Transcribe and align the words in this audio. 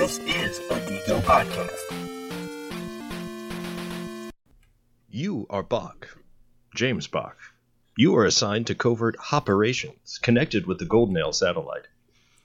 This 0.00 0.18
is 0.20 0.58
a 0.70 0.80
Geeko 0.80 1.20
podcast. 1.20 1.92
You 5.10 5.46
are 5.50 5.62
Bach, 5.62 6.16
James 6.74 7.06
Bach. 7.06 7.36
You 7.98 8.16
are 8.16 8.24
assigned 8.24 8.68
to 8.68 8.74
covert 8.74 9.16
operations 9.30 10.18
connected 10.22 10.66
with 10.66 10.78
the 10.78 10.86
Goldenale 10.86 11.34
satellite. 11.34 11.86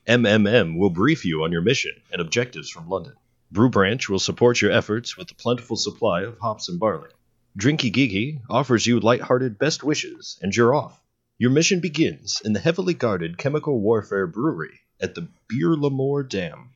MMM 0.06 0.78
will 0.78 0.90
brief 0.90 1.24
you 1.24 1.46
on 1.46 1.54
your 1.54 1.62
mission 1.62 1.94
and 2.12 2.20
objectives 2.20 2.70
from 2.70 2.90
London. 2.90 3.14
Brew 3.50 3.70
Branch 3.70 4.10
will 4.10 4.20
support 4.20 4.60
your 4.60 4.74
efforts 4.74 5.16
with 5.16 5.32
a 5.32 5.36
plentiful 5.36 5.78
supply 5.78 6.24
of 6.24 6.38
hops 6.40 6.68
and 6.68 6.78
barley. 6.78 7.12
Drinky 7.58 7.90
Geeky 7.90 8.42
offers 8.50 8.86
you 8.86 9.00
light-hearted 9.00 9.58
best 9.58 9.82
wishes, 9.82 10.38
and 10.42 10.54
you're 10.54 10.76
off. 10.76 11.02
Your 11.38 11.52
mission 11.52 11.80
begins 11.80 12.42
in 12.44 12.52
the 12.52 12.60
heavily 12.60 12.96
guarded 12.96 13.38
chemical 13.38 13.80
warfare 13.80 14.28
brewery 14.28 14.82
at 15.00 15.16
the 15.16 15.30
Beer 15.48 15.70
Lamore 15.70 16.28
Dam. 16.28 16.72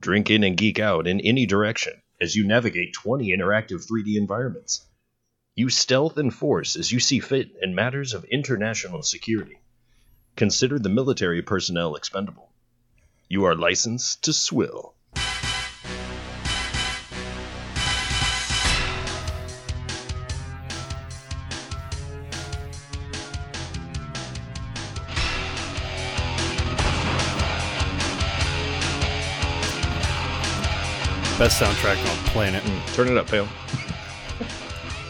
Drink 0.00 0.30
in 0.30 0.42
and 0.44 0.56
geek 0.56 0.78
out 0.78 1.06
in 1.06 1.20
any 1.20 1.44
direction 1.44 2.00
as 2.20 2.34
you 2.34 2.46
navigate 2.46 2.94
20 2.94 3.28
interactive 3.36 3.86
3D 3.86 4.16
environments. 4.16 4.86
Use 5.54 5.76
stealth 5.76 6.16
and 6.16 6.32
force 6.32 6.76
as 6.76 6.90
you 6.90 7.00
see 7.00 7.20
fit 7.20 7.50
in 7.60 7.74
matters 7.74 8.14
of 8.14 8.24
international 8.24 9.02
security. 9.02 9.58
Consider 10.36 10.78
the 10.78 10.88
military 10.88 11.42
personnel 11.42 11.96
expendable. 11.96 12.50
You 13.28 13.44
are 13.44 13.54
licensed 13.54 14.24
to 14.24 14.32
swill. 14.32 14.94
Best 31.40 31.58
soundtrack 31.58 31.96
on 31.96 32.04
the 32.22 32.30
planet. 32.32 32.62
Mm, 32.62 32.94
turn 32.94 33.08
it 33.08 33.16
up, 33.16 33.26
Pale. 33.26 33.48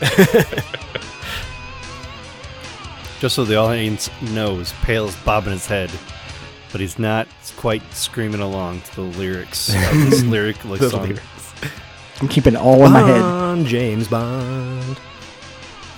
Just 3.18 3.34
so 3.34 3.44
the 3.44 3.56
audience 3.56 4.08
knows, 4.32 4.72
Pale's 4.82 5.16
bobbing 5.24 5.54
his 5.54 5.66
head, 5.66 5.91
but 6.70 6.80
he's 6.80 7.00
not 7.00 7.27
quite 7.56 7.82
screaming 7.92 8.41
along 8.41 8.80
to 8.82 8.94
the 8.94 9.00
lyrics 9.00 9.70
of 9.70 9.74
this 10.08 10.22
lyric 10.36 10.64
like 10.64 10.80
song. 10.80 11.08
lyrics. 11.08 11.52
I'm 12.20 12.28
keeping 12.28 12.54
it 12.54 12.60
all 12.60 12.86
in 12.86 12.92
my 12.92 13.00
head. 13.00 13.20
Bond, 13.20 13.66
James 13.66 14.06
Bond. 14.06 15.00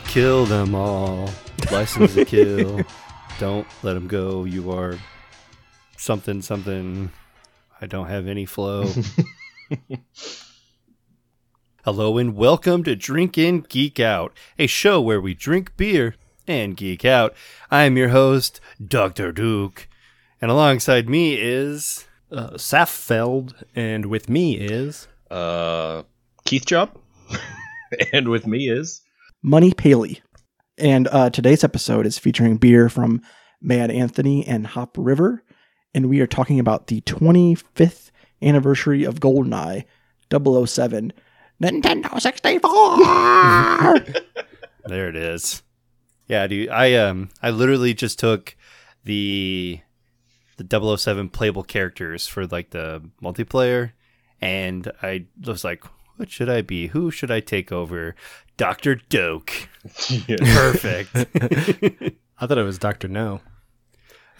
Kill 0.06 0.46
them 0.46 0.74
all. 0.74 1.28
License 1.70 2.14
to 2.14 2.24
kill. 2.24 2.80
Don't 3.38 3.66
let 3.82 3.92
them 3.92 4.08
go. 4.08 4.44
You 4.44 4.72
are 4.72 4.96
something, 5.98 6.40
something. 6.40 7.10
I 7.82 7.86
don't 7.86 8.06
have 8.06 8.28
any 8.28 8.46
flow. 8.46 8.90
Hello 11.84 12.18
and 12.18 12.36
welcome 12.36 12.84
to 12.84 12.94
Drink 12.94 13.36
In 13.38 13.60
Geek 13.60 13.98
Out, 13.98 14.36
a 14.58 14.66
show 14.66 15.00
where 15.00 15.20
we 15.20 15.34
drink 15.34 15.76
beer 15.76 16.14
and 16.46 16.76
geek 16.76 17.04
out. 17.04 17.34
I 17.70 17.84
am 17.84 17.96
your 17.96 18.08
host, 18.08 18.60
Dr. 18.84 19.32
Duke, 19.32 19.88
and 20.40 20.50
alongside 20.50 21.08
me 21.08 21.34
is 21.40 22.06
Uh, 22.30 22.50
Saffeld, 22.52 23.52
and 23.74 24.06
with 24.06 24.28
me 24.28 24.56
is 24.56 25.08
Uh, 25.30 26.02
Keith 26.44 26.66
Job. 26.66 26.96
and 28.12 28.28
with 28.28 28.46
me 28.46 28.68
is. 28.68 29.02
Money 29.42 29.72
Paley. 29.72 30.20
And 30.78 31.08
uh, 31.08 31.30
today's 31.30 31.64
episode 31.64 32.06
is 32.06 32.18
featuring 32.18 32.56
beer 32.56 32.88
from 32.88 33.22
Mad 33.60 33.90
Anthony 33.90 34.46
and 34.46 34.66
Hop 34.68 34.96
River. 34.98 35.42
And 35.94 36.08
we 36.08 36.20
are 36.20 36.26
talking 36.26 36.58
about 36.58 36.86
the 36.86 37.02
25th 37.02 38.10
anniversary 38.42 39.04
of 39.04 39.20
GoldenEye 39.20 39.84
007 40.30 41.12
Nintendo 41.62 42.20
64. 42.20 44.22
There 44.84 45.08
it 45.08 45.14
is. 45.14 45.62
Yeah, 46.26 46.44
dude. 46.48 46.68
I 46.70 46.94
um 46.94 47.28
I 47.40 47.50
literally 47.50 47.94
just 47.94 48.18
took 48.18 48.56
the 49.04 49.78
the 50.56 50.96
007 50.98 51.28
playable 51.28 51.62
characters 51.62 52.26
for 52.26 52.46
like 52.48 52.70
the 52.70 53.00
multiplayer 53.22 53.92
and 54.40 54.90
I 55.02 55.26
was 55.46 55.62
like, 55.62 55.84
what 56.16 56.30
should 56.30 56.50
I 56.50 56.62
be? 56.62 56.88
Who 56.88 57.12
should 57.12 57.30
I 57.30 57.38
take 57.40 57.70
over? 57.70 58.16
Dr. 58.56 58.96
Doak. 58.96 59.68
Perfect. 59.84 61.14
I 62.40 62.46
thought 62.46 62.58
it 62.58 62.64
was 62.64 62.78
Doctor 62.78 63.06
No. 63.08 63.40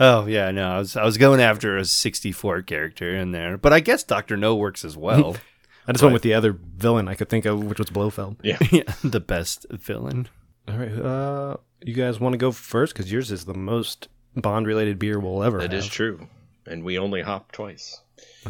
Oh 0.02 0.26
yeah, 0.26 0.50
no, 0.50 0.68
I 0.68 0.78
was 0.78 0.96
I 0.96 1.04
was 1.04 1.16
going 1.16 1.40
after 1.40 1.76
a 1.76 1.84
64 1.84 2.62
character 2.62 3.14
in 3.14 3.32
there. 3.32 3.56
But 3.56 3.72
I 3.72 3.80
guess 3.80 4.02
Dr. 4.02 4.36
No 4.36 4.54
works 4.54 4.84
as 4.84 4.96
well. 4.96 5.36
I 5.86 5.92
just 5.92 6.02
went 6.02 6.12
with 6.12 6.22
the 6.22 6.34
other 6.34 6.52
villain 6.52 7.08
I 7.08 7.14
could 7.14 7.28
think 7.28 7.44
of, 7.44 7.64
which 7.64 7.78
was 7.78 7.90
Blofeld. 7.90 8.36
Yeah. 8.42 8.58
yeah, 8.70 8.92
the 9.02 9.18
best 9.20 9.66
villain. 9.70 10.28
All 10.68 10.76
right, 10.76 10.92
uh, 10.92 11.56
you 11.80 11.94
guys 11.94 12.20
want 12.20 12.34
to 12.34 12.38
go 12.38 12.52
first 12.52 12.94
because 12.94 13.10
yours 13.10 13.32
is 13.32 13.46
the 13.46 13.54
most 13.54 14.08
Bond-related 14.34 14.98
beer 14.98 15.18
we'll 15.18 15.42
ever. 15.42 15.58
That 15.58 15.74
is 15.74 15.84
have. 15.84 15.92
true. 15.92 16.26
And 16.66 16.84
we 16.84 16.98
only 16.98 17.20
hop 17.20 17.52
twice. 17.52 18.00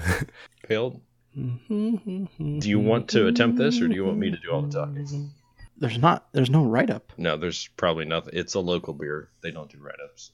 Pale, 0.69 1.01
do 1.35 2.61
you 2.63 2.79
want 2.79 3.09
to 3.09 3.27
attempt 3.27 3.59
this 3.59 3.81
or 3.81 3.89
do 3.89 3.95
you 3.95 4.05
want 4.05 4.19
me 4.19 4.31
to 4.31 4.37
do 4.37 4.51
all 4.53 4.63
the 4.63 4.71
talking? 4.71 5.31
There's 5.79 5.99
not, 5.99 6.29
there's 6.33 6.51
no 6.51 6.65
write 6.65 6.91
up. 6.91 7.13
No, 7.17 7.37
there's 7.37 7.67
probably 7.77 8.05
nothing. 8.05 8.35
It's 8.35 8.55
a 8.55 8.61
local 8.61 8.95
beer. 8.95 9.31
They 9.43 9.51
don't 9.51 9.71
do 9.71 9.79
write 9.79 9.97
ups. 10.05 10.31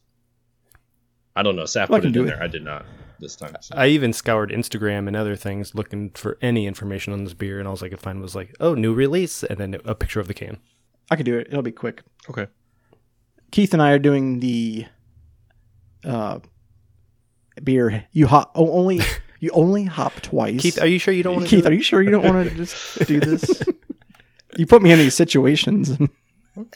I 1.39 1.43
don't 1.43 1.57
know. 1.57 1.63
Saf 1.65 1.89
Well, 1.89 1.97
I 1.97 2.01
put 2.01 2.03
can 2.03 2.11
it 2.11 2.15
do 2.15 2.23
in 2.23 2.29
it. 2.29 2.31
there. 2.33 2.43
I 2.43 2.47
did 2.49 2.65
not 2.65 2.85
this 3.21 3.37
time. 3.37 3.55
so. 3.61 3.75
I 3.77 3.87
even 3.89 4.13
scoured 4.13 4.51
Instagram 4.51 5.07
and 5.09 5.17
other 5.17 5.37
things 5.37 5.75
looking 5.75 6.11
for 6.11 6.37
any 6.43 6.67
information 6.67 7.13
on 7.13 7.25
this 7.25 7.35
beer, 7.35 7.59
and 7.59 7.67
all 7.69 7.79
I 7.83 7.89
could 7.89 8.01
find 8.01 8.21
was 8.21 8.35
like, 8.35 8.55
"Oh, 8.61 8.75
new 8.75 8.93
release," 8.95 9.43
and 9.45 9.59
then 9.59 9.77
a 9.85 9.95
picture 9.95 10.21
of 10.21 10.29
the 10.29 10.35
can. 10.35 10.59
I 11.11 11.17
can 11.17 11.25
do 11.25 11.39
it. 11.39 11.47
It'll 11.49 11.63
be 11.63 11.73
quick. 11.73 12.03
okay. 12.29 12.47
Keith 13.51 13.73
and 13.73 13.81
I 13.83 13.93
are 13.93 13.99
doing 13.99 14.41
the 14.41 14.85
uh, 16.05 16.39
beer. 17.65 18.05
You 18.13 18.27
hop, 18.27 18.53
oh, 18.55 18.71
only, 18.73 19.01
you 19.41 19.51
only 19.53 19.85
hop 19.85 20.15
twice. 20.21 20.61
Keith, 20.61 20.81
are 20.81 20.87
you 20.87 20.99
sure 20.99 21.15
you 21.15 21.23
don't 21.23 21.37
want 21.37 21.49
to? 21.49 21.57
Keith, 21.57 21.67
are 21.67 21.73
you 21.73 21.83
sure 21.83 22.03
you 22.03 22.11
don't 22.11 22.25
want 22.25 22.49
to 22.51 22.55
just 22.65 23.07
do 23.07 23.21
this? 23.21 23.63
you 24.57 24.67
put 24.67 24.83
me 24.83 24.93
in 24.93 24.99
these 24.99 25.15
situations. 25.15 25.97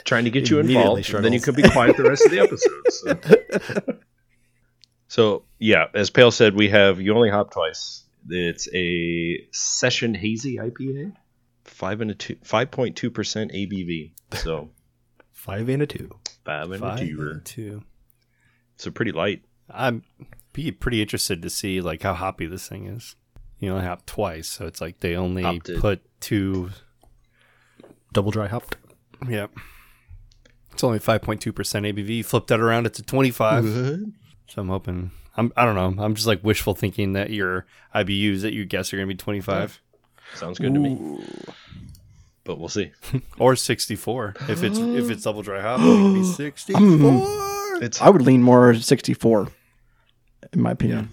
Trying 0.04 0.24
to 0.24 0.30
get 0.30 0.48
you 0.48 0.60
involved. 0.60 1.12
and 1.12 1.24
Then 1.24 1.32
you 1.32 1.40
could 1.40 1.56
be 1.56 1.68
quiet 1.68 1.96
the 1.96 2.04
rest 2.04 2.24
of 2.24 2.30
the 2.30 2.38
episode. 2.40 2.90
So. 2.90 3.98
So, 5.12 5.42
yeah, 5.58 5.88
as 5.92 6.08
Pale 6.08 6.30
said, 6.30 6.54
we 6.54 6.70
have 6.70 6.98
You 6.98 7.14
Only 7.14 7.28
Hop 7.28 7.50
Twice. 7.52 8.04
It's 8.30 8.66
a 8.72 9.46
session 9.52 10.14
hazy 10.14 10.56
IPA. 10.56 11.12
Five 11.64 12.00
and 12.00 12.12
a 12.12 12.14
two, 12.14 12.36
five 12.42 12.70
point 12.70 12.96
two 12.96 13.10
percent 13.10 13.52
ABV. 13.52 14.12
So 14.32 14.70
Five 15.32 15.68
and 15.68 15.82
a 15.82 15.86
two. 15.86 16.16
five 16.46 16.70
and 16.70 16.80
Five 16.80 16.98
a 17.00 17.04
two. 17.04 17.30
and 17.30 17.44
two. 17.44 17.82
So 18.78 18.90
pretty 18.90 19.12
light. 19.12 19.42
I'm 19.68 20.02
be 20.54 20.72
pretty 20.72 21.02
interested 21.02 21.42
to 21.42 21.50
see 21.50 21.82
like 21.82 22.02
how 22.04 22.14
hoppy 22.14 22.46
this 22.46 22.66
thing 22.66 22.86
is. 22.86 23.14
You 23.58 23.72
only 23.72 23.84
hop 23.84 24.06
twice, 24.06 24.48
so 24.48 24.66
it's 24.66 24.80
like 24.80 25.00
they 25.00 25.14
only 25.14 25.42
Hopped 25.42 25.68
it. 25.68 25.78
put 25.78 26.00
two. 26.22 26.70
Double 28.14 28.30
dry 28.30 28.48
hopped. 28.48 28.76
Yep. 29.28 29.50
It's 30.72 30.82
only 30.82 31.00
five 31.00 31.20
point 31.20 31.42
two 31.42 31.52
percent 31.52 31.84
ABV. 31.84 32.24
Flip 32.24 32.46
that 32.46 32.60
around, 32.60 32.86
it's 32.86 32.98
a 32.98 33.02
twenty 33.02 33.30
five. 33.30 33.66
So 34.52 34.60
I'm 34.60 34.68
hoping. 34.68 35.10
I'm. 35.36 35.50
I 35.56 35.64
don't 35.64 35.74
know. 35.96 36.02
I'm 36.04 36.14
just 36.14 36.26
like 36.26 36.44
wishful 36.44 36.74
thinking 36.74 37.14
that 37.14 37.30
your 37.30 37.64
IBUs 37.94 38.42
that 38.42 38.52
you 38.52 38.64
guess 38.66 38.92
are 38.92 38.96
gonna 38.96 39.06
be 39.06 39.14
twenty 39.14 39.40
five 39.40 39.80
Sounds 40.34 40.58
good 40.58 40.74
to 40.74 40.80
me. 40.80 41.24
But 42.44 42.58
we'll 42.58 42.68
see. 42.68 42.92
or 43.38 43.56
sixty 43.56 43.96
four. 43.96 44.34
If 44.48 44.62
it's 44.62 44.78
if 44.78 45.10
it's 45.10 45.22
double 45.22 45.40
dry 45.42 45.62
hop, 45.62 45.80
it 45.80 46.14
be 46.14 46.24
sixty 46.34 46.74
four. 46.74 47.78
It's 47.82 48.00
I 48.02 48.10
would 48.10 48.22
lean 48.22 48.42
more 48.42 48.74
64, 48.74 49.48
in 50.52 50.60
my 50.62 50.70
opinion. 50.72 51.08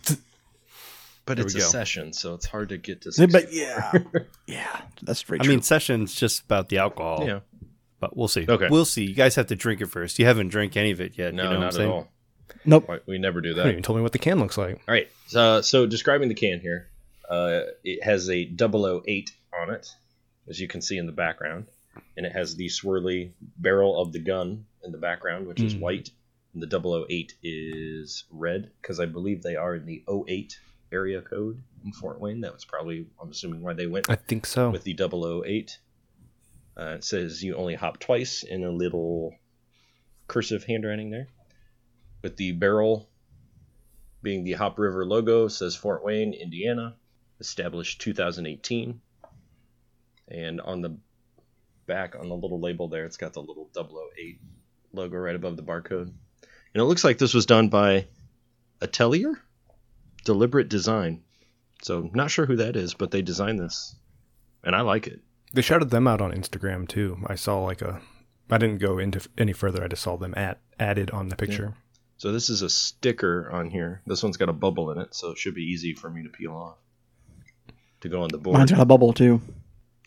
but 1.25 1.37
There 1.37 1.45
it's 1.45 1.55
a 1.55 1.59
go. 1.59 1.63
session, 1.63 2.13
so 2.13 2.33
it's 2.35 2.45
hard 2.45 2.69
to 2.69 2.77
get 2.77 3.01
to. 3.03 3.09
Yeah, 3.09 3.25
60. 3.27 3.31
But 3.31 3.53
yeah, 3.53 3.91
yeah, 4.45 4.81
that's 5.01 5.21
very 5.23 5.39
I 5.39 5.43
true. 5.43 5.53
mean, 5.53 5.61
session's 5.63 6.13
just 6.13 6.43
about 6.43 6.69
the 6.69 6.77
alcohol. 6.77 7.25
yeah, 7.25 7.39
But 7.99 8.15
we'll 8.15 8.27
see. 8.27 8.45
Okay. 8.47 8.67
We'll 8.69 8.85
see. 8.85 9.05
You 9.05 9.15
guys 9.15 9.33
have 9.35 9.47
to 9.47 9.55
drink 9.55 9.81
it 9.81 9.87
first. 9.87 10.19
You 10.19 10.25
haven't 10.25 10.49
drank 10.49 10.77
any 10.77 10.91
of 10.91 11.01
it 11.01 11.17
yet. 11.17 11.33
no, 11.33 11.43
you 11.43 11.49
know 11.49 11.55
what 11.55 11.59
not 11.59 11.61
I'm 11.63 11.67
at 11.69 11.73
saying? 11.73 11.91
all. 11.91 12.07
Nope. 12.65 12.89
We 13.05 13.17
never 13.17 13.41
do 13.41 13.49
You 13.49 13.55
that. 13.55 13.67
even 13.67 13.83
told 13.83 13.97
me 13.97 14.03
what 14.03 14.11
the 14.11 14.19
can 14.19 14.39
looks 14.39 14.57
like. 14.57 14.75
All 14.87 14.93
right. 14.93 15.09
So, 15.27 15.61
so 15.61 15.85
describing 15.85 16.29
the 16.29 16.35
can 16.35 16.59
here, 16.59 16.89
uh, 17.29 17.61
it 17.83 18.03
has 18.03 18.29
a 18.29 18.43
008 18.45 19.31
on 19.59 19.69
it, 19.71 19.87
as 20.47 20.59
you 20.59 20.67
can 20.67 20.81
see 20.81 20.97
in 20.97 21.05
the 21.05 21.11
background, 21.11 21.67
and 22.17 22.25
it 22.25 22.31
has 22.31 22.55
the 22.55 22.67
swirly 22.67 23.31
barrel 23.57 23.99
of 24.01 24.11
the 24.11 24.19
gun 24.19 24.65
in 24.83 24.91
the 24.91 24.97
background, 24.97 25.47
which 25.47 25.61
is 25.61 25.75
Mm. 25.75 25.79
white. 25.81 26.09
And 26.53 26.63
the 26.63 26.67
008 26.67 27.33
is 27.43 28.23
red 28.31 28.71
because 28.81 28.99
I 28.99 29.05
believe 29.05 29.43
they 29.43 29.55
are 29.55 29.75
in 29.75 29.85
the 29.85 30.03
08 30.07 30.57
area 30.91 31.21
code 31.21 31.61
in 31.85 31.91
Fort 31.93 32.19
Wayne. 32.19 32.41
That 32.41 32.53
was 32.53 32.65
probably, 32.65 33.05
I'm 33.21 33.29
assuming, 33.29 33.61
why 33.61 33.73
they 33.73 33.85
went 33.85 34.09
I 34.09 34.15
think 34.15 34.47
so. 34.47 34.71
with 34.71 34.83
the 34.83 34.93
008. 34.95 35.77
Uh, 36.75 36.95
it 36.95 37.03
says 37.03 37.43
you 37.43 37.55
only 37.55 37.75
hop 37.75 37.99
twice 37.99 38.41
in 38.41 38.63
a 38.63 38.71
little 38.71 39.35
cursive 40.27 40.63
handwriting 40.63 41.11
there. 41.11 41.27
With 42.21 42.35
the 42.37 42.51
barrel 42.51 43.09
being 44.21 44.43
the 44.43 44.53
Hop 44.53 44.77
River 44.77 45.05
logo, 45.05 45.47
says 45.47 45.75
Fort 45.75 46.03
Wayne, 46.03 46.33
Indiana. 46.33 46.95
established 47.39 48.01
2018. 48.01 48.99
And 50.27 50.61
on 50.61 50.81
the 50.81 50.97
back, 51.85 52.15
on 52.19 52.29
the 52.29 52.35
little 52.35 52.59
label 52.59 52.87
there, 52.87 53.05
it's 53.05 53.17
got 53.17 53.33
the 53.33 53.41
little 53.41 53.69
008 53.75 54.39
logo 54.93 55.17
right 55.17 55.35
above 55.35 55.55
the 55.55 55.63
barcode. 55.63 56.11
And 56.73 56.81
it 56.81 56.83
looks 56.83 57.03
like 57.03 57.17
this 57.17 57.33
was 57.33 57.45
done 57.45 57.69
by 57.69 58.07
Atelier 58.81 59.41
Deliberate 60.25 60.69
Design. 60.69 61.23
So, 61.81 62.09
not 62.13 62.29
sure 62.29 62.45
who 62.45 62.57
that 62.57 62.75
is, 62.75 62.93
but 62.93 63.11
they 63.11 63.21
designed 63.21 63.59
this. 63.59 63.95
And 64.63 64.75
I 64.75 64.81
like 64.81 65.07
it. 65.07 65.21
They 65.53 65.61
shouted 65.61 65.89
them 65.89 66.07
out 66.07 66.21
on 66.21 66.31
Instagram 66.31 66.87
too. 66.87 67.17
I 67.25 67.35
saw 67.35 67.61
like 67.63 67.81
a. 67.81 68.01
I 68.51 68.57
didn't 68.57 68.79
go 68.79 68.97
into 68.97 69.27
any 69.37 69.53
further. 69.53 69.83
I 69.83 69.87
just 69.87 70.03
saw 70.03 70.17
them 70.17 70.33
at, 70.35 70.59
added 70.79 71.11
on 71.11 71.29
the 71.29 71.35
picture. 71.35 71.75
So, 72.19 72.31
this 72.31 72.49
is 72.49 72.61
a 72.61 72.69
sticker 72.69 73.49
on 73.51 73.69
here. 73.69 74.01
This 74.05 74.21
one's 74.21 74.37
got 74.37 74.49
a 74.49 74.53
bubble 74.53 74.91
in 74.91 74.99
it, 74.99 75.15
so 75.15 75.31
it 75.31 75.37
should 75.37 75.55
be 75.55 75.63
easy 75.63 75.93
for 75.93 76.09
me 76.09 76.23
to 76.23 76.29
peel 76.29 76.53
off 76.53 76.77
to 78.01 78.09
go 78.09 78.23
on 78.23 78.29
the 78.29 78.37
board. 78.37 78.57
Mine's 78.57 78.71
got 78.71 78.81
a 78.81 78.85
bubble 78.85 79.13
too. 79.13 79.41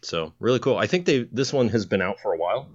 So 0.02 0.32
really 0.40 0.58
cool. 0.58 0.76
I 0.76 0.86
think 0.86 1.06
they 1.06 1.20
this 1.32 1.52
one 1.52 1.68
has 1.68 1.86
been 1.86 2.02
out 2.02 2.20
for 2.20 2.34
a 2.34 2.36
while. 2.36 2.68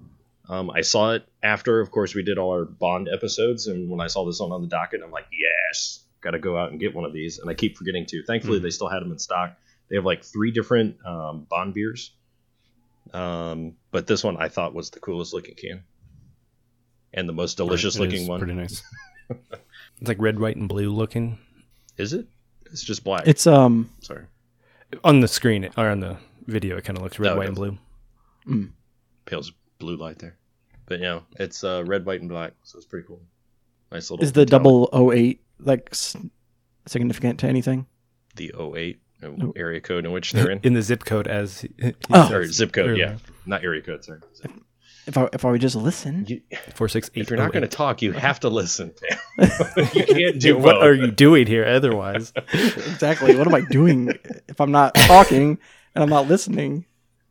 Um, 0.50 0.72
I 0.72 0.81
saw 0.81 1.12
it 1.12 1.28
after, 1.44 1.81
of 1.81 1.92
course, 1.92 2.16
we 2.16 2.24
did 2.24 2.38
all 2.38 2.51
our 2.51 2.63
Bond 2.63 3.10
episodes, 3.13 3.68
and 3.68 3.89
when 3.89 4.00
I 4.00 4.07
saw 4.07 4.25
this 4.25 4.39
one 4.39 4.54
on 4.54 4.62
the 4.62 4.68
docket, 4.68 5.01
I'm 5.04 5.12
like, 5.12 5.28
yes, 5.31 6.06
got 6.22 6.31
to 6.31 6.39
go 6.39 6.57
out 6.57 6.72
and 6.72 6.80
get 6.80 6.95
one 6.95 7.04
of 7.04 7.12
these. 7.12 7.39
And 7.39 7.50
I 7.50 7.54
keep 7.54 7.78
forgetting 7.78 8.06
to. 8.07 8.24
Thankfully, 8.24 8.60
they 8.60 8.69
still 8.69 8.88
had 8.88 9.01
them 9.01 9.12
in 9.12 9.19
stock. 9.19 9.57
They 9.89 9.98
have 9.98 10.06
like 10.06 10.24
three 10.24 10.51
different 10.51 11.06
um, 11.06 11.45
Bond 11.50 11.74
beers, 11.74 12.12
um, 13.13 13.74
but 13.92 14.07
this 14.07 14.24
one 14.24 14.38
I 14.38 14.48
thought 14.48 14.74
was 14.74 14.89
the 14.89 15.00
coolest 15.00 15.34
looking 15.34 15.56
can, 15.56 15.84
and 17.13 17.28
the 17.28 17.34
most 17.34 17.57
delicious 17.57 17.98
It 17.98 18.00
looking 18.00 18.28
one. 18.28 18.39
Pretty 18.39 18.56
nice. 18.56 18.81
It's 20.00 20.07
like 20.07 20.19
red, 20.21 20.39
white, 20.39 20.56
and 20.57 20.69
blue 20.69 20.91
looking 20.91 21.39
Is 21.97 22.13
it? 22.13 22.27
It's 22.71 22.83
just 22.83 23.03
black. 23.03 23.24
It's 23.27 23.47
um 23.47 23.89
Sorry, 24.01 24.25
on 25.03 25.21
the 25.21 25.27
screen 25.27 25.69
or 25.77 25.89
on 25.89 26.00
the 26.01 26.18
video. 26.45 26.77
It 26.77 26.83
kind 26.85 26.97
of 26.97 27.03
looks 27.03 27.18
red, 27.19 27.31
No, 27.31 27.38
white, 27.38 27.47
and 27.47 27.56
blue. 27.56 27.77
Mm. 28.47 28.69
Pales 29.25 29.51
blue 29.79 29.95
light 29.97 30.19
there. 30.19 30.38
But 30.85 31.00
yeah, 31.00 31.21
it's 31.39 31.63
uh, 31.63 31.83
red, 31.85 32.06
white, 32.06 32.21
and 32.21 32.29
black, 32.29 32.53
so 32.63 32.77
it's 32.77 32.85
pretty 32.85 33.07
cool. 33.07 33.21
Nice 33.91 34.09
little. 34.12 34.24
is 34.24 34.31
the 34.33 34.41
metallic- 34.41 34.50
double 34.51 34.89
O 34.94 35.12
eight 35.12 35.41
like 35.59 35.94
significant 36.85 37.39
to 37.39 37.47
anything? 37.47 37.88
the 38.35 38.53
08 38.56 39.00
uh, 39.24 39.29
No. 39.35 39.51
area 39.56 39.81
code 39.81 40.06
in 40.06 40.12
which 40.12 40.31
they're 40.33 40.51
in. 40.51 40.59
In 40.62 40.74
the 40.74 40.81
zip 40.83 41.03
code 41.06 41.27
as 41.27 41.62
he 41.62 41.71
Oh. 42.13 42.31
or 42.31 42.45
zip 42.45 42.71
code, 42.71 42.89
earlier. 42.91 43.06
yeah, 43.07 43.18
not 43.47 43.63
area 43.63 43.81
code. 43.81 44.06
Sorry. 44.06 44.19
If 45.07 45.18
I 45.18 45.30
if 45.33 45.45
I 45.45 45.51
would 45.51 45.62
just 45.62 45.75
listen, 45.75 46.25
You, 46.27 46.42
Four 46.75 46.89
six 46.89 47.09
eight. 47.15 47.21
if 47.21 47.30
you're 47.30 47.39
not 47.39 47.54
going 47.54 47.62
to 47.62 47.68
oh 47.68 47.71
talk, 47.71 48.01
you 48.01 48.12
have 48.12 48.42
to 48.42 48.50
listen. 48.50 48.94
you 49.38 50.06
can't 50.06 50.39
do 50.39 50.57
eight. 50.57 50.62
what 50.62 50.75
both. 50.75 50.83
are 50.83 50.94
you 50.94 51.09
doing 51.12 51.48
here 51.48 51.65
otherwise? 51.65 52.33
exactly. 52.54 53.36
What 53.36 53.48
am 53.48 53.56
I 53.56 53.62
doing 53.62 54.12
if 54.48 54.59
I'm 54.59 54.71
not 54.71 54.94
talking 54.95 55.57
and 55.95 56.04
I'm 56.04 56.09
not 56.09 56.27
listening? 56.27 56.86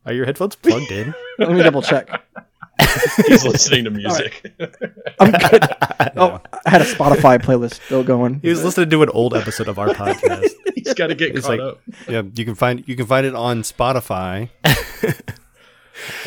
Are 0.06 0.12
your 0.12 0.24
headphones 0.24 0.56
plugged 0.56 0.90
in? 0.90 1.14
Let 1.38 1.50
me 1.52 1.62
double 1.62 1.82
check. 1.82 2.08
He's 3.26 3.44
listening 3.44 3.84
to 3.84 3.90
music. 3.90 4.54
I'm 5.18 5.32
good. 5.32 5.64
Oh, 6.16 6.40
I 6.64 6.70
had 6.70 6.80
a 6.80 6.84
Spotify 6.84 7.38
playlist 7.38 7.74
still 7.84 8.04
going. 8.04 8.40
He 8.40 8.48
was 8.48 8.62
listening 8.64 8.88
to 8.90 9.02
an 9.02 9.10
old 9.10 9.34
episode 9.34 9.68
of 9.68 9.78
our 9.78 9.88
podcast. 9.88 10.48
He's 10.74 10.94
got 10.94 11.08
to 11.08 11.14
get 11.14 11.34
It's 11.36 11.46
caught 11.46 11.58
like- 11.58 11.60
up. 11.60 11.80
Yeah, 12.08 12.22
you 12.34 12.44
can 12.44 12.54
find 12.54 12.84
you 12.86 12.96
can 12.96 13.06
find 13.06 13.26
it 13.26 13.34
on 13.34 13.62
Spotify. 13.62 14.48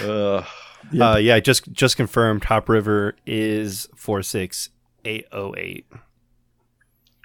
Uh, 0.04 0.44
Yep. 0.92 1.16
Uh, 1.16 1.18
yeah, 1.18 1.40
just 1.40 1.72
just 1.72 1.98
confirmed. 1.98 2.44
Hop 2.46 2.70
River 2.70 3.16
is 3.26 3.88
four 3.96 4.24
six 4.24 4.70
eight 5.06 5.26
zero 5.31 5.54
eight. 5.58 5.86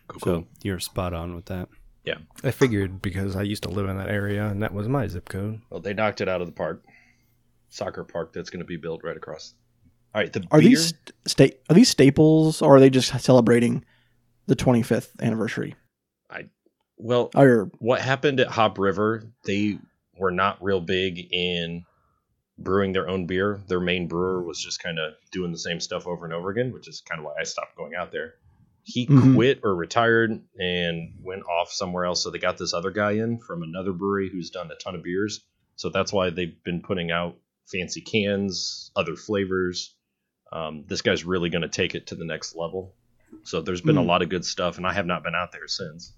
cool, 0.09 0.21
So 0.21 0.25
cool. 0.41 0.49
you're 0.62 0.81
spot 0.81 1.15
on 1.15 1.35
with 1.35 1.47
that. 1.47 1.69
Yeah, 2.05 2.17
I 2.43 2.51
figured 2.51 3.01
because 3.01 3.35
I 3.37 3.43
used 3.43 3.62
to 3.62 3.71
live 3.71 3.89
in 3.89 3.97
that 3.97 4.11
area 4.11 4.47
and 4.47 4.62
that 4.62 4.75
was 4.75 4.89
my 4.89 5.06
zip 5.06 5.29
code. 5.29 5.61
Well, 5.71 5.81
they 5.81 5.95
knocked 5.95 6.21
it 6.21 6.29
out 6.29 6.41
of 6.43 6.47
the 6.47 6.53
park. 6.53 6.85
Soccer 7.71 8.05
park 8.05 8.33
that's 8.33 8.51
going 8.51 8.61
to 8.61 8.67
be 8.67 8.77
built 8.77 9.01
right 9.03 9.17
across. 9.17 9.55
All 10.15 10.21
right, 10.21 10.33
the 10.33 10.45
Are 10.51 10.61
beer. 10.61 10.69
these 10.69 10.93
sta- 11.27 11.56
are 11.71 11.75
these 11.75 11.89
staples 11.89 12.61
or 12.62 12.77
are 12.77 12.81
they 12.81 12.91
just 12.91 13.19
celebrating 13.21 13.85
the 14.47 14.55
25th 14.55 15.19
anniversary? 15.21 15.75
I 16.31 16.45
well, 16.99 17.31
Or 17.35 17.71
what 17.79 18.01
happened 18.01 18.39
at 18.39 18.49
Hop 18.49 18.79
River, 18.79 19.25
they 19.45 19.79
were 20.17 20.31
not 20.31 20.62
real 20.62 20.81
big 20.81 21.27
in 21.33 21.85
brewing 22.59 22.93
their 22.93 23.09
own 23.09 23.27
beer. 23.27 23.61
Their 23.67 23.81
main 23.81 24.06
brewer 24.09 24.43
was 24.43 24.61
just 24.62 24.83
kind 24.83 24.99
of 24.99 25.15
doing 25.33 25.53
the 25.53 25.59
same 25.59 25.81
stuff 25.81 26.06
over 26.06 26.25
and 26.25 26.35
over 26.35 26.51
again, 26.51 26.73
which 26.73 26.89
is 26.89 27.01
kind 27.01 27.19
of 27.19 27.25
why 27.25 27.35
I 27.41 27.45
stopped 27.45 27.77
going 27.77 27.95
out 27.95 28.12
there. 28.12 28.35
He 28.85 29.06
Mhm. 29.06 29.35
quit 29.35 29.61
or 29.62 29.75
retired 29.75 30.31
and 30.59 31.15
went 31.23 31.43
off 31.45 31.73
somewhere 31.73 32.05
else. 32.05 32.23
So 32.23 32.31
they 32.31 32.39
got 32.39 32.59
this 32.59 32.75
other 32.75 32.91
guy 32.91 33.12
in 33.12 33.39
from 33.39 33.62
another 33.62 33.93
brewery 33.93 34.29
who's 34.31 34.51
done 34.51 34.71
a 34.71 34.77
ton 34.77 34.95
of 34.95 35.03
beers. 35.03 35.45
So 35.77 35.89
that's 35.89 36.12
why 36.12 36.31
they've 36.31 36.62
been 36.62 36.83
putting 36.83 37.11
out 37.11 37.37
fancy 37.67 38.03
cans, 38.03 38.93
other 38.95 39.17
flavors. 39.17 39.97
Um, 40.53 40.85
this 40.87 41.01
guy's 41.03 41.25
really 41.25 41.49
going 41.51 41.62
to 41.62 41.69
take 41.69 41.95
it 41.95 42.09
to 42.09 42.15
the 42.15 42.25
next 42.27 42.55
level. 42.55 42.95
So 43.43 43.62
there's 43.62 43.81
been 43.81 43.97
a 43.97 44.03
Mm. 44.03 44.06
lot 44.06 44.23
of 44.23 44.29
good 44.29 44.45
stuff, 44.45 44.77
and 44.77 44.87
I 44.87 44.93
have 44.93 45.06
not 45.06 45.25
been 45.25 45.35
out 45.35 45.51
there 45.51 45.67
since. 45.67 46.15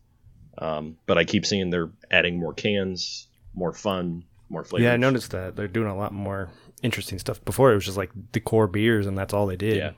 Um, 0.58 0.98
but 1.06 1.16
I 1.16 1.24
keep 1.24 1.46
seeing 1.46 1.70
they're 1.70 1.92
adding 2.10 2.38
more 2.38 2.52
cans, 2.52 3.28
more 3.54 3.72
fun, 3.72 4.24
more 4.48 4.64
flavors. 4.64 4.84
Yeah, 4.84 4.92
I 4.92 4.96
noticed 4.96 5.30
that 5.32 5.56
they're 5.56 5.68
doing 5.68 5.88
a 5.88 5.96
lot 5.96 6.12
more 6.12 6.50
interesting 6.82 7.18
stuff. 7.18 7.44
Before 7.44 7.72
it 7.72 7.74
was 7.74 7.84
just 7.84 7.96
like 7.96 8.10
the 8.32 8.40
core 8.40 8.66
beers 8.66 9.06
and 9.06 9.16
that's 9.16 9.32
all 9.34 9.46
they 9.46 9.56
did. 9.56 9.76
Yeah. 9.76 9.90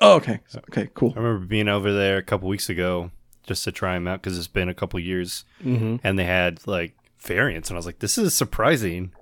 oh, 0.00 0.14
okay, 0.16 0.40
okay, 0.70 0.88
cool. 0.94 1.12
I 1.16 1.20
remember 1.20 1.46
being 1.46 1.68
over 1.68 1.92
there 1.92 2.16
a 2.18 2.22
couple 2.22 2.48
weeks 2.48 2.68
ago 2.68 3.10
just 3.46 3.64
to 3.64 3.72
try 3.72 3.94
them 3.94 4.06
out 4.08 4.22
because 4.22 4.38
it's 4.38 4.46
been 4.48 4.68
a 4.68 4.74
couple 4.74 4.98
years, 5.00 5.44
Mm-hmm. 5.64 5.96
and 6.04 6.18
they 6.18 6.24
had 6.24 6.66
like 6.66 6.94
variants, 7.18 7.68
and 7.68 7.76
I 7.76 7.78
was 7.78 7.86
like, 7.86 7.98
this 7.98 8.16
is 8.18 8.34
surprising. 8.34 9.12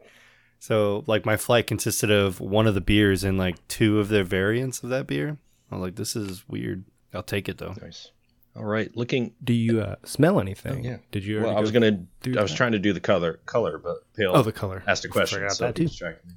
So 0.60 1.04
like 1.06 1.24
my 1.24 1.36
flight 1.36 1.66
consisted 1.66 2.10
of 2.10 2.40
one 2.40 2.66
of 2.66 2.74
the 2.74 2.80
beers 2.80 3.22
and 3.24 3.38
like 3.38 3.56
two 3.68 4.00
of 4.00 4.08
their 4.08 4.24
variants 4.24 4.82
of 4.82 4.90
that 4.90 5.06
beer. 5.06 5.38
I 5.70 5.76
was 5.76 5.82
like, 5.82 5.94
this 5.96 6.16
is 6.16 6.48
weird. 6.48 6.84
I'll 7.14 7.22
take 7.22 7.48
it 7.48 7.58
though. 7.58 7.74
Nice. 7.80 8.10
All 8.56 8.64
right, 8.64 8.94
looking. 8.96 9.34
Do 9.44 9.52
you 9.52 9.80
uh, 9.80 9.96
smell 10.04 10.40
anything? 10.40 10.84
Oh, 10.86 10.90
yeah. 10.90 10.96
Did 11.12 11.24
you? 11.24 11.42
Well, 11.42 11.56
I 11.56 11.60
was 11.60 11.70
gonna. 11.70 12.04
through 12.20 12.38
I 12.38 12.42
was 12.42 12.52
trying 12.54 12.72
to 12.72 12.78
do 12.78 12.92
the 12.92 13.00
color, 13.00 13.38
color, 13.46 13.78
but 13.78 13.98
Pale 14.14 14.32
Oh, 14.34 14.42
the 14.42 14.52
color. 14.52 14.82
asked 14.86 15.04
a 15.04 15.08
question, 15.08 15.38
Forgot 15.40 15.52
so 15.56 15.64
that 15.66 15.74
too. 15.76 15.84
distracted 15.86 16.26
me. 16.26 16.34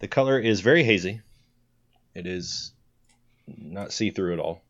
The 0.00 0.08
color 0.08 0.38
is 0.38 0.60
very 0.60 0.82
hazy. 0.82 1.20
It 2.14 2.26
is 2.26 2.72
not 3.46 3.92
see 3.92 4.10
through 4.10 4.32
at 4.32 4.40
all. 4.40 4.62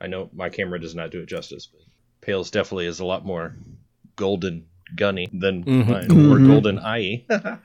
I 0.00 0.06
know 0.08 0.28
my 0.32 0.48
camera 0.48 0.80
does 0.80 0.94
not 0.94 1.10
do 1.10 1.20
it 1.20 1.26
justice, 1.26 1.66
but 1.72 1.82
Pale's 2.20 2.50
definitely 2.50 2.86
is 2.86 3.00
a 3.00 3.04
lot 3.06 3.24
more 3.24 3.54
golden 4.16 4.66
gunny 4.96 5.28
than 5.32 5.64
Mhm. 5.64 5.86
mine, 5.86 6.10
or 6.10 6.38
Mhm. 6.38 6.46
golden 6.46 6.78
eye. 6.78 7.24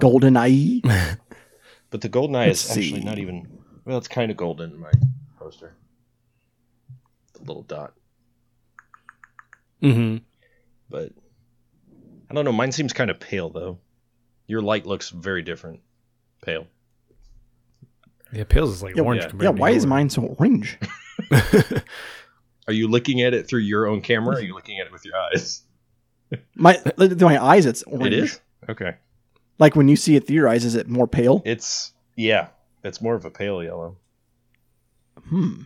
Golden 0.00 0.36
eye. 0.36 0.80
but 1.90 2.00
the 2.00 2.08
golden 2.08 2.34
eye 2.34 2.46
is 2.48 2.64
Let's 2.68 2.70
actually 2.78 2.98
see. 3.00 3.04
not 3.04 3.18
even. 3.18 3.46
Well, 3.84 3.96
it's 3.96 4.08
kind 4.08 4.30
of 4.32 4.36
golden 4.36 4.72
in 4.72 4.80
my 4.80 4.90
poster. 5.38 5.72
The 7.44 7.48
little 7.50 7.62
dot. 7.62 7.92
Mm-hmm. 9.82 10.18
but 10.88 11.12
I 12.30 12.34
don't 12.34 12.44
know. 12.46 12.52
Mine 12.52 12.72
seems 12.72 12.92
kind 12.94 13.10
of 13.10 13.20
pale 13.20 13.50
though. 13.50 13.78
Your 14.46 14.62
light 14.62 14.86
looks 14.86 15.10
very 15.10 15.42
different. 15.42 15.80
Pale. 16.42 16.66
Yeah, 18.32 18.44
pale 18.44 18.64
is 18.68 18.82
like 18.82 18.96
Yeah, 18.96 19.02
orange. 19.02 19.22
yeah. 19.24 19.30
Yeah, 19.34 19.50
to 19.50 19.52
why 19.52 19.70
is 19.70 19.84
mine 19.86 20.08
so 20.10 20.22
orange? 20.22 20.78
Are 22.66 22.72
you 22.72 22.88
looking 22.88 23.20
at 23.22 23.34
it 23.34 23.46
through 23.46 23.60
your 23.60 23.86
own 23.86 24.00
camera? 24.00 24.36
Or 24.36 24.38
are 24.38 24.42
you 24.42 24.54
looking 24.54 24.78
at 24.80 24.86
it 24.86 24.92
with 24.92 25.04
your 25.04 25.14
eyes? 25.16 25.62
My 26.54 26.72
through 26.74 27.14
my 27.28 27.42
eyes, 27.42 27.66
it's 27.66 27.82
orange. 27.84 28.06
It 28.06 28.12
is. 28.14 28.40
Okay. 28.70 28.94
Like 29.58 29.76
when 29.76 29.86
you 29.88 29.96
see 29.96 30.16
it 30.16 30.26
through 30.26 30.36
your 30.36 30.48
eyes, 30.48 30.64
is 30.64 30.74
it 30.74 30.88
more 30.88 31.06
pale? 31.06 31.42
It's 31.44 31.92
yeah. 32.16 32.48
It's 32.82 33.00
more 33.02 33.14
of 33.14 33.24
a 33.26 33.30
pale 33.30 33.62
yellow. 33.62 33.98
Hmm. 35.28 35.62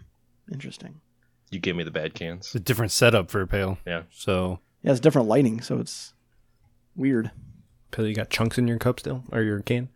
Interesting. 0.53 1.01
You 1.51 1.59
gave 1.61 1.77
me 1.77 1.85
the 1.85 1.91
bad 1.91 2.15
cans. 2.15 2.47
It's 2.47 2.55
a 2.55 2.61
different 2.61 2.93
setup 2.93 3.31
for 3.31 3.41
a 3.41 3.47
pale. 3.47 3.79
Yeah. 3.87 4.03
So 4.11 4.61
Yeah, 4.83 4.93
it's 4.93 5.01
different 5.01 5.29
lighting, 5.29 5.61
so 5.61 5.79
it's 5.79 6.13
weird. 6.95 7.31
Pale, 7.91 8.07
you 8.07 8.15
got 8.15 8.29
chunks 8.31 8.59
in 8.59 8.69
your 8.69 8.79
cup 8.79 9.01
still, 9.01 9.25
or 9.33 9.43
your 9.43 9.61
can? 9.61 9.89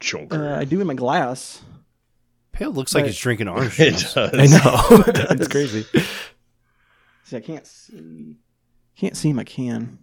Chunker. 0.00 0.32
Uh, 0.32 0.58
I 0.58 0.64
do 0.64 0.80
in 0.80 0.86
my 0.86 0.94
glass. 0.94 1.62
pale 2.52 2.70
looks 2.70 2.94
like 2.94 3.04
he's 3.06 3.18
drinking 3.18 3.48
orange 3.48 3.78
it 3.80 3.92
juice. 3.92 4.14
does. 4.14 4.30
I 4.34 4.46
know. 4.46 5.02
does. 5.12 5.30
it's 5.32 5.48
crazy. 5.48 5.84
See, 7.24 7.36
I 7.36 7.40
can't 7.40 7.66
see. 7.66 8.36
Can't 8.96 9.16
see 9.16 9.32
my 9.32 9.44
can. 9.44 9.98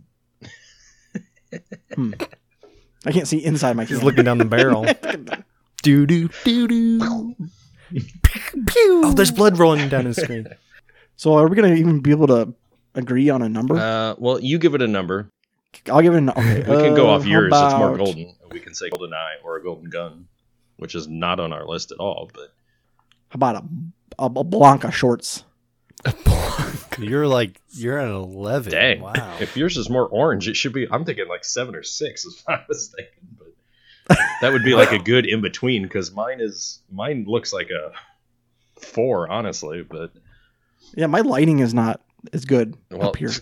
hmm. 1.95 2.13
I 3.05 3.12
can't 3.12 3.27
see 3.27 3.43
inside 3.43 3.75
my 3.75 3.86
can. 3.86 3.95
He's 3.95 4.03
looking 4.03 4.24
down 4.24 4.38
the 4.38 4.45
barrel. 4.45 4.86
do 5.81 6.05
do 6.05 6.29
do 6.43 6.67
do. 6.67 7.36
Oh, 8.75 9.13
there's 9.15 9.31
blood 9.31 9.57
rolling 9.59 9.89
down 9.89 10.05
his 10.05 10.17
screen. 10.17 10.47
So, 11.15 11.35
are 11.35 11.47
we 11.47 11.55
gonna 11.55 11.75
even 11.75 12.00
be 12.00 12.09
able 12.09 12.25
to 12.27 12.53
agree 12.95 13.29
on 13.29 13.43
a 13.43 13.47
number? 13.47 13.77
Uh, 13.77 14.15
well, 14.17 14.39
you 14.39 14.57
give 14.57 14.73
it 14.73 14.81
a 14.81 14.88
number. 14.88 15.29
I'll 15.88 16.01
give 16.01 16.15
it 16.15 16.17
an. 16.17 16.31
Okay, 16.31 16.59
We 16.62 16.63
can 16.65 16.95
go 16.95 17.09
uh, 17.09 17.15
off 17.15 17.23
how 17.23 17.29
yours. 17.29 17.53
It's 17.53 17.73
more 17.75 17.95
golden. 17.95 18.35
We 18.51 18.59
can 18.59 18.73
say 18.73 18.89
golden 18.89 19.13
eye 19.13 19.35
or 19.43 19.57
a 19.57 19.63
golden 19.63 19.91
gun, 19.91 20.27
which 20.77 20.95
is 20.95 21.07
not 21.07 21.39
on 21.39 21.53
our 21.53 21.65
list 21.67 21.91
at 21.91 22.00
all. 22.00 22.31
But 22.33 22.51
How 23.29 23.35
about 23.35 23.55
a, 23.57 24.23
a, 24.23 24.25
a 24.25 24.43
Blanka 24.43 24.91
shorts? 24.91 25.43
You're 26.97 27.27
like 27.27 27.62
you're 27.71 27.97
at 28.00 28.09
eleven. 28.09 28.71
Dang. 28.71 29.01
Wow. 29.01 29.38
If 29.39 29.55
yours 29.55 29.77
is 29.77 29.89
more 29.89 30.07
orange, 30.07 30.47
it 30.47 30.55
should 30.55 30.73
be. 30.73 30.88
I'm 30.89 31.05
thinking 31.05 31.27
like 31.27 31.45
seven 31.45 31.75
or 31.75 31.83
six 31.83 32.25
is 32.25 32.41
what 32.45 32.59
I 32.59 32.65
was 32.67 32.93
thinking, 32.95 33.13
but 33.33 33.33
that 34.41 34.51
would 34.51 34.63
be 34.63 34.74
like 34.75 34.91
a 34.91 35.00
good 35.00 35.25
in 35.25 35.41
between 35.41 35.84
because 35.84 36.12
mine 36.13 36.39
is 36.41 36.79
mine 36.91 37.25
looks 37.27 37.51
like 37.53 37.70
a 37.70 37.91
four, 38.79 39.29
honestly. 39.32 39.84
But 39.84 40.12
Yeah, 40.96 41.08
my 41.08 41.22
lighting 41.22 41.60
is 41.60 41.74
not 41.74 42.01
as 42.32 42.46
good 42.46 42.75
well, 42.91 43.10
up 43.10 43.15
here. 43.17 43.29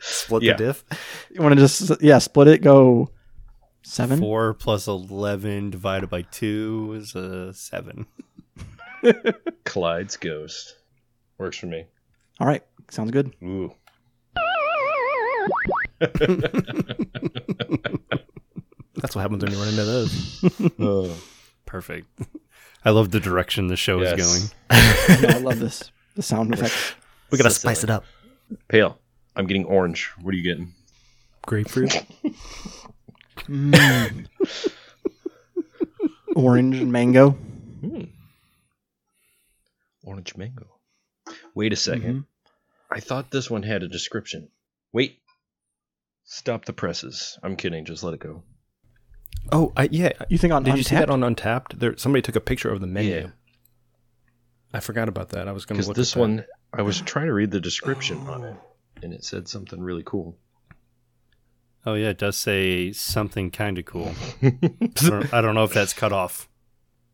Split 0.00 0.42
Yeah. 0.42 0.52
the 0.54 0.58
diff. 0.64 0.84
You 1.30 1.42
want 1.42 1.54
to 1.54 1.60
just 1.60 2.02
yeah 2.02 2.18
split 2.18 2.48
it? 2.48 2.62
Go 2.62 3.10
seven. 3.82 4.18
Four 4.20 4.54
plus 4.54 4.86
eleven 4.86 5.70
divided 5.70 6.08
by 6.08 6.22
two 6.22 6.94
is 6.98 7.14
a 7.14 7.52
seven. 7.52 8.06
Clyde's 9.64 10.16
ghost 10.16 10.76
works 11.38 11.58
for 11.58 11.66
me. 11.66 11.84
All 12.40 12.46
right, 12.46 12.62
sounds 12.90 13.10
good. 13.10 13.34
Ooh, 13.42 13.72
That's 15.98 16.14
what 19.14 19.22
happens 19.22 19.42
when 19.42 19.52
you 19.52 19.58
run 19.58 19.68
into 19.68 19.84
those. 19.84 20.72
Oh, 20.78 21.16
Perfect. 21.66 22.06
I 22.84 22.90
love 22.90 23.10
the 23.10 23.20
direction 23.20 23.66
the 23.66 23.76
show 23.76 24.00
is 24.00 24.14
yes. 24.16 24.50
going. 24.70 25.22
Yeah, 25.22 25.36
I 25.36 25.38
love 25.40 25.58
this. 25.58 25.90
The 26.14 26.22
sound 26.22 26.54
effects. 26.54 26.94
We 27.30 27.38
gotta 27.38 27.50
So 27.50 27.58
spice 27.58 27.80
silly. 27.80 27.92
it 27.92 27.96
up. 27.96 28.04
Pale. 28.68 28.98
I'm 29.34 29.46
getting 29.46 29.64
orange. 29.66 30.10
What 30.22 30.32
are 30.32 30.36
you 30.36 30.44
getting? 30.44 30.72
Grapefruit. 31.42 31.92
Mm. 33.48 34.26
Orange 36.34 36.76
and 36.78 36.92
mango. 36.92 37.30
Hmm. 37.30 38.02
Orange 40.04 40.36
mango. 40.36 40.66
Wait 41.54 41.72
a 41.72 41.76
2nd 41.76 42.02
Mhm. 42.02 42.24
I 42.90 43.00
thought 43.00 43.30
this 43.30 43.50
one 43.50 43.62
had 43.62 43.82
a 43.82 43.88
description. 43.88 44.48
Wait. 44.92 45.18
Stop 46.26 46.64
the 46.64 46.72
presses. 46.72 47.38
I'm 47.42 47.56
kidding. 47.56 47.84
Just 47.84 48.02
let 48.02 48.12
it 48.12 48.20
go. 48.20 48.42
Oh, 49.52 49.72
I, 49.76 49.88
yeah. 49.90 50.10
You 50.28 50.38
think 50.38 50.52
on 50.52 50.64
Did 50.64 50.76
you 50.76 50.82
see 50.82 50.96
that 50.96 51.08
on 51.08 51.20
Untappd? 51.20 51.78
There, 51.78 51.96
somebody 51.96 52.20
took 52.20 52.36
a 52.36 52.40
picture 52.40 52.68
of 52.70 52.80
the 52.80 52.86
menu. 52.88 53.14
Yeah. 53.14 53.26
I 54.74 54.80
forgot 54.80 55.08
about 55.08 55.30
that. 55.30 55.46
I 55.46 55.52
was 55.52 55.64
going 55.64 55.76
to 55.76 55.78
Because 55.78 55.88
look. 55.88 55.96
this 55.96 56.12
at 56.12 56.14
that. 56.16 56.20
one, 56.20 56.44
I 56.72 56.82
was 56.82 57.00
trying 57.00 57.26
to 57.26 57.32
read 57.32 57.52
the 57.52 57.60
description 57.60 58.18
on 58.26 58.44
it, 58.44 58.56
oh. 58.58 58.74
and 59.02 59.14
it 59.14 59.24
said 59.24 59.48
something 59.48 59.80
really 59.80 60.02
cool. 60.04 60.36
Oh 61.86 61.94
yeah, 61.94 62.08
it 62.08 62.18
does 62.18 62.36
say 62.36 62.90
something 62.92 63.52
kind 63.52 63.78
of 63.78 63.84
cool. 63.84 64.12
I 64.42 64.50
don't, 64.96 65.32
I 65.34 65.40
don't 65.40 65.54
know 65.54 65.62
if 65.62 65.72
that's 65.72 65.92
cut 65.92 66.12
off. 66.12 66.48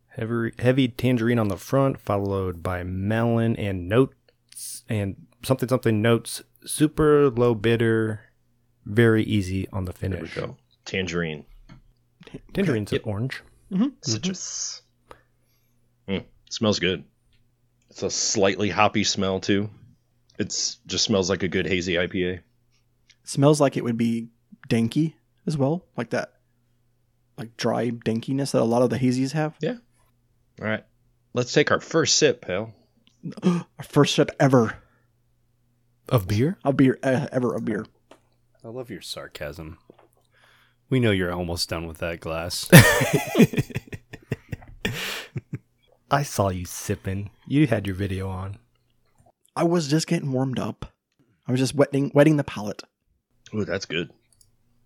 heavy, 0.08 0.52
heavy 0.58 0.88
tangerine 0.88 1.38
on 1.38 1.48
the 1.48 1.58
front, 1.58 2.00
followed 2.00 2.62
by 2.62 2.82
melon 2.82 3.54
and 3.56 3.86
notes 3.86 4.82
and 4.88 5.26
something 5.44 5.68
something 5.68 6.00
notes. 6.00 6.42
Super 6.64 7.28
low 7.28 7.54
bitter, 7.54 8.31
very 8.84 9.22
easy 9.24 9.68
on 9.72 9.84
the 9.84 9.92
There 9.92 10.10
we 10.10 10.16
finish. 10.16 10.34
go. 10.34 10.56
Tangerine. 10.84 11.44
Tangerine's 12.52 12.92
Yep. 12.92 13.06
orange. 13.06 13.42
Citrus. 14.02 14.82
Mm, 16.08 16.24
smells 16.50 16.78
good. 16.78 17.04
It's 17.90 18.02
a 18.02 18.10
slightly 18.10 18.70
hoppy 18.70 19.04
smell, 19.04 19.40
too. 19.40 19.70
It's 20.38 20.76
just 20.86 21.04
smells 21.04 21.28
like 21.30 21.42
a 21.42 21.48
good 21.48 21.66
hazy 21.66 21.94
IPA. 21.94 22.40
smells 23.24 23.60
like 23.60 23.76
it 23.76 23.84
would 23.84 23.96
be 23.96 24.28
danky 24.68 25.14
as 25.46 25.56
well, 25.56 25.84
like 25.96 26.10
that, 26.10 26.32
like 27.38 27.56
dry 27.56 27.90
dankiness 27.90 28.50
that 28.52 28.60
a 28.62 28.64
lot 28.64 28.82
of 28.82 28.90
the 28.90 28.98
hazies 28.98 29.32
have. 29.32 29.54
Yeah. 29.60 29.76
All 30.60 30.66
right. 30.66 30.84
Let's 31.34 31.52
take 31.52 31.70
our 31.70 31.80
first 31.80 32.16
sip, 32.16 32.40
pal. 32.42 32.74
Our 33.44 33.84
first 33.84 34.14
sip 34.16 34.30
ever 34.40 34.76
Of 36.08 36.26
beer? 36.26 36.58
of 36.64 36.76
beer, 36.76 36.98
uh, 37.04 37.28
ever 37.30 37.54
of 37.54 37.64
beer. 37.64 37.86
I 38.64 38.68
love 38.68 38.90
your 38.90 39.00
sarcasm. 39.00 39.78
We 40.88 41.00
know 41.00 41.10
you're 41.10 41.32
almost 41.32 41.68
done 41.68 41.86
with 41.86 41.98
that 41.98 42.20
glass. 42.20 42.68
I 46.10 46.22
saw 46.22 46.50
you 46.50 46.64
sipping. 46.64 47.30
You 47.46 47.66
had 47.66 47.86
your 47.86 47.96
video 47.96 48.28
on. 48.28 48.58
I 49.56 49.64
was 49.64 49.88
just 49.88 50.06
getting 50.06 50.30
warmed 50.30 50.60
up. 50.60 50.92
I 51.48 51.50
was 51.50 51.60
just 51.60 51.74
wetting, 51.74 52.12
wetting 52.14 52.36
the 52.36 52.44
palate. 52.44 52.82
Ooh, 53.52 53.64
that's 53.64 53.86
good. 53.86 54.12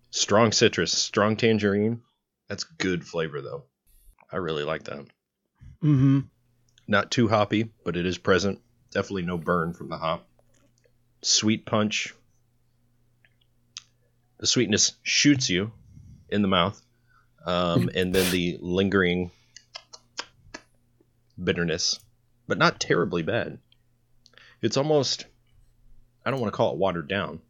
Strong 0.09 0.53
citrus, 0.53 0.91
strong 0.91 1.35
tangerine. 1.35 2.01
That's 2.47 2.63
good 2.63 3.05
flavor, 3.05 3.41
though. 3.41 3.65
I 4.31 4.37
really 4.37 4.63
like 4.63 4.85
that. 4.85 5.05
Mm-hmm. 5.83 6.21
Not 6.87 7.11
too 7.11 7.27
hoppy, 7.27 7.69
but 7.83 7.95
it 7.95 8.05
is 8.07 8.17
present. 8.17 8.59
Definitely 8.91 9.23
no 9.23 9.37
burn 9.37 9.73
from 9.73 9.89
the 9.89 9.97
hop. 9.97 10.25
Sweet 11.21 11.65
punch. 11.65 12.15
The 14.39 14.47
sweetness 14.47 14.93
shoots 15.03 15.49
you 15.49 15.71
in 16.29 16.41
the 16.41 16.47
mouth, 16.47 16.81
um, 17.45 17.89
and 17.95 18.13
then 18.13 18.31
the 18.31 18.57
lingering 18.61 19.31
bitterness, 21.41 21.99
but 22.47 22.57
not 22.57 22.79
terribly 22.79 23.23
bad. 23.23 23.59
It's 24.61 24.77
almost, 24.77 25.25
I 26.25 26.31
don't 26.31 26.39
want 26.39 26.51
to 26.51 26.57
call 26.57 26.73
it 26.73 26.77
watered 26.77 27.07
down, 27.07 27.41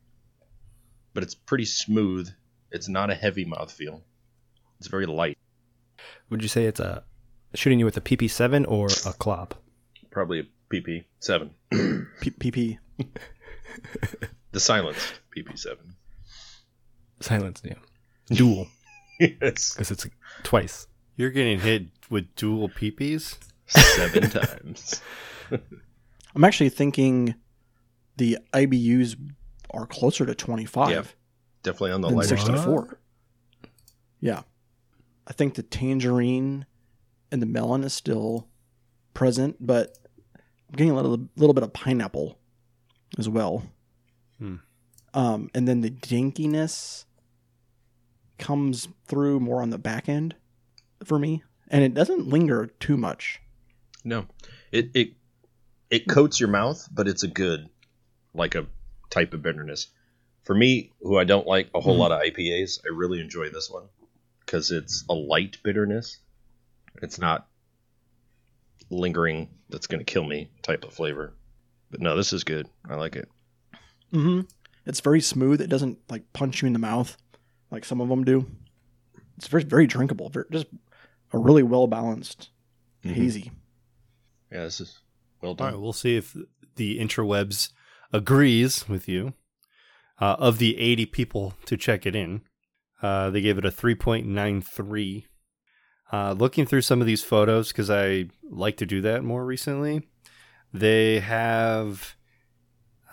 but 1.14 1.24
it's 1.24 1.36
pretty 1.36 1.66
smooth. 1.66 2.30
It's 2.72 2.90
not 2.90 3.10
a 3.10 3.16
heavy 3.16 3.46
mouthfeel. 3.46 4.02
It's 4.80 4.88
very 4.88 5.06
light. 5.06 5.38
Would 6.30 6.42
you 6.42 6.50
say 6.50 6.66
it's 6.66 6.80
a 6.80 7.04
shooting 7.56 7.80
you 7.80 7.86
with 7.86 7.98
a 7.98 8.02
PP7 8.02 8.66
or 8.68 8.88
a 8.88 9.14
Klobb? 9.14 9.56
Probably 10.12 10.42
a 10.42 10.44
PP 10.74 11.06
seven. 11.20 11.52
PP. 11.72 12.78
The 14.52 14.60
silenced 14.60 15.14
PP7. 15.36 15.78
Silence, 17.20 17.62
yeah. 17.64 17.74
Dual, 18.28 18.68
yes. 19.20 19.74
because 19.74 19.92
it's 19.92 20.08
twice. 20.44 20.88
you're 21.16 21.30
getting 21.32 21.60
hit 21.60 21.84
with 22.10 22.34
dual 22.36 22.70
peepees. 22.70 23.38
Seven 23.68 24.30
times. 24.30 25.02
I'm 26.36 26.44
actually 26.44 26.70
thinking 26.70 27.36
the 28.18 28.38
IBUs 28.54 29.16
are 29.72 29.86
closer 29.86 30.26
to 30.26 30.34
25 30.36 30.90
Yeah, 30.90 31.04
Definitely 31.64 31.92
on 31.92 32.02
the 32.02 32.08
than 32.10 32.18
lighter 32.18 32.38
side. 32.38 32.46
64. 32.48 33.00
Yeah. 34.22 34.42
I 35.28 35.34
think 35.34 35.56
the 35.56 35.64
tangerine 35.64 36.66
and 37.32 37.42
the 37.42 37.46
melon 37.46 37.84
is 37.84 37.94
still 37.94 38.48
present, 39.14 39.58
but 39.60 39.98
I'm 40.70 40.76
getting 40.76 40.92
a 40.92 40.96
little 40.96 41.28
little 41.36 41.54
bit 41.54 41.64
of 41.64 41.74
pineapple 41.74 42.40
as 43.18 43.28
well. 43.28 43.64
Hmm. 44.40 44.56
Um, 45.14 45.50
and 45.54 45.68
then 45.68 45.82
the 45.82 45.90
dinkiness 45.92 47.04
comes 48.38 48.88
through 49.06 49.40
more 49.40 49.62
on 49.62 49.70
the 49.70 49.78
back 49.78 50.08
end 50.10 50.36
for 51.04 51.18
me, 51.20 51.44
and 51.70 51.84
it 51.84 51.94
doesn't 51.94 52.28
linger 52.28 52.68
too 52.80 52.98
much. 52.98 53.40
No. 54.04 54.28
It 54.72 54.92
it 54.94 55.14
it 55.90 56.08
coats 56.08 56.40
your 56.40 56.50
mouth, 56.50 56.88
but 56.92 57.08
it's 57.08 57.24
a 57.24 57.28
good 57.28 57.70
like 58.34 58.56
a 58.56 58.68
type 59.10 59.34
of 59.34 59.42
bitterness. 59.42 59.88
For 60.44 60.54
me, 60.56 60.92
who 61.02 61.18
I 61.18 61.24
don't 61.24 61.48
like 61.48 61.70
a 61.74 61.82
whole 61.82 61.96
Mhm. 61.96 62.00
lot 62.00 62.12
of 62.12 62.22
IPAs, 62.22 62.80
I 62.86 62.94
really 62.96 63.20
enjoy 63.20 63.50
this 63.50 63.70
one 63.70 63.88
because 64.42 64.72
it's 64.72 65.04
a 65.10 65.14
light 65.14 65.58
bitterness. 65.64 66.20
It's 67.02 67.20
not 67.20 67.48
lingering 68.90 69.50
that's 69.70 69.88
going 69.88 70.00
to 70.00 70.06
kill 70.06 70.24
me 70.24 70.50
type 70.62 70.84
of 70.86 70.94
flavor. 70.94 71.34
But 71.92 72.00
no, 72.02 72.16
this 72.16 72.34
is 72.34 72.44
good. 72.44 72.68
I 72.90 72.96
like 72.96 73.16
it. 73.16 73.30
Mm-hmm. 74.14 74.42
It's 74.86 75.02
very 75.02 75.20
smooth. 75.22 75.60
It 75.62 75.68
doesn't 75.68 76.00
like 76.10 76.32
punch 76.34 76.62
you 76.62 76.68
in 76.68 76.74
the 76.74 76.80
mouth 76.80 77.18
like 77.72 77.86
some 77.86 78.02
of 78.02 78.10
them 78.10 78.24
do. 78.24 78.46
It's 79.38 79.48
very 79.48 79.64
very 79.64 79.88
drinkable. 79.88 80.30
Very, 80.30 80.46
just 80.52 80.68
a 81.34 81.38
really 81.38 81.64
well 81.64 81.88
balanced 81.88 82.50
Mhm. 83.04 83.14
hazy. 83.14 83.52
Yeah, 84.52 84.64
this 84.64 84.80
is 84.82 85.00
well 85.42 85.54
done. 85.56 85.74
right, 85.74 85.80
we'll 85.82 85.94
see 85.94 86.16
if 86.16 86.36
the 86.76 87.00
interwebs 87.00 87.72
agrees 88.14 88.88
with 88.90 89.08
you. 89.08 89.34
Uh, 90.20 90.36
of 90.40 90.58
the 90.58 90.80
80 90.80 91.06
people 91.06 91.54
to 91.66 91.78
check 91.78 92.08
it 92.08 92.16
in, 92.16 92.42
uh, 93.04 93.30
they 93.30 93.40
gave 93.42 93.60
it 93.60 93.66
a 93.66 93.70
3.93. 93.72 95.26
Uh, 96.12 96.32
looking 96.32 96.66
through 96.66 96.82
some 96.82 97.02
of 97.02 97.06
these 97.08 97.24
photos, 97.24 97.68
because 97.68 97.90
I 97.92 98.30
like 98.50 98.78
to 98.78 98.86
do 98.88 99.00
that 99.02 99.24
more 99.24 99.46
recently, 99.46 100.08
they 100.74 101.20
have, 101.20 102.16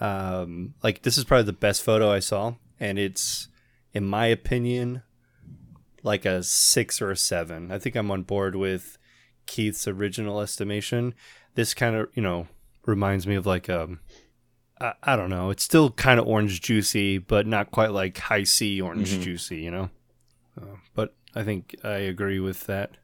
um, 0.00 0.74
like, 0.82 1.02
this 1.02 1.18
is 1.18 1.24
probably 1.24 1.44
the 1.44 1.52
best 1.52 1.82
photo 1.82 2.10
I 2.10 2.20
saw, 2.20 2.54
and 2.80 2.98
it's, 2.98 3.48
in 3.94 4.04
my 4.04 4.26
opinion, 4.26 5.02
like 6.02 6.24
a 6.26 6.42
six 6.42 7.00
or 7.00 7.10
a 7.10 7.16
seven. 7.16 7.72
I 7.72 7.78
think 7.78 7.96
I'm 7.96 8.10
on 8.10 8.22
board 8.24 8.54
with 8.56 8.98
Keith's 9.46 9.86
original 9.88 10.40
estimation 10.40 11.14
this 11.54 11.72
kind 11.74 11.94
of 11.94 12.08
you 12.14 12.22
know 12.22 12.48
reminds 12.86 13.26
me 13.28 13.34
of 13.36 13.46
like 13.46 13.68
um 13.70 14.00
I, 14.80 14.94
I 15.02 15.14
don't 15.16 15.28
know 15.30 15.50
it's 15.50 15.62
still 15.62 15.90
kind 15.90 16.18
of 16.18 16.26
orange 16.26 16.60
juicy 16.62 17.18
but 17.18 17.46
not 17.46 17.70
quite 17.70 17.92
like 17.92 18.16
Hi-C 18.18 18.80
orange 18.80 19.10
Mhm. 19.12 19.22
juicy 19.22 19.58
you 19.58 19.70
know 19.70 19.90
uh, 20.60 20.76
but 20.94 21.14
I 21.34 21.44
think 21.44 21.76
I 21.84 21.98
agree 21.98 22.40
with 22.40 22.64
that 22.66 22.96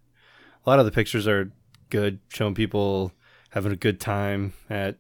a 0.66 0.70
lot 0.70 0.78
of 0.80 0.84
the 0.86 0.90
pictures 0.90 1.28
are 1.28 1.52
good 1.90 2.18
showing 2.28 2.54
people 2.54 3.12
having 3.50 3.70
a 3.70 3.76
good 3.76 4.00
time 4.00 4.52
at 4.70 4.96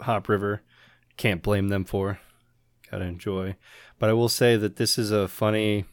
Hop 0.00 0.28
River. 0.28 0.62
Can't 1.16 1.42
blame 1.42 1.68
them 1.68 1.84
for. 1.84 2.18
Gotta 2.90 3.04
enjoy. 3.04 3.54
But 4.00 4.08
I 4.10 4.14
will 4.14 4.28
say 4.28 4.56
that 4.56 4.76
this 4.76 4.98
is 4.98 5.12
a 5.12 5.28
funny 5.28 5.84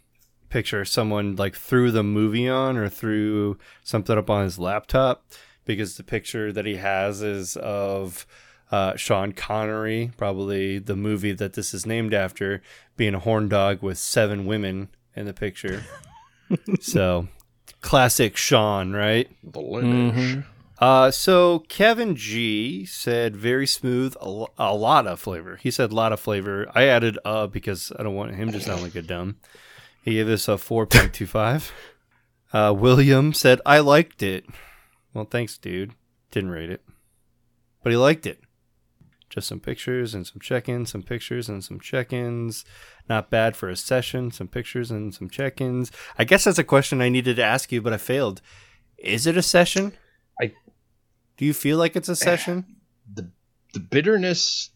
picture 0.50 0.86
someone 0.86 1.36
like 1.36 1.56
threw 1.56 1.92
the 1.92 2.04
movie 2.04 2.48
on 2.48 2.78
or 2.78 2.88
threw 2.88 3.58
something 3.84 4.18
up 4.18 4.30
on 4.30 4.46
his 4.46 4.58
laptop 4.58 5.26
because 5.66 5.98
the 5.98 6.04
picture 6.04 6.54
that 6.54 6.66
he 6.66 6.78
has 6.78 7.22
is 7.22 7.58
of 7.58 8.26
uh, 8.72 8.96
Sean 8.96 9.34
Connery, 9.34 10.12
probably 10.18 10.80
the 10.80 10.96
movie 10.96 11.34
that 11.34 11.54
this 11.54 11.74
is 11.74 11.86
named 11.86 12.14
after, 12.14 12.62
being 12.96 13.14
a 13.14 13.20
horn 13.20 13.50
dog 13.50 13.82
with 13.82 13.98
seven 13.98 14.46
women 14.46 14.88
in 15.16 15.26
the 15.26 15.34
picture. 15.34 15.84
so, 16.80 17.28
classic 17.82 18.38
Sean, 18.38 18.94
right? 18.94 19.30
The 19.44 19.60
lineage. 19.60 20.46
Uh, 20.80 21.10
so 21.10 21.60
Kevin 21.70 22.16
G 22.16 22.86
said 22.86 23.36
very 23.36 23.66
smooth, 23.66 24.16
a, 24.22 24.46
a 24.60 24.76
lot 24.76 25.08
of 25.08 25.20
flavor. 25.20 25.56
He 25.56 25.72
said 25.72 25.92
a 25.92 25.96
lot 25.96 26.14
of 26.14 26.20
flavor. 26.20 26.68
I 26.76 26.86
added 26.86 27.18
uh 27.26 27.48
because 27.48 27.92
I 27.98 28.04
don't 28.04 28.16
want 28.16 28.36
him 28.36 28.52
to 28.52 28.62
sound 28.62 28.84
like 28.84 28.96
a 28.96 29.02
dumb. 29.02 29.38
He 30.04 30.14
gave 30.14 30.28
this 30.28 30.48
a 30.48 30.52
4.25. 30.52 31.72
Uh, 32.54 32.72
William 32.72 33.34
said, 33.34 33.60
I 33.66 33.80
liked 33.80 34.24
it. 34.24 34.46
Well, 35.14 35.26
thanks, 35.26 35.58
dude. 35.58 35.94
Didn't 36.32 36.50
rate 36.52 36.70
it, 36.70 36.82
but 37.84 37.92
he 37.92 37.98
liked 37.98 38.26
it. 38.26 38.40
Just 39.30 39.50
some 39.50 39.60
pictures 39.60 40.16
and 40.16 40.26
some 40.26 40.40
check 40.40 40.70
ins, 40.70 40.92
some 40.92 41.04
pictures 41.04 41.50
and 41.50 41.62
some 41.62 41.80
check 41.80 42.14
ins. 42.14 42.64
Not 43.10 43.30
bad 43.30 43.58
for 43.58 43.68
a 43.68 43.76
session, 43.76 44.32
some 44.32 44.48
pictures 44.48 44.90
and 44.90 45.14
some 45.14 45.30
check 45.30 45.60
ins. 45.60 45.92
I 46.18 46.24
guess 46.24 46.46
that's 46.46 46.58
a 46.58 46.64
question 46.64 47.02
I 47.02 47.10
needed 47.10 47.36
to 47.36 47.44
ask 47.44 47.72
you, 47.72 47.82
but 47.82 47.92
I 47.92 47.98
failed. 47.98 48.42
Is 48.98 49.28
it 49.28 49.36
a 49.36 49.42
session? 49.42 49.92
I- 51.38 51.40
Do 51.40 51.46
you 51.46 51.54
feel 51.54 51.78
like 51.78 51.96
it's 51.96 52.10
a 52.10 52.16
session? 52.16 52.66
the 53.14 53.30
the 53.74 53.80
bitterness 53.80 54.70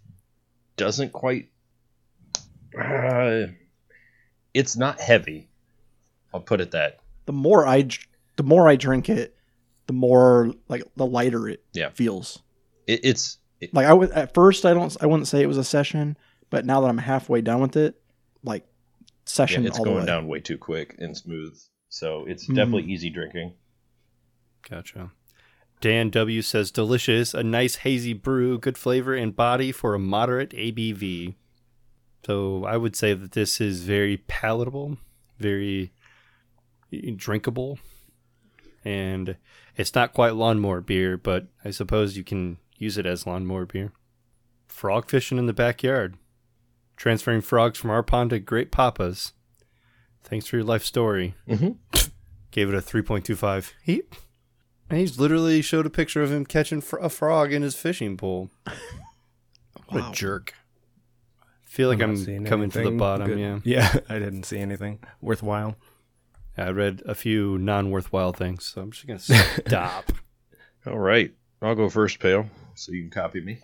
doesn't 0.78 1.12
quite 1.12 1.50
uh, 2.80 3.48
it's 4.54 4.76
not 4.78 5.00
heavy 5.02 5.50
i'll 6.34 6.40
put 6.40 6.62
it 6.62 6.72
that 6.72 7.00
The 7.26 7.34
more 7.34 7.68
I 7.68 7.88
the 8.38 8.44
more 8.44 8.68
I 8.70 8.76
drink 8.78 9.10
it, 9.10 9.36
the 9.88 9.94
more 9.94 10.54
like 10.70 10.84
the 10.96 11.06
lighter 11.06 11.48
it 11.50 11.64
Yeah. 11.74 11.90
feels. 11.90 12.42
it, 12.88 13.02
it's 13.04 13.38
it, 13.60 13.74
Like 13.74 13.86
I 13.86 13.94
would 13.94 14.12
at 14.12 14.34
first 14.34 14.66
I 14.66 14.74
don't 14.74 14.96
I 15.02 15.06
wouldn't 15.06 15.28
say 15.28 15.42
it 15.42 15.48
was 15.48 15.58
a 15.58 15.64
session, 15.64 16.18
but 16.50 16.66
now 16.66 16.82
that 16.82 16.88
I'm 16.88 16.98
halfway 16.98 17.42
done 17.42 17.60
with 17.62 17.76
it, 17.76 18.02
like 18.44 18.64
yeah, 18.64 19.08
session 19.26 19.66
it's 19.66 19.78
all 19.78 19.84
the 19.86 19.90
going 19.92 20.02
way. 20.02 20.06
down 20.08 20.28
way 20.28 20.40
too 20.40 20.58
quick 20.58 20.96
and 21.00 21.16
smooth 21.16 21.58
so 21.90 22.26
it's 22.26 22.48
Mhm. 22.48 22.56
definitely 22.56 22.92
easy 22.92 23.10
drinking 23.10 23.54
Gotcha. 24.70 25.12
Dan 25.82 26.10
W 26.12 26.42
says 26.42 26.72
delicious, 26.72 27.34
a 27.34 27.44
nice 27.44 27.78
hazy 27.78 28.14
brew, 28.14 28.58
good 28.58 28.78
flavor 28.78 29.14
and 29.14 29.36
body 29.36 29.72
for 29.72 29.94
a 29.94 30.00
moderate 30.00 30.52
ABV. 30.52 31.36
So 32.26 32.66
I 32.66 32.78
would 32.78 32.96
say 32.96 33.14
that 33.16 33.32
this 33.32 33.60
is 33.60 33.84
very 33.84 34.18
palatable, 34.18 34.98
very 35.40 35.92
drinkable, 37.16 37.80
and 38.86 39.38
it's 39.76 39.96
not 39.96 40.14
quite 40.14 40.36
lawnmower 40.36 40.82
beer, 40.82 41.18
but 41.18 41.48
I 41.66 41.72
suppose 41.72 42.16
you 42.16 42.24
can 42.24 42.58
use 42.78 42.98
it 42.98 43.08
as 43.08 43.26
lawnmower 43.26 43.66
beer. 43.66 43.92
Frog 44.68 45.10
fishing 45.10 45.40
in 45.40 45.48
the 45.48 45.54
backyard, 45.54 46.16
transferring 46.96 47.42
frogs 47.42 47.80
from 47.80 47.90
our 47.90 48.04
pond 48.04 48.30
to 48.30 48.40
Great 48.40 48.72
Papa's. 48.72 49.34
Thanks 50.24 50.46
for 50.46 50.58
your 50.58 50.66
life 50.66 50.84
story. 50.84 51.34
Mhm. 51.48 51.78
Gave 52.52 52.70
it 52.70 52.76
a 52.76 52.82
3.25. 52.82 53.74
He 53.82 54.04
and 54.04 54.04
he's 54.98 55.20
literally 55.20 55.62
showed 55.62 55.86
a 55.86 55.90
picture 55.90 56.22
of 56.22 56.32
him 56.32 56.46
catching 56.46 56.82
fr- 56.82 56.98
a 56.98 57.10
frog 57.10 57.52
in 57.54 57.62
his 57.62 57.76
fishing 57.76 58.18
pole. 58.18 58.50
What 59.88 60.04
Wow. 60.04 60.10
a 60.12 60.14
jerk. 60.14 60.54
feel 61.66 61.90
like 61.90 61.98
not 62.00 62.10
I'm, 62.10 62.46
coming 62.46 62.70
to 62.70 62.82
the 62.82 62.92
bottom, 62.92 63.28
good. 63.28 63.40
yeah. 63.40 63.60
Yeah, 63.66 63.94
I 64.10 64.20
didn't 64.20 64.44
see 64.44 64.58
anything 64.60 65.00
worthwhile. 65.20 65.76
I 66.58 66.70
read 66.70 67.02
a 67.06 67.14
few 67.16 67.58
non 67.58 67.92
worthwhile 67.92 68.32
things, 68.32 68.66
so 68.66 68.82
I'm 68.82 68.92
just 68.92 69.06
going 69.08 69.20
to 69.20 69.62
stop. 69.68 70.12
all 70.88 70.98
right 70.98 71.32
i'll 71.62 71.76
go 71.76 71.90
first 71.90 72.20
pale 72.20 72.50
so 72.74 72.92
you 72.92 73.02
can 73.04 73.12
copy 73.12 73.40
me 73.42 73.60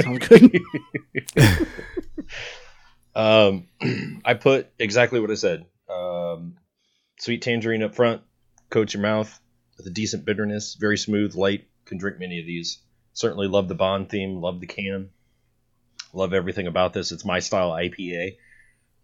Sounds 0.00 0.28
good. 0.28 0.52
Um, 3.14 3.66
I 4.24 4.34
put 4.34 4.68
exactly 4.78 5.18
what 5.20 5.30
I 5.30 5.34
said. 5.34 5.64
Um, 5.90 6.56
sweet 7.18 7.42
tangerine 7.42 7.82
up 7.82 7.94
front, 7.94 8.22
coat 8.70 8.94
your 8.94 9.02
mouth 9.02 9.40
with 9.78 9.86
a 9.86 9.90
decent 9.90 10.26
bitterness, 10.26 10.74
very 10.74 10.98
smooth, 10.98 11.34
light. 11.34 11.66
Can 11.86 11.96
drink 11.96 12.18
many 12.18 12.38
of 12.38 12.44
these. 12.44 12.78
Certainly 13.14 13.48
love 13.48 13.66
the 13.66 13.74
Bond 13.74 14.10
theme, 14.10 14.42
love 14.42 14.60
the 14.60 14.66
can, 14.66 15.08
love 16.12 16.34
everything 16.34 16.66
about 16.66 16.92
this. 16.92 17.12
It's 17.12 17.24
my 17.24 17.38
style 17.38 17.70
IPA, 17.70 18.36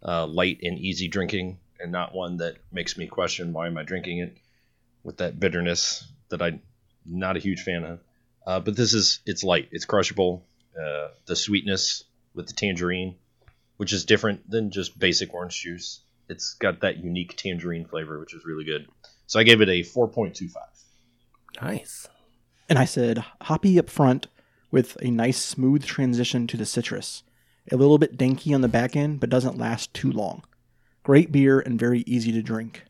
uh, 0.03 0.27
light 0.27 0.59
and 0.63 0.79
easy 0.79 1.09
drinking, 1.09 1.59
and 1.81 1.91
not 1.91 2.15
one 2.15 2.37
that 2.37 2.57
makes 2.71 2.99
me 2.99 3.07
question 3.07 3.55
why 3.55 3.69
am 3.69 3.79
I 3.79 3.85
drinking 3.85 4.19
it 4.19 4.37
with 5.03 5.17
that 5.17 5.41
bitterness 5.41 6.07
that 6.29 6.43
I'm 6.43 6.61
not 7.07 7.39
a 7.39 7.41
huge 7.41 7.63
fan 7.63 7.85
of. 7.85 8.01
Uh, 8.47 8.61
but 8.61 8.77
this 8.77 8.93
is 8.93 9.21
it's 9.25 9.43
light, 9.43 9.69
it's 9.73 9.87
crushable. 9.87 10.45
Uh, 10.79 11.09
the 11.25 11.37
sweetness 11.37 12.05
with 12.35 12.47
the 12.47 12.53
tangerine 12.53 13.15
which 13.77 13.93
is 13.93 14.05
different 14.05 14.49
than 14.49 14.71
just 14.71 14.99
basic 14.99 15.35
orange 15.35 15.61
juice. 15.61 16.01
It's 16.29 16.55
got 16.55 16.81
that 16.81 16.99
unique 16.99 17.37
tangerine 17.37 17.87
flavor, 17.87 18.19
which 18.19 18.35
is 18.35 18.45
really 18.45 18.65
good. 18.65 18.87
So 19.35 19.41
I 19.41 19.43
gave 19.43 19.61
it 19.61 19.69
a 19.69 19.81
4.25. 19.81 20.55
Nice. 21.61 22.09
and 22.69 22.79
I 22.79 22.85
said 22.85 23.25
hoppy 23.43 23.81
up 23.81 23.91
front 23.91 24.29
with 24.71 24.97
a 25.03 25.11
nice 25.11 25.43
smooth 25.43 25.85
transition 25.85 26.47
to 26.47 26.57
the 26.57 26.65
citrus. 26.65 27.25
A 27.73 27.77
little 27.77 27.99
bit 27.99 28.17
danky 28.17 28.55
on 28.55 28.61
the 28.61 28.69
back 28.69 28.95
end, 28.95 29.19
but 29.19 29.31
doesn't 29.31 29.59
last 29.59 29.93
too 29.93 30.13
long. 30.13 30.45
Great 31.03 31.33
beer 31.33 31.59
and 31.59 31.81
very 31.81 32.03
easy 32.07 32.31
to 32.31 32.43
drink. 32.43 32.85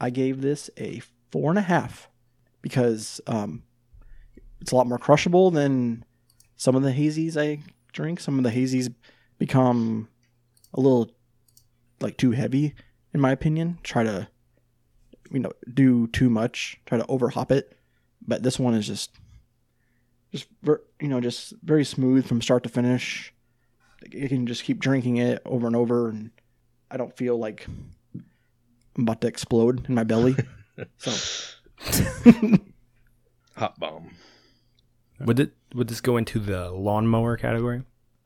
I 0.00 0.08
gave 0.08 0.40
this 0.40 0.70
a 0.78 1.02
four 1.30 1.50
and 1.50 1.58
a 1.58 1.60
half 1.62 2.08
because 2.62 3.20
um, 3.26 3.62
it's 4.62 4.72
a 4.72 4.76
lot 4.76 4.86
more 4.86 4.96
crushable 4.96 5.50
than 5.50 6.02
some 6.56 6.76
of 6.76 6.82
the 6.82 6.92
hazies 6.92 7.36
I 7.36 7.62
drink. 7.92 8.20
Some 8.20 8.38
of 8.38 8.44
the 8.44 8.58
hazies 8.58 8.90
become 9.36 10.08
a 10.72 10.80
little 10.80 11.10
like 12.00 12.16
too 12.16 12.30
heavy, 12.30 12.74
in 13.12 13.20
my 13.20 13.32
opinion. 13.32 13.80
Try 13.82 14.04
to 14.04 14.28
you 15.34 15.40
know 15.40 15.52
do 15.74 16.06
too 16.06 16.30
much, 16.30 16.80
try 16.86 16.96
to 16.96 17.06
over 17.06 17.28
hop 17.28 17.52
it. 17.52 17.76
But 18.26 18.42
this 18.42 18.58
one 18.58 18.72
is 18.74 18.86
just 18.86 19.10
just 20.32 20.46
ver- 20.62 20.82
you 21.00 21.08
know 21.08 21.20
just 21.20 21.52
very 21.62 21.84
smooth 21.84 22.26
from 22.26 22.40
start 22.40 22.62
to 22.62 22.68
finish. 22.70 23.34
You 24.10 24.28
can 24.28 24.46
just 24.46 24.64
keep 24.64 24.78
drinking 24.80 25.18
it 25.18 25.42
over 25.44 25.66
and 25.66 25.76
over, 25.76 26.08
and 26.08 26.30
I 26.90 26.96
don't 26.96 27.16
feel 27.16 27.36
like 27.38 27.66
I'm 28.96 29.02
about 29.02 29.20
to 29.22 29.26
explode 29.26 29.88
in 29.88 29.94
my 29.94 30.04
belly. 30.04 30.36
so 30.98 31.12
Hot 33.56 33.78
bomb. 33.78 34.10
Would 35.20 35.40
it 35.40 35.52
would 35.74 35.88
this 35.88 36.00
go 36.00 36.16
into 36.16 36.38
the 36.40 36.70
lawnmower 36.70 37.36
category? 37.36 37.82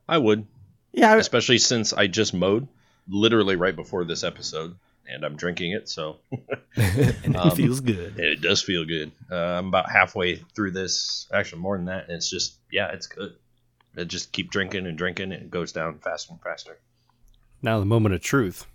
I 0.09 0.17
would, 0.19 0.47
yeah, 0.93 1.13
I- 1.15 1.17
especially 1.19 1.59
since 1.59 1.93
I 1.93 2.07
just 2.07 2.33
mowed 2.35 2.67
literally 3.09 3.57
right 3.57 3.77
before 3.77 4.05
this 4.05 4.25
episode, 4.25 4.77
and 5.09 5.25
I'm 5.25 5.37
drinking 5.37 5.73
it, 5.73 5.89
so 5.89 6.19
Um, 6.33 6.43
it 6.77 7.55
feels 7.57 7.81
good. 7.81 8.19
it 8.19 8.41
does 8.41 8.63
feel 8.63 8.85
good. 8.85 9.11
Uh, 9.31 9.35
I'm 9.35 9.69
about 9.69 9.91
halfway 9.91 10.37
through 10.37 10.71
this, 10.73 11.27
actually 11.33 11.63
more 11.63 11.77
than 11.77 11.87
that, 11.87 12.05
and 12.05 12.13
it's 12.13 12.31
just 12.31 12.57
yeah, 12.71 12.93
it's 12.93 13.07
good. 13.07 13.35
I 13.97 14.05
just 14.05 14.31
keep 14.33 14.51
drinking 14.51 14.87
and 14.87 14.97
drinking, 14.97 15.33
and 15.33 15.43
it 15.43 15.51
goes 15.51 15.73
down 15.73 15.99
faster 15.99 16.33
and 16.33 16.41
faster. 16.43 16.79
now, 17.63 17.79
the 17.81 17.87
moment 17.87 18.15
of 18.15 18.21
truth. 18.21 18.67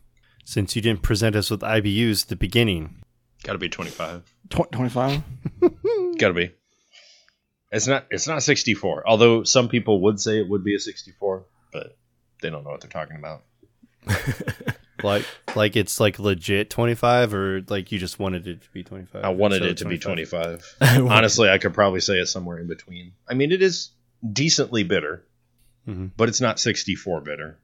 Since 0.46 0.76
you 0.76 0.82
didn't 0.82 1.04
present 1.04 1.38
us 1.38 1.50
with 1.50 1.62
IBUs 1.62 2.24
at 2.24 2.30
the 2.30 2.36
beginning, 2.36 2.98
Got 3.44 3.54
to 3.54 3.58
be 3.60 3.70
25. 3.70 4.24
tw- 4.50 4.72
25. 4.72 5.22
Got 6.18 6.28
to 6.28 6.34
be. 6.34 6.52
It's 7.72 7.88
not. 7.88 8.06
It's 8.12 8.28
not 8.28 8.44
64. 8.44 9.04
Although 9.08 9.44
some 9.46 9.70
people 9.70 10.02
would 10.02 10.20
say 10.20 10.40
it 10.40 10.50
would 10.50 10.64
be 10.66 10.76
a 10.76 10.80
64, 10.80 11.46
but 11.72 11.96
they 12.42 12.50
don't 12.50 12.64
know 12.66 12.72
what 12.72 12.82
they're 12.82 12.90
talking 12.90 13.16
about. 13.16 13.44
like 15.02 15.26
like 15.56 15.76
it's 15.76 16.00
like 16.00 16.20
legit 16.20 16.70
25 16.70 17.34
or 17.34 17.62
like 17.70 17.92
you 17.92 17.98
just 18.00 18.20
wanted 18.20 18.48
it 18.48 18.62
to 18.62 18.70
be 18.72 18.84
25 18.84 19.24
I 19.24 19.30
wanted 19.30 19.60
So 19.64 19.66
it 19.70 19.78
to 19.78 19.86
be 19.86 19.98
25. 19.98 20.78
25. 20.80 21.08
Honestly, 21.12 21.50
I 21.50 21.58
could 21.58 21.74
probably 21.74 22.00
say 22.02 22.20
it 22.20 22.28
somewhere 22.28 22.60
in 22.60 22.68
between. 22.68 23.14
I 23.28 23.34
mean, 23.34 23.52
it 23.52 23.62
is 23.62 23.90
decently 24.32 24.84
bitter, 24.84 25.26
Mhm. 25.88 26.12
but 26.16 26.30
it's 26.30 26.42
not 26.42 26.60
64 26.60 27.22
bitter. 27.22 27.58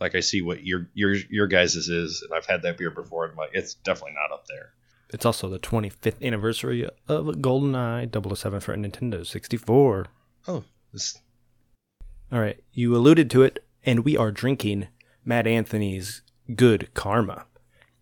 Like 0.00 0.14
I 0.14 0.20
see 0.20 0.42
what 0.42 0.64
your 0.64 0.88
your 0.94 1.14
your 1.30 1.46
guys' 1.46 1.74
is, 1.76 2.22
and 2.22 2.32
I've 2.36 2.46
had 2.46 2.62
that 2.62 2.76
beer 2.78 2.90
before, 2.90 3.24
and 3.24 3.32
I'm 3.32 3.36
like, 3.38 3.50
it's 3.54 3.74
definitely 3.74 4.14
not 4.14 4.34
up 4.34 4.46
there. 4.48 4.70
It's 5.10 5.26
also 5.26 5.48
the 5.48 5.58
25th 5.58 6.22
anniversary 6.22 6.88
of 7.06 7.26
GoldenEye 7.26 8.10
007 8.36 8.60
for 8.60 8.74
Nintendo 8.76 9.26
64. 9.26 10.06
Oh, 10.48 10.64
this 10.92 11.18
All 12.32 12.40
right, 12.40 12.58
you 12.72 12.96
alluded 12.96 13.30
to 13.30 13.42
it, 13.42 13.62
and 13.84 14.04
we 14.04 14.16
are 14.16 14.30
drinking 14.32 14.88
Mad 15.24 15.46
Anthony's 15.46 16.22
Good 16.56 16.92
Karma. 16.94 17.46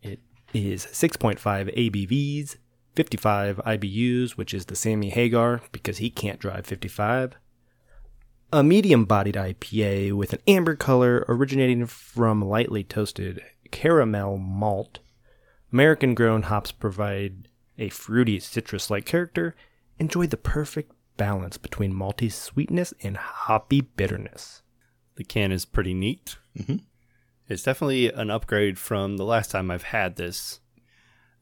It 0.02 0.20
is 0.52 0.86
6.5 0.86 1.38
ABVs, 1.76 2.56
55 2.94 3.56
IBUs, 3.58 4.32
which 4.32 4.54
is 4.54 4.66
the 4.66 4.76
Sammy 4.76 5.10
Hagar 5.10 5.60
because 5.72 5.98
he 5.98 6.10
can't 6.10 6.40
drive 6.40 6.66
55. 6.66 7.36
A 8.52 8.62
medium 8.64 9.04
bodied 9.04 9.36
IPA 9.36 10.12
with 10.12 10.32
an 10.32 10.40
amber 10.48 10.74
color 10.74 11.24
originating 11.28 11.86
from 11.86 12.42
lightly 12.42 12.82
toasted 12.82 13.40
caramel 13.70 14.38
malt. 14.38 14.98
American 15.72 16.14
grown 16.14 16.42
hops 16.42 16.72
provide 16.72 17.48
a 17.78 17.90
fruity 17.90 18.40
citrus 18.40 18.90
like 18.90 19.06
character. 19.06 19.54
Enjoy 19.98 20.26
the 20.26 20.36
perfect 20.36 20.92
balance 21.16 21.58
between 21.58 21.92
malty 21.92 22.32
sweetness 22.32 22.92
and 23.02 23.16
hoppy 23.16 23.82
bitterness. 23.82 24.62
The 25.14 25.24
can 25.24 25.52
is 25.52 25.64
pretty 25.64 25.94
neat. 25.94 26.36
Mhm. 26.58 26.80
It's 27.50 27.62
definitely 27.64 28.12
an 28.12 28.30
upgrade 28.30 28.78
from 28.78 29.16
the 29.16 29.24
last 29.24 29.50
time 29.50 29.70
I've 29.70 29.82
had 29.82 30.16
this. 30.16 30.60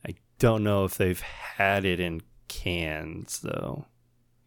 I 0.07 0.15
don't 0.39 0.65
know 0.65 0.85
if 0.85 0.97
they've 0.97 1.21
had 1.21 1.85
it 1.85 2.01
in 2.01 2.23
cans 2.49 3.41
though. 3.41 3.87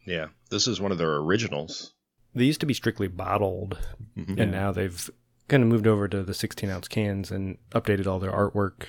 Yeah, 0.04 0.28
this 0.50 0.66
is 0.66 0.80
one 0.80 0.90
of 0.90 0.98
their 0.98 1.16
originals. 1.18 1.92
They 2.34 2.44
used 2.44 2.60
to 2.60 2.66
be 2.66 2.74
strictly 2.74 3.06
bottled, 3.08 3.78
Mhm. 4.16 4.40
and 4.40 4.50
now 4.50 4.72
they've 4.72 5.08
kind 5.48 5.62
of 5.62 5.68
moved 5.68 5.86
over 5.86 6.08
to 6.08 6.22
the 6.24 6.34
16 6.34 6.68
ounce 6.68 6.88
cans 6.88 7.30
and 7.30 7.58
updated 7.70 8.06
all 8.06 8.18
their 8.18 8.32
artwork 8.32 8.88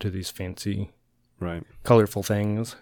to 0.00 0.08
these 0.08 0.30
fancy, 0.30 0.92
Right. 1.38 1.64
colorful 1.82 2.22
things. 2.22 2.76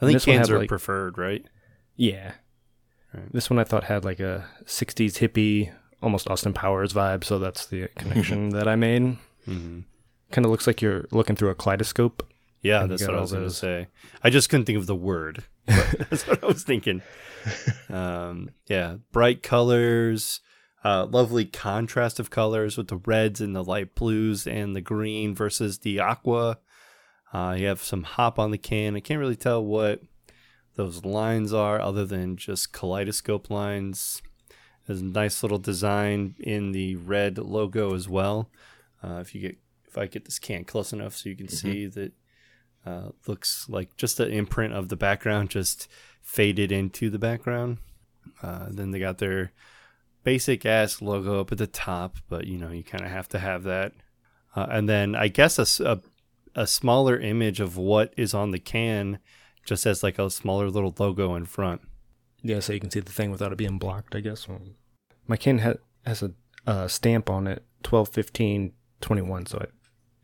I 0.00 0.06
think 0.06 0.12
this 0.14 0.26
one 0.26 0.36
cans 0.36 0.48
had, 0.48 0.56
are 0.56 0.58
like- 0.60 0.68
preferred, 0.68 1.16
right? 1.18 1.46
Yeah. 1.94 2.34
Right. 3.14 3.32
This 3.32 3.48
one 3.48 3.58
I 3.58 3.64
thought 3.64 3.84
had 3.84 4.04
like 4.04 4.20
a 4.20 4.46
60s 4.66 5.18
hippie, 5.18 5.72
almost 6.06 6.30
Austin 6.30 6.52
Powers 6.52 6.92
vibe, 6.92 7.24
so 7.24 7.38
that's 7.38 7.66
the 7.66 7.88
connection 7.96 8.50
that 8.50 8.68
I 8.68 8.76
made. 8.76 9.02
Mm-hmm. 9.48 9.80
Kind 10.30 10.44
of 10.44 10.50
looks 10.50 10.66
like 10.66 10.80
you're 10.80 11.06
looking 11.10 11.34
through 11.34 11.50
a 11.50 11.54
kaleidoscope. 11.54 12.26
Yeah, 12.62 12.86
that's 12.86 13.02
what 13.02 13.16
I 13.16 13.20
was 13.20 13.32
going 13.32 13.44
to 13.44 13.50
say. 13.50 13.88
I 14.22 14.30
just 14.30 14.48
couldn't 14.48 14.66
think 14.66 14.78
of 14.78 14.86
the 14.86 14.96
word. 14.96 15.44
That's 15.66 16.26
what 16.26 16.42
I 16.42 16.46
was 16.46 16.64
thinking. 16.64 17.02
Um, 17.88 18.50
yeah, 18.66 18.96
bright 19.12 19.42
colors, 19.42 20.40
uh, 20.82 21.06
lovely 21.06 21.44
contrast 21.44 22.18
of 22.18 22.30
colors 22.30 22.76
with 22.76 22.88
the 22.88 22.96
reds 22.96 23.40
and 23.40 23.54
the 23.54 23.62
light 23.62 23.94
blues 23.94 24.48
and 24.48 24.74
the 24.74 24.80
green 24.80 25.34
versus 25.34 25.80
the 25.80 26.00
aqua. 26.00 26.58
Uh, 27.32 27.54
you 27.56 27.66
have 27.66 27.82
some 27.82 28.02
hop 28.02 28.38
on 28.38 28.50
the 28.50 28.58
can. 28.58 28.96
I 28.96 29.00
can't 29.00 29.20
really 29.20 29.36
tell 29.36 29.64
what 29.64 30.00
those 30.74 31.04
lines 31.04 31.52
are 31.52 31.80
other 31.80 32.04
than 32.04 32.36
just 32.36 32.72
kaleidoscope 32.72 33.50
lines. 33.50 34.22
There's 34.86 35.00
a 35.00 35.04
nice 35.04 35.42
little 35.42 35.58
design 35.58 36.36
in 36.38 36.72
the 36.72 36.96
red 36.96 37.38
logo 37.38 37.94
as 37.94 38.08
well. 38.08 38.50
Uh, 39.02 39.18
if 39.20 39.34
you 39.34 39.40
get 39.40 39.58
if 39.86 39.98
I 39.98 40.06
get 40.06 40.24
this 40.24 40.38
can 40.38 40.64
close 40.64 40.92
enough 40.92 41.14
so 41.14 41.28
you 41.28 41.36
can 41.36 41.48
see 41.48 41.86
that 41.86 42.12
uh, 42.84 43.08
looks 43.26 43.68
like 43.68 43.96
just 43.96 44.16
the 44.16 44.28
imprint 44.28 44.74
of 44.74 44.88
the 44.88 44.96
background 44.96 45.50
just 45.50 45.88
faded 46.22 46.70
into 46.70 47.10
the 47.10 47.18
background. 47.18 47.78
Uh, 48.42 48.66
then 48.70 48.90
they 48.90 48.98
got 48.98 49.18
their 49.18 49.52
basic 50.22 50.66
ass 50.66 51.00
logo 51.00 51.40
up 51.40 51.52
at 51.52 51.58
the 51.58 51.66
top, 51.66 52.16
but 52.28 52.46
you 52.46 52.58
know 52.58 52.70
you 52.70 52.84
kind 52.84 53.04
of 53.04 53.10
have 53.10 53.28
to 53.28 53.38
have 53.38 53.62
that. 53.64 53.92
Uh, 54.54 54.66
and 54.70 54.88
then 54.88 55.14
I 55.14 55.28
guess 55.28 55.58
a 55.58 56.00
a 56.54 56.66
smaller 56.66 57.18
image 57.18 57.60
of 57.60 57.76
what 57.76 58.14
is 58.16 58.32
on 58.32 58.50
the 58.50 58.58
can, 58.58 59.18
just 59.64 59.84
as 59.84 60.02
like 60.02 60.18
a 60.18 60.30
smaller 60.30 60.70
little 60.70 60.94
logo 60.98 61.34
in 61.34 61.44
front. 61.44 61.82
Yeah, 62.42 62.60
so 62.60 62.72
you 62.72 62.80
can 62.80 62.90
see 62.90 63.00
the 63.00 63.12
thing 63.12 63.30
without 63.30 63.52
it 63.52 63.58
being 63.58 63.78
blocked, 63.78 64.14
I 64.14 64.20
guess. 64.20 64.46
My 65.26 65.36
can 65.36 65.58
ha- 65.60 65.74
has 66.04 66.22
a 66.22 66.32
uh, 66.66 66.88
stamp 66.88 67.28
on 67.30 67.46
it, 67.46 67.64
12 67.82 68.08
15 68.08 68.72
21, 69.00 69.46
so 69.46 69.58
it, 69.58 69.72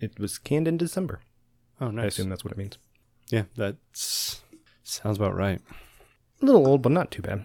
it 0.01 0.19
was 0.19 0.39
canned 0.39 0.67
in 0.69 0.77
December. 0.77 1.21
Oh, 1.81 1.91
nice. 1.91 2.05
I 2.05 2.07
assume 2.09 2.29
that's 2.29 2.45
what 2.45 2.53
it 2.53 2.59
means. 2.59 2.79
Yeah, 3.31 3.45
that 3.57 3.77
sounds 3.93 5.17
about 5.17 5.35
right. 5.37 5.61
A 6.41 6.45
little 6.45 6.67
old, 6.67 6.83
but 6.83 6.93
not 6.93 7.11
too 7.11 7.23
bad. 7.23 7.45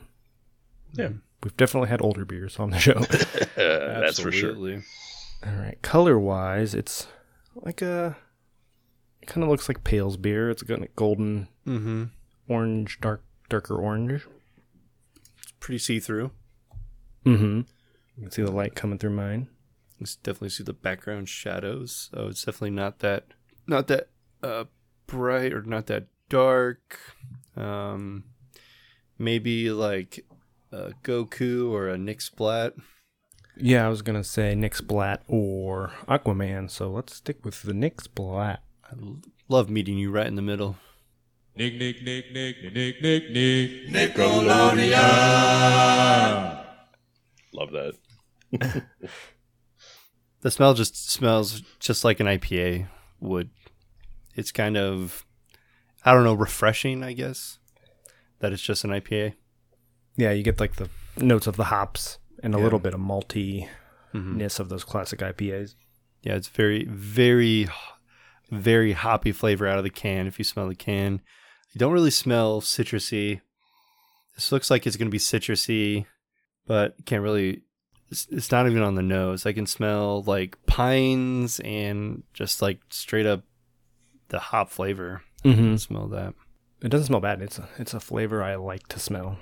Yeah. 0.93 1.09
We've 1.43 1.55
definitely 1.57 1.89
had 1.89 2.01
older 2.01 2.25
beers 2.25 2.57
on 2.57 2.71
the 2.71 2.79
show. 2.79 2.93
that's 3.55 4.19
for 4.19 4.31
sure. 4.31 4.55
All 5.45 5.53
right. 5.53 5.77
Color 5.81 6.17
wise, 6.19 6.73
it's 6.73 7.07
like 7.55 7.81
a. 7.81 8.17
It 9.21 9.27
Kind 9.27 9.43
of 9.43 9.49
looks 9.49 9.67
like 9.69 9.83
Pale's 9.83 10.17
beer. 10.17 10.49
It's 10.49 10.63
got 10.63 10.81
a 10.81 10.87
golden, 10.95 11.47
Mm-hmm. 11.67 12.05
orange, 12.47 12.99
dark, 13.01 13.23
darker 13.49 13.75
orange. 13.77 14.25
Pretty 15.67 15.79
see 15.79 15.99
through. 15.99 16.31
Mm-hmm. 17.25 17.57
You 18.15 18.21
can 18.21 18.31
see 18.31 18.41
the 18.41 18.51
light 18.51 18.73
coming 18.73 18.97
through 18.97 19.09
mine. 19.09 19.49
You 19.99 20.05
can 20.05 20.15
definitely 20.23 20.51
see 20.51 20.63
the 20.63 20.71
background 20.71 21.27
shadows. 21.27 22.09
Oh, 22.13 22.29
it's 22.29 22.45
definitely 22.45 22.69
not 22.69 22.99
that 22.99 23.25
not 23.67 23.87
that 23.87 24.07
uh 24.41 24.63
bright 25.07 25.51
or 25.51 25.63
not 25.63 25.87
that 25.87 26.07
dark. 26.29 26.97
Um 27.57 28.23
maybe 29.17 29.69
like 29.69 30.25
a 30.71 30.93
Goku 31.03 31.69
or 31.69 31.89
a 31.89 31.97
Nick 31.97 32.21
Splat. 32.21 32.73
Yeah, 33.57 33.85
I 33.85 33.89
was 33.89 34.01
gonna 34.01 34.23
say 34.23 34.55
Nick 34.55 34.73
Splat 34.73 35.21
or 35.27 35.91
Aquaman, 36.07 36.71
so 36.71 36.89
let's 36.89 37.15
stick 37.15 37.43
with 37.43 37.63
the 37.63 37.73
Nick 37.73 37.99
Splat. 37.99 38.63
I 38.89 38.95
l- 38.97 39.19
love 39.49 39.69
meeting 39.69 39.97
you 39.97 40.11
right 40.11 40.27
in 40.27 40.35
the 40.35 40.41
middle. 40.41 40.77
Nick, 41.57 41.73
Nick, 41.75 42.03
Nick, 42.03 42.31
Nick, 42.33 42.55
Nick, 42.73 43.01
Nick, 43.01 43.31
Nick, 43.31 43.87
Nickelodeon. 44.15 46.65
Love 47.53 47.71
that. 47.71 47.93
The 50.41 50.51
smell 50.51 50.75
just 50.75 51.09
smells 51.11 51.61
just 51.79 52.05
like 52.05 52.19
an 52.19 52.27
IPA 52.27 52.87
would. 53.19 53.49
It's 54.35 54.51
kind 54.51 54.77
of 54.77 55.25
I 56.05 56.13
don't 56.13 56.23
know, 56.23 56.35
refreshing, 56.35 57.03
I 57.03 57.13
guess. 57.13 57.57
That 58.39 58.53
it's 58.53 58.61
just 58.61 58.83
an 58.83 58.91
IPA. 58.91 59.33
Yeah, 60.15 60.29
you 60.31 60.43
get 60.43 60.59
like 60.59 60.75
the 60.75 60.89
notes 61.17 61.47
of 61.47 61.55
the 61.57 61.65
hops 61.65 62.19
and 62.43 62.53
a 62.53 62.57
Yeah. 62.59 62.63
little 62.65 62.77
bit 62.79 62.93
of 62.93 62.99
maltiness 62.99 63.67
Mhm. 64.13 64.59
of 64.59 64.69
those 64.69 64.83
classic 64.83 65.21
IPAs. 65.23 65.73
Yeah, 66.21 66.35
it's 66.35 66.49
very, 66.49 66.85
very, 66.85 67.67
very 68.51 68.91
hoppy 68.93 69.31
flavor 69.31 69.67
out 69.67 69.79
of 69.79 69.83
the 69.83 69.89
can. 69.89 70.27
If 70.27 70.37
you 70.37 70.45
smell 70.45 70.69
the 70.69 70.75
can, 70.75 71.21
you 71.73 71.79
don't 71.79 71.93
really 71.93 72.11
smell 72.11 72.61
citrusy. 72.61 73.41
This 74.35 74.51
looks 74.51 74.69
like 74.69 74.85
it's 74.85 74.97
going 74.97 75.07
to 75.07 75.11
be 75.11 75.17
citrusy, 75.17 76.05
but 76.65 76.95
can't 77.05 77.23
really. 77.23 77.61
It's, 78.09 78.27
it's 78.31 78.51
not 78.51 78.67
even 78.67 78.83
on 78.83 78.95
the 78.95 79.01
nose. 79.01 79.45
I 79.45 79.51
can 79.53 79.65
smell 79.65 80.23
like 80.23 80.57
pines 80.65 81.59
and 81.59 82.23
just 82.33 82.61
like 82.61 82.79
straight 82.89 83.25
up 83.25 83.43
the 84.29 84.39
hop 84.39 84.69
flavor. 84.69 85.23
Mm-hmm. 85.43 85.75
Smell 85.75 86.07
that. 86.07 86.33
It 86.81 86.89
doesn't 86.89 87.07
smell 87.07 87.19
bad. 87.19 87.41
It's 87.41 87.59
a, 87.59 87.67
it's 87.77 87.93
a 87.93 87.99
flavor 87.99 88.43
I 88.43 88.55
like 88.55 88.87
to 88.89 88.99
smell. 88.99 89.37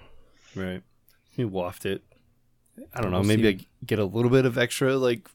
Right. 0.55 0.81
You 1.35 1.47
waft 1.47 1.85
it. 1.85 2.03
I 2.93 3.01
don't 3.01 3.11
know. 3.11 3.19
We'll 3.19 3.27
Maybe 3.27 3.43
see. 3.43 3.65
I 3.65 3.85
get 3.85 3.99
a 3.99 4.05
little 4.05 4.31
bit 4.31 4.45
of 4.45 4.57
extra 4.57 4.97
like 4.97 5.29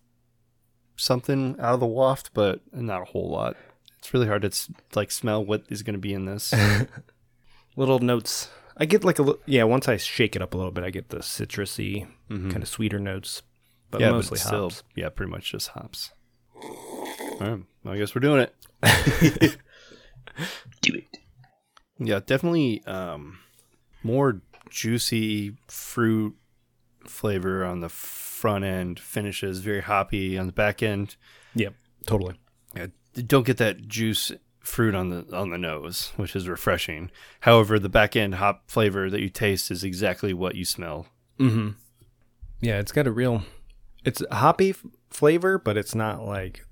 something 0.97 1.57
out 1.59 1.75
of 1.75 1.81
the 1.81 1.87
waft, 1.87 2.31
but 2.35 2.61
not 2.73 3.03
a 3.03 3.07
whole 3.07 3.31
lot. 3.31 3.57
It's 4.01 4.13
really 4.13 4.27
hard 4.27 4.43
to 4.43 4.51
like 4.95 5.11
smell 5.11 5.45
what 5.45 5.63
is 5.69 5.83
going 5.83 5.95
to 5.95 6.01
be 6.01 6.13
in 6.15 6.25
this. 6.25 6.53
Little 7.77 7.99
notes. 8.01 8.49
I 8.77 8.85
get 8.87 9.05
like 9.05 9.19
a 9.19 9.23
little, 9.23 9.41
yeah, 9.47 9.65
once 9.65 9.89
I 9.89 9.97
shake 9.99 10.35
it 10.35 10.43
up 10.43 10.55
a 10.55 10.57
little 10.57 10.73
bit, 10.73 10.85
I 10.85 10.91
get 10.91 11.11
the 11.11 11.19
citrusy, 11.19 12.07
Mhm. 12.31 12.51
kind 12.51 12.63
of 12.63 12.69
sweeter 12.69 12.99
notes, 12.99 13.43
but 13.91 14.01
yeah, 14.01 14.11
mostly 14.11 14.37
but 14.37 14.47
still, 14.47 14.63
hops. 14.71 14.83
yeah, 14.95 15.11
pretty 15.11 15.31
much 15.31 15.51
just 15.53 15.69
hops. 15.69 16.13
All 16.63 17.37
right, 17.41 17.61
well, 17.85 17.95
I 17.95 17.99
guess 17.99 18.15
we're 18.15 18.21
doing 18.21 18.41
it. 18.41 18.55
Do 20.81 20.95
it. 20.95 21.19
Yeah, 21.99 22.21
definitely 22.25 22.83
um, 22.87 23.39
more 24.03 24.41
juicy 24.71 25.57
fruit 25.69 26.35
flavor 27.07 27.65
on 27.65 27.81
the 27.81 27.89
front 27.91 28.65
end. 28.65 28.99
Finishes 28.99 29.59
very 29.61 29.83
hoppy 29.83 30.39
on 30.39 30.47
the 30.47 30.53
back 30.53 30.83
end. 30.83 31.17
Yep, 31.55 31.75
totally. 32.07 32.37
Yeah, 32.75 32.87
don't 33.15 33.47
get 33.47 33.57
that 33.59 33.89
juice 33.89 34.33
fruit 34.61 34.95
on 34.95 35.09
the 35.09 35.27
on 35.37 35.51
the 35.51 35.59
nose, 35.59 36.13
which 36.17 36.37
is 36.37 36.49
refreshing. 36.49 37.11
However, 37.41 37.79
the 37.79 37.89
back 37.89 38.17
end 38.17 38.37
hop 38.37 38.71
flavor 38.71 39.11
that 39.11 39.21
you 39.21 39.29
taste 39.29 39.71
is 39.71 39.83
exactly 39.85 40.33
what 40.35 40.55
you 40.55 40.65
smell. 40.65 41.07
Mm-hmm. 41.39 41.71
Yeah, 42.61 42.79
it's 42.79 42.93
got 42.93 43.07
a 43.07 43.11
real, 43.11 43.43
it's 44.05 44.23
a 44.31 44.37
hoppy 44.37 44.71
f- 44.71 44.85
flavor, 45.09 45.59
but 45.59 45.79
it's 45.79 45.95
not 45.95 46.27
like 46.27 46.67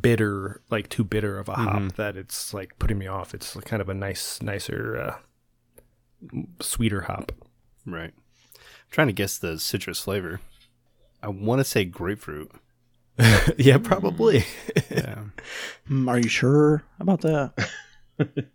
bitter, 0.00 0.62
like 0.70 0.88
too 0.88 1.02
bitter 1.02 1.38
of 1.38 1.48
a 1.48 1.54
hop 1.54 1.92
that 1.96 2.16
it's 2.16 2.54
like 2.54 2.78
putting 2.78 2.98
me 2.98 3.08
off. 3.08 3.34
It's 3.34 3.54
kind 3.64 3.82
of 3.82 3.88
a 3.88 3.94
nice, 3.94 4.40
nicer, 4.40 4.96
uh, 4.96 6.36
sweeter 6.60 7.02
hop. 7.02 7.32
Right. 7.84 8.12
I'm 8.14 8.90
trying 8.90 9.08
to 9.08 9.12
guess 9.12 9.36
the 9.36 9.58
citrus 9.58 10.00
flavor. 10.00 10.40
I 11.22 11.28
want 11.28 11.58
to 11.58 11.64
say 11.64 11.84
grapefruit. 11.84 12.52
yeah, 13.58 13.78
probably. 13.78 14.44
Yeah. 14.90 15.24
Hmm, 15.86 16.08
are 16.08 16.18
you 16.18 16.28
sure 16.28 16.82
about 17.00 17.22
that? 17.22 17.70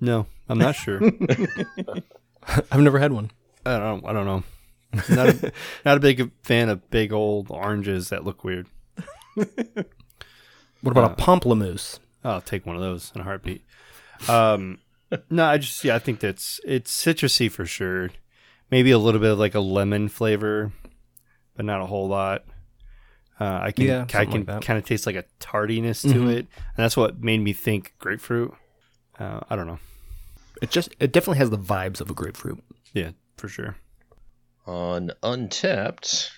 no, 0.00 0.26
I'm 0.48 0.58
not 0.58 0.74
sure. 0.74 1.00
I've 2.70 2.80
never 2.80 2.98
had 2.98 3.12
one. 3.12 3.30
I 3.64 3.78
don't. 3.78 4.04
I 4.06 4.12
don't 4.12 4.26
know. 4.26 4.42
Not 5.08 5.28
a, 5.28 5.52
not 5.84 5.96
a 5.98 6.00
big 6.00 6.30
fan 6.42 6.68
of 6.68 6.90
big 6.90 7.12
old 7.12 7.50
oranges 7.50 8.08
that 8.08 8.24
look 8.24 8.42
weird. 8.42 8.66
What 10.82 10.92
about 10.92 11.12
a 11.12 11.22
pamplemousse? 11.22 11.98
I'll 12.24 12.40
take 12.40 12.66
one 12.66 12.76
of 12.76 12.82
those 12.82 13.12
in 13.14 13.20
a 13.20 13.24
heartbeat. 13.24 13.64
Um, 14.28 14.78
no, 15.28 15.44
I 15.44 15.58
just 15.58 15.84
yeah, 15.84 15.94
I 15.94 15.98
think 15.98 16.20
that's 16.20 16.60
it's 16.64 17.04
citrusy 17.04 17.50
for 17.50 17.66
sure. 17.66 18.10
Maybe 18.70 18.90
a 18.90 18.98
little 18.98 19.20
bit 19.20 19.32
of 19.32 19.38
like 19.38 19.54
a 19.54 19.60
lemon 19.60 20.08
flavor, 20.08 20.72
but 21.60 21.66
not 21.66 21.82
a 21.82 21.84
whole 21.84 22.08
lot. 22.08 22.46
Uh, 23.38 23.58
I 23.64 23.70
can 23.72 23.84
Yeah, 23.84 24.06
I 24.14 24.24
can 24.24 24.46
like 24.46 24.64
kind 24.64 24.78
of 24.78 24.84
taste 24.86 25.04
like 25.04 25.14
a 25.16 25.24
tardiness 25.40 26.00
to 26.00 26.08
Mhm. 26.08 26.32
it, 26.32 26.38
and 26.46 26.76
that's 26.78 26.96
what 26.96 27.22
made 27.22 27.36
me 27.42 27.52
think 27.52 27.92
grapefruit. 27.98 28.54
Uh, 29.18 29.40
I 29.50 29.56
don't 29.56 29.66
know. 29.66 29.78
It 30.62 30.70
just 30.70 30.94
it 30.98 31.12
definitely 31.12 31.36
has 31.36 31.50
the 31.50 31.58
vibes 31.58 32.00
of 32.00 32.08
a 32.08 32.14
grapefruit. 32.14 32.64
Yeah, 32.94 33.10
for 33.36 33.48
sure. 33.48 33.76
On 34.64 35.10
Untappd, 35.22 36.30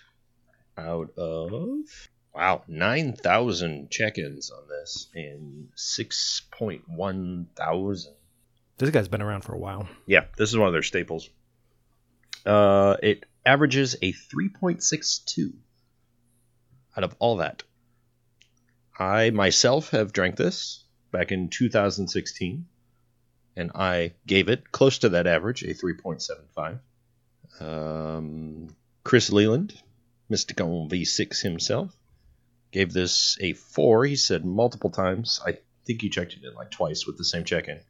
out 0.76 1.16
of 1.16 2.08
wow, 2.34 2.64
nine 2.66 3.12
thousand 3.14 3.92
check-ins 3.92 4.50
on 4.50 4.66
this 4.66 5.06
and 5.14 5.68
six 5.76 6.42
point 6.50 6.82
one 6.88 7.46
thousand. 7.54 8.14
This 8.78 8.90
guy's 8.90 9.06
been 9.06 9.22
around 9.22 9.42
for 9.42 9.54
a 9.54 9.58
while. 9.58 9.86
Yeah, 10.06 10.24
this 10.36 10.50
is 10.50 10.58
one 10.58 10.66
of 10.66 10.72
their 10.72 10.82
staples. 10.82 11.30
Uh, 12.44 12.96
it 13.00 13.24
averages 13.44 13.96
a 14.02 14.12
three 14.12 14.48
point 14.48 14.82
six 14.82 15.18
two 15.18 15.52
out 16.96 17.04
of 17.04 17.14
all 17.18 17.38
that. 17.38 17.62
I 18.98 19.30
myself 19.30 19.90
have 19.90 20.12
drank 20.12 20.36
this 20.36 20.84
back 21.10 21.32
in 21.32 21.48
2016, 21.48 22.66
and 23.56 23.70
I 23.74 24.12
gave 24.26 24.48
it 24.48 24.70
close 24.70 24.98
to 24.98 25.10
that 25.10 25.26
average, 25.26 25.62
a 25.62 25.74
3.75. 25.74 26.78
Um, 27.60 28.68
Chris 29.04 29.30
Leland, 29.30 29.74
Mysticon 30.30 30.90
V6 30.90 31.40
himself, 31.42 31.96
gave 32.70 32.92
this 32.92 33.36
a 33.40 33.52
4. 33.52 34.06
He 34.06 34.16
said 34.16 34.44
multiple 34.44 34.90
times. 34.90 35.40
I 35.44 35.58
think 35.86 36.02
he 36.02 36.08
checked 36.08 36.34
it 36.34 36.44
in 36.44 36.54
like 36.54 36.70
twice 36.70 37.06
with 37.06 37.18
the 37.18 37.24
same 37.24 37.44
check 37.44 37.68
in. 37.68 37.80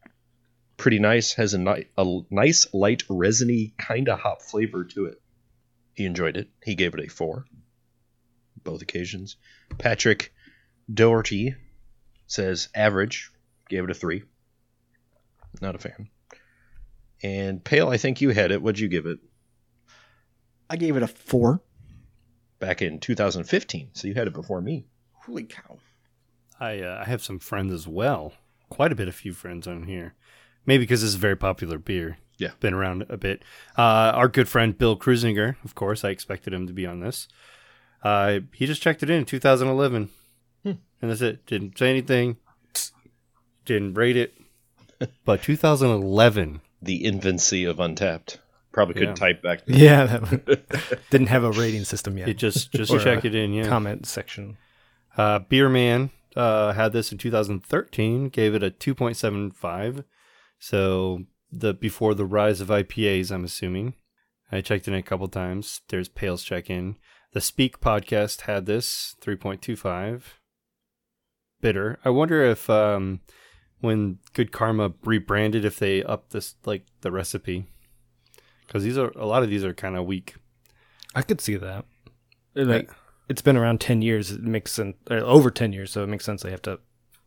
Pretty 0.77 0.99
nice, 0.99 1.35
has 1.35 1.55
a, 1.55 1.59
ni- 1.59 1.87
a 1.97 2.21
nice, 2.31 2.73
light, 2.73 3.05
resiny, 3.09 3.75
kind 3.79 4.09
of 4.09 4.19
hop 4.19 4.43
flavor 4.43 4.85
to 4.85 5.07
it. 5.07 5.21
He 5.95 6.07
enjoyed 6.07 6.37
it. 6.37 6.49
He 6.63 6.75
gave 6.75 6.95
it 6.95 7.05
a 7.05 7.09
4. 7.09 7.45
Both 8.65 8.83
occasions. 8.83 9.37
Patrick 9.79 10.33
Doherty 10.93 11.55
says 12.27 12.69
average, 12.75 13.31
gave 13.69 13.85
it 13.85 13.91
a 13.91 13.95
3. 13.95 14.23
Not 15.61 15.75
a 15.75 15.79
fan. 15.79 16.09
And 17.23 17.63
Pale, 17.63 17.89
I 17.89 17.97
think 17.99 18.21
you 18.21 18.31
had 18.31 18.51
it. 18.51 18.63
What'd 18.63 18.81
you 18.81 18.89
give 18.89 19.07
it? 19.07 19.19
I 20.73 20.77
gave 20.77 20.97
it 20.97 21.03
a 21.03 21.07
four. 21.07 21.61
Back 22.59 22.81
in 22.81 22.99
2015, 22.99 23.91
so 23.93 24.09
you 24.09 24.15
had 24.15 24.27
it 24.27 24.33
before 24.33 24.61
me. 24.61 24.87
Holy 25.13 25.45
cow! 25.45 25.79
I 26.59 26.81
uh, 26.81 27.03
I 27.05 27.09
have 27.09 27.23
some 27.23 27.39
friends 27.39 27.73
as 27.73 27.87
well. 27.87 28.33
Quite 28.71 28.93
a 28.93 28.95
bit 28.95 29.09
of 29.09 29.15
few 29.15 29.35
friends 29.35 29.67
on 29.67 29.83
here. 29.83 30.15
Maybe 30.65 30.85
because 30.85 31.03
this 31.03 31.11
is 31.11 31.17
a 31.17 31.19
very 31.19 31.37
popular 31.37 31.77
beer. 31.77 32.19
Yeah. 32.43 32.51
Been 32.61 32.75
around 32.75 33.07
a 33.09 33.17
bit. 33.17 33.43
Uh, 33.79 34.13
our 34.15 34.29
good 34.29 34.49
friend 34.49 34.77
Bill 34.77 34.97
Krusinger, 34.97 35.57
of 35.65 35.75
course, 35.75 36.05
I 36.05 36.11
expected 36.11 36.53
him 36.53 36.67
to 36.67 36.73
be 36.73 36.85
on 36.87 37.01
this. 37.01 37.29
Uh, 38.03 38.41
he 38.53 38.67
just 38.67 38.83
checked 38.83 39.03
it 39.03 39.11
in 39.11 39.25
2011. 39.25 40.11
Hmm. 40.65 40.73
And 41.01 41.11
that's 41.11 41.21
it. 41.23 41.47
Didn't 41.47 41.79
say 41.79 41.89
anything. 41.91 42.37
Didn't 43.65 43.95
rate 43.95 44.17
it. 44.17 44.35
but 45.25 45.43
2011. 45.43 46.61
The 46.81 47.05
infancy 47.05 47.65
of 47.65 47.77
Untappd. 47.77 48.39
Probably 48.73 48.95
couldn't 48.95 49.11
Yeah. 49.21 49.27
type 49.27 49.43
back 49.43 49.67
then. 49.67 49.79
Yeah, 49.79 50.07
that 50.07 51.01
didn't 51.11 51.27
have 51.29 51.45
a 51.45 51.53
rating 51.53 51.85
system 51.85 52.17
yet. 52.17 52.29
It 52.29 52.39
just 52.39 52.73
just 52.73 52.91
Or 52.91 52.97
a 52.99 53.05
checked 53.05 53.25
it 53.27 53.35
in, 53.35 53.53
yeah. 53.53 53.69
comment 53.69 54.07
section. 54.07 54.57
Uh, 55.17 55.41
Beer 55.41 55.69
Man 55.69 56.11
uh, 56.35 56.73
had 56.73 56.93
this 56.93 57.13
in 57.13 57.19
2013, 57.19 58.31
gave 58.31 58.55
it 58.55 58.63
a 58.63 58.71
2.75. 58.71 60.05
So 60.59 61.25
the 61.53 61.75
before 61.75 62.15
the 62.15 62.25
rise 62.25 62.61
of 62.61 62.69
IPAs, 62.69 63.31
I'm 63.31 63.45
assuming. 63.45 63.95
I 64.51 64.61
checked 64.61 64.89
in 64.89 64.95
a 64.95 65.03
couple 65.03 65.29
times. 65.29 65.81
There's 65.89 66.09
Pale's 66.09 66.43
check 66.43 66.69
in. 66.69 66.97
The 67.33 67.41
Speak 67.41 67.81
podcast 67.81 68.43
had 68.43 68.67
this 68.67 69.17
3.25. 69.23 70.23
Bitter. 71.61 71.99
I 72.05 72.11
wonder 72.11 72.43
if 72.45 72.69
um, 72.69 73.21
when 73.81 74.19
Good 74.33 74.53
Karma 74.53 74.93
rebranded, 75.05 75.65
if 75.65 75.79
they 75.79 76.03
upped 76.03 76.33
this 76.33 76.57
like 76.65 76.87
the 77.03 77.13
recipe, 77.13 77.67
because 78.67 78.83
these 78.83 78.99
are 78.99 79.11
a 79.11 79.27
lot 79.27 79.43
of 79.43 79.49
these 79.49 79.65
are 79.65 79.73
kind 79.73 79.97
of 79.97 80.05
weak. 80.05 80.35
I 81.15 81.23
could 81.23 81.41
see 81.41 81.57
that. 81.57 81.85
Like 82.55 82.91
it's 83.29 83.43
been 83.43 83.57
around 83.57 83.81
ten 83.81 84.03
years. 84.03 84.33
It 84.33 84.43
makes 84.43 84.73
sense. 84.73 84.97
Uh, 85.09 85.15
over 85.15 85.51
ten 85.51 85.73
years, 85.73 85.93
so 85.93 86.03
it 86.03 86.09
makes 86.09 86.25
sense 86.25 86.43
they 86.43 86.51
have 86.51 86.63
to 86.63 86.81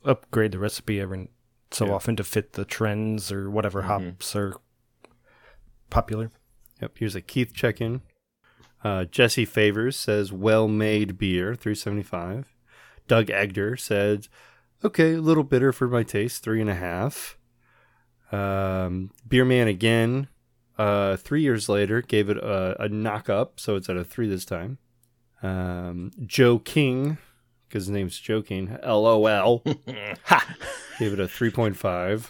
upgrade 0.03 0.51
the 0.51 0.59
recipe 0.59 0.99
every 0.99 1.29
so 1.71 1.86
Yeah. 1.88 1.93
often 1.93 2.15
to 2.17 2.23
fit 2.23 2.54
the 2.54 2.65
trends 2.65 3.32
or 3.32 3.49
whatever 3.49 3.84
hops 3.84 4.36
are 4.36 4.56
popular. 5.89 6.32
Yep, 6.82 6.97
here's 6.97 7.15
a 7.15 7.21
Keith 7.21 7.54
check 7.54 7.80
in. 7.82 8.01
Uh, 8.84 9.06
Jesse 9.06 9.45
Favors 9.45 9.95
says, 9.97 10.32
well 10.32 10.67
made 10.67 11.17
beer, 11.17 11.56
375. 11.56 12.56
Doug 13.08 13.30
Egder 13.30 13.75
said, 13.78 14.28
okay, 14.84 15.13
a 15.15 15.21
little 15.21 15.43
bitter 15.43 15.71
for 15.71 15.88
my 15.88 16.04
taste, 16.04 16.43
three 16.43 16.62
and 16.62 16.69
a 16.69 16.75
half. 16.75 17.38
Um, 18.32 19.12
Beer 19.28 19.45
Man 19.45 19.67
again, 19.67 20.28
uh, 20.78 21.15
three 21.15 21.41
years 21.41 21.69
later, 21.69 22.01
gave 22.01 22.30
it 22.30 22.38
a, 22.38 22.84
a 22.84 22.89
knock 22.89 23.30
up, 23.30 23.60
so 23.60 23.75
it's 23.75 23.89
at 23.89 23.97
a 23.97 24.04
three 24.04 24.28
this 24.28 24.45
time. 24.45 24.78
Um, 25.41 26.12
Joe 26.25 26.60
King, 26.60 27.17
because 27.75 27.88
his 27.88 27.93
name's 27.93 28.17
joking. 28.17 28.77
LOL, 28.85 29.61
Ha! 30.23 30.55
gave 30.97 31.11
it 31.11 31.19
a 31.19 31.25
3.5. 31.25 32.29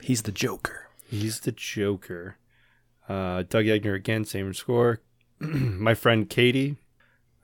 He's 0.00 0.22
the 0.22 0.32
Joker. 0.32 0.88
He's 1.06 1.40
the 1.40 1.52
Joker. 1.52 2.38
Uh, 3.06 3.42
Doug 3.42 3.66
Egner 3.66 3.94
again, 3.94 4.24
same 4.24 4.54
score. 4.54 5.02
My 5.38 5.92
friend 5.92 6.26
Katie, 6.26 6.78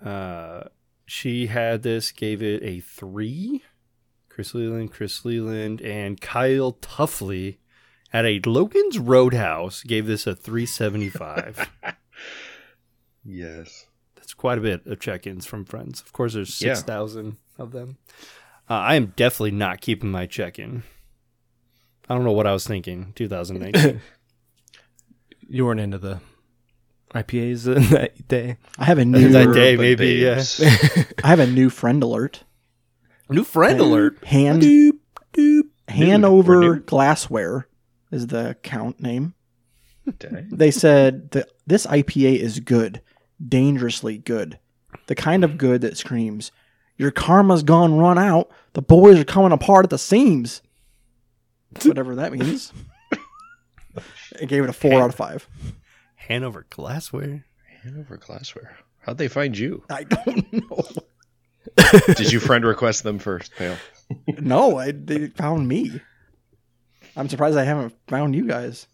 uh, 0.03 0.63
she 1.05 1.49
had 1.49 1.83
this, 1.83 2.13
gave 2.13 2.43
it 2.43 2.63
a 2.63 2.81
three. 2.81 3.63
Chris 4.31 4.55
Leland, 4.55 4.91
Chris 4.91 5.23
Leland, 5.27 5.83
and 5.83 6.23
Kyle 6.23 6.73
Tuffley 6.73 7.59
at 8.11 8.25
a 8.25 8.41
Logan's 8.47 8.99
Roadhouse 8.99 9.83
gave 9.83 10.07
this 10.07 10.27
a 10.27 10.35
375. 10.35 11.69
Yes. 13.31 13.88
That's 14.29 14.35
quite 14.35 14.59
a 14.59 14.61
bit 14.61 14.85
of 14.87 15.01
check-ins 15.01 15.47
from 15.47 15.65
friends. 15.65 16.03
Of 16.03 16.13
course, 16.13 16.35
there's 16.35 16.61
Yeah. 16.61 16.75
6,000 16.75 17.39
of 17.57 17.73
them. 17.73 17.97
Uh, 18.69 18.75
I 18.75 18.95
am 18.97 19.15
definitely 19.17 19.53
not 19.53 19.81
keeping 19.81 20.11
my 20.11 20.27
check-in. 20.27 20.83
I 22.11 22.15
don't 22.15 22.25
know 22.25 22.33
what 22.33 22.47
I 22.47 22.53
was 22.53 22.67
thinking. 22.67 23.13
2019. 23.17 24.01
You 25.51 25.65
weren't 25.65 25.81
into 25.81 25.97
the 25.97 26.21
IPAs 27.15 27.65
that 27.89 28.29
day. 28.29 28.59
I 28.79 28.85
have 28.85 28.99
a 28.99 29.05
new 29.07 29.31
That 29.31 29.55
day, 29.55 29.77
maybe, 29.79 30.09
yeah. 30.17 30.43
I 31.25 31.29
have 31.29 31.39
a 31.41 31.47
new 31.47 31.71
friend 31.71 32.03
alert. 32.03 32.45
New 33.31 33.45
friend 33.45 33.81
alert. 33.81 34.23
Hand 34.27 34.61
Doop, 34.61 34.99
doop. 35.33 35.63
Hanover 35.89 36.61
New. 36.61 36.81
Glassware 36.81 37.67
is 38.13 38.27
the 38.27 38.51
account 38.51 39.01
name. 39.01 39.33
Dang. 40.19 40.51
They 40.53 40.71
said 40.71 41.31
that 41.31 41.49
this 41.67 41.87
IPA 41.87 42.41
is 42.41 42.61
good, 42.61 43.01
dangerously 43.47 44.19
good. 44.19 44.59
The 45.07 45.15
kind 45.15 45.45
of 45.45 45.59
good 45.59 45.81
that 45.83 45.97
screams, 45.97 46.51
"Your 46.97 47.11
karma's 47.11 47.63
gone 47.63 47.97
run 47.99 48.19
out. 48.19 48.51
The 48.73 48.83
boys 48.83 49.19
are 49.19 49.25
coming 49.25 49.53
apart 49.53 49.85
at 49.87 49.91
the 49.91 49.99
seams." 49.99 50.63
Whatever 51.85 52.15
that 52.17 52.33
means. 52.33 52.73
I 54.41 54.45
gave 54.47 54.65
it 54.65 54.71
a 54.71 54.73
four 54.73 55.03
out 55.03 55.11
of 55.11 55.15
five. 55.15 55.49
Hanover 56.15 56.67
Glassware. 56.71 57.45
Hanover 57.83 58.17
Glassware. 58.17 58.77
How'd 59.01 59.19
they 59.19 59.29
find 59.29 59.57
you? 59.57 59.85
I 59.91 60.05
don't 60.05 60.53
know. 60.53 60.85
Did 62.15 62.33
you 62.33 62.41
friend 62.41 62.65
request 62.65 63.03
them 63.03 63.19
first, 63.19 63.53
Pale? 63.57 63.77
No, 64.41 64.79
I, 64.79 64.93
they 64.93 65.27
found 65.29 65.69
me. 65.69 66.01
I'm 67.15 67.29
surprised 67.29 67.59
I 67.59 67.65
haven't 67.65 67.95
found 68.07 68.35
you 68.35 68.47
guys. 68.47 68.87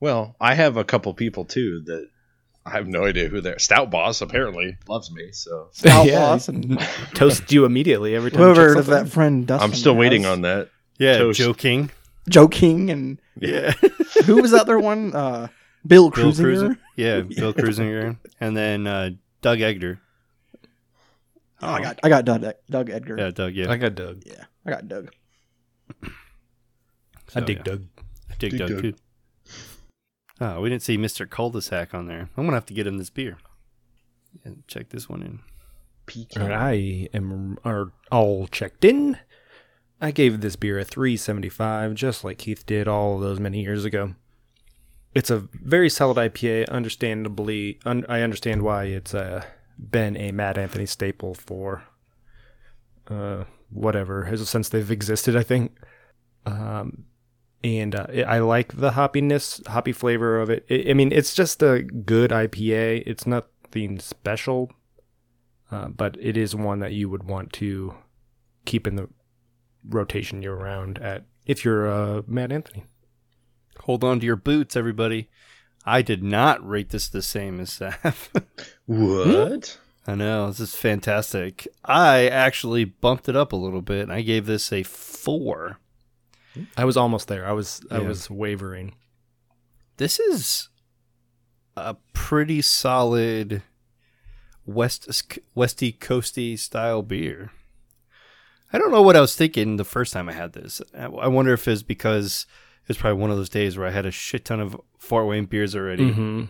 Well, 0.00 0.34
I 0.40 0.54
have 0.54 0.76
a 0.76 0.82
couple 0.84 1.14
people 1.14 1.44
too 1.44 1.82
that 1.86 2.08
I 2.66 2.70
have 2.70 2.86
no 2.88 3.04
idea 3.04 3.28
who 3.28 3.40
they're. 3.40 3.58
Stout 3.58 3.90
Boss 3.90 4.20
apparently 4.22 4.76
loves 4.88 5.10
me, 5.12 5.30
so 5.32 5.68
Stout 5.72 6.06
Yeah. 6.06 6.20
Boss 6.20 6.48
and 6.48 6.78
Toast 7.14 7.50
you 7.52 7.64
immediately 7.66 8.14
every 8.14 8.30
time. 8.30 8.40
you 8.40 8.46
whoever 8.54 8.74
check 8.74 8.84
that 8.86 9.08
friend 9.08 9.46
Dustin. 9.46 9.70
I'm 9.70 9.74
still 9.76 9.94
waiting 9.96 10.22
has. 10.22 10.32
on 10.32 10.40
that. 10.42 10.70
Yeah, 10.98 11.18
Toast. 11.18 11.38
Joe 11.38 11.52
King. 11.54 11.90
Joe 12.28 12.48
King 12.48 12.90
and 12.90 13.18
Yeah. 13.38 13.72
who 14.24 14.40
was 14.40 14.52
that 14.52 14.62
other 14.62 14.78
one? 14.78 15.14
Uh, 15.14 15.48
Bill 15.86 16.08
Bill 16.10 16.32
Cruisinger. 16.32 16.78
Yeah, 16.96 17.20
Bill 17.20 17.52
Cruisinger. 17.52 18.16
And 18.40 18.56
then 18.56 18.86
uh, 18.86 19.10
Doug 19.42 19.60
Egder. 19.60 20.00
Oh, 21.60 21.68
I 21.68 21.80
got 21.82 22.00
I 22.02 22.08
got 22.08 22.24
Doug, 22.24 22.44
Doug 22.70 22.90
Edgar. 22.90 23.16
Yeah, 23.18 23.30
Doug, 23.30 23.54
yeah. 23.54 23.70
I 23.70 23.76
got 23.76 23.94
Doug. 23.94 24.22
Yeah, 24.24 24.44
I 24.66 24.70
got 24.70 24.88
Doug. 24.88 25.10
I 27.34 27.40
dig 27.40 27.58
yeah. 27.58 27.62
Doug. 27.62 27.86
I 28.30 28.34
dig 28.38 28.50
Dig 28.52 28.58
Doug, 28.60 28.68
Doug. 28.70 28.80
too. 28.82 28.94
Oh, 30.44 30.60
we 30.60 30.68
didn't 30.68 30.82
see 30.82 30.98
Mr. 30.98 31.28
Cul-de-sac 31.28 31.94
on 31.94 32.06
there. 32.06 32.28
I'm 32.36 32.44
going 32.44 32.48
to 32.48 32.54
have 32.56 32.66
to 32.66 32.74
get 32.74 32.86
him 32.86 32.98
this 32.98 33.08
beer. 33.08 33.38
And 34.44 34.62
check 34.68 34.90
this 34.90 35.08
one 35.08 35.22
in. 35.22 35.38
Peaking. 36.04 36.42
All 36.42 36.48
right, 36.48 36.60
I 36.60 37.08
am 37.14 37.56
are 37.64 37.92
all 38.12 38.46
checked 38.48 38.84
in. 38.84 39.16
I 40.02 40.10
gave 40.10 40.42
this 40.42 40.54
beer 40.54 40.78
a 40.78 40.84
375, 40.84 41.94
just 41.94 42.24
like 42.24 42.36
Keith 42.36 42.66
did 42.66 42.86
all 42.86 43.14
of 43.14 43.22
those 43.22 43.40
many 43.40 43.62
years 43.62 43.86
ago. 43.86 44.16
It's 45.14 45.30
a 45.30 45.48
very 45.54 45.88
solid 45.88 46.18
IPA. 46.18 46.68
Understandably, 46.68 47.78
un- 47.86 48.04
I 48.06 48.20
understand 48.20 48.60
why 48.60 48.84
it's 48.84 49.14
uh, 49.14 49.44
been 49.78 50.14
a 50.18 50.30
Mad 50.32 50.58
Anthony 50.58 50.84
staple 50.84 51.32
for 51.32 51.84
uh, 53.08 53.44
whatever 53.70 54.30
since 54.36 54.68
they've 54.68 54.90
existed. 54.90 55.36
I 55.36 55.42
think, 55.42 55.72
um, 56.44 57.06
and 57.64 57.94
uh, 57.94 58.06
I 58.26 58.38
like 58.40 58.76
the 58.76 58.90
hoppiness, 58.90 59.66
hoppy 59.66 59.92
flavor 59.92 60.38
of 60.38 60.50
it. 60.50 60.66
I 60.70 60.90
I 60.90 60.94
mean, 60.94 61.10
it's 61.10 61.34
just 61.34 61.62
a 61.62 61.82
good 61.82 62.30
IPA. 62.30 63.02
It's 63.06 63.26
nothing 63.26 63.98
special, 63.98 64.70
uh, 65.72 65.88
but 65.88 66.16
it 66.20 66.36
is 66.36 66.54
one 66.54 66.80
that 66.80 66.92
you 66.92 67.08
would 67.08 67.24
want 67.24 67.52
to 67.54 67.94
keep 68.66 68.86
in 68.86 68.96
the 68.96 69.08
rotation 69.88 70.42
year 70.42 70.54
round 70.54 70.98
at 70.98 71.24
if 71.46 71.64
you're 71.64 71.90
uh, 71.90 72.22
Mad 72.26 72.52
Anthony. 72.52 72.84
Hold 73.80 74.04
on 74.04 74.20
to 74.20 74.26
your 74.26 74.36
boots, 74.36 74.76
everybody. 74.76 75.28
I 75.86 76.00
did 76.02 76.22
not 76.22 76.66
rate 76.66 76.90
this 76.90 77.08
the 77.08 77.22
same 77.22 77.60
as 77.60 77.70
Saf. 77.70 78.28
What? 78.86 79.78
I 80.06 80.14
know 80.14 80.48
this 80.48 80.60
is 80.60 80.74
fantastic. 80.74 81.66
I 81.84 82.28
actually 82.28 82.84
bumped 82.84 83.28
it 83.28 83.36
up 83.36 83.52
a 83.52 83.56
little 83.56 83.80
bit. 83.80 84.02
and 84.02 84.12
I 84.12 84.20
gave 84.20 84.44
this 84.44 84.70
a 84.72 84.82
four. 84.82 85.78
I 86.76 86.84
was 86.84 86.96
almost 86.96 87.28
there. 87.28 87.46
I 87.46 87.52
was 87.52 87.82
I 87.90 87.98
Yeah. 88.00 88.08
was 88.08 88.30
wavering. 88.30 88.94
This 89.96 90.18
is 90.18 90.68
a 91.76 91.96
pretty 92.12 92.62
solid 92.62 93.62
west 94.66 95.08
westy 95.54 95.92
coasty 95.92 96.58
style 96.58 97.02
beer. 97.02 97.50
I 98.72 98.78
don't 98.78 98.90
know 98.90 99.02
what 99.02 99.16
I 99.16 99.20
was 99.20 99.36
thinking 99.36 99.76
the 99.76 99.84
first 99.84 100.12
time 100.12 100.28
I 100.28 100.32
had 100.32 100.52
this. 100.52 100.80
I 100.96 101.28
wonder 101.28 101.52
if 101.52 101.68
it's 101.68 101.82
because 101.82 102.46
it 102.82 102.88
was 102.88 102.96
probably 102.96 103.20
one 103.20 103.30
of 103.30 103.36
those 103.36 103.48
days 103.48 103.76
where 103.78 103.86
I 103.86 103.90
had 103.92 104.06
a 104.06 104.10
shit 104.10 104.44
ton 104.44 104.60
of 104.60 104.80
Fort 104.98 105.26
Wayne 105.28 105.44
beers 105.46 105.76
already, 105.76 106.10
hmm 106.10 106.44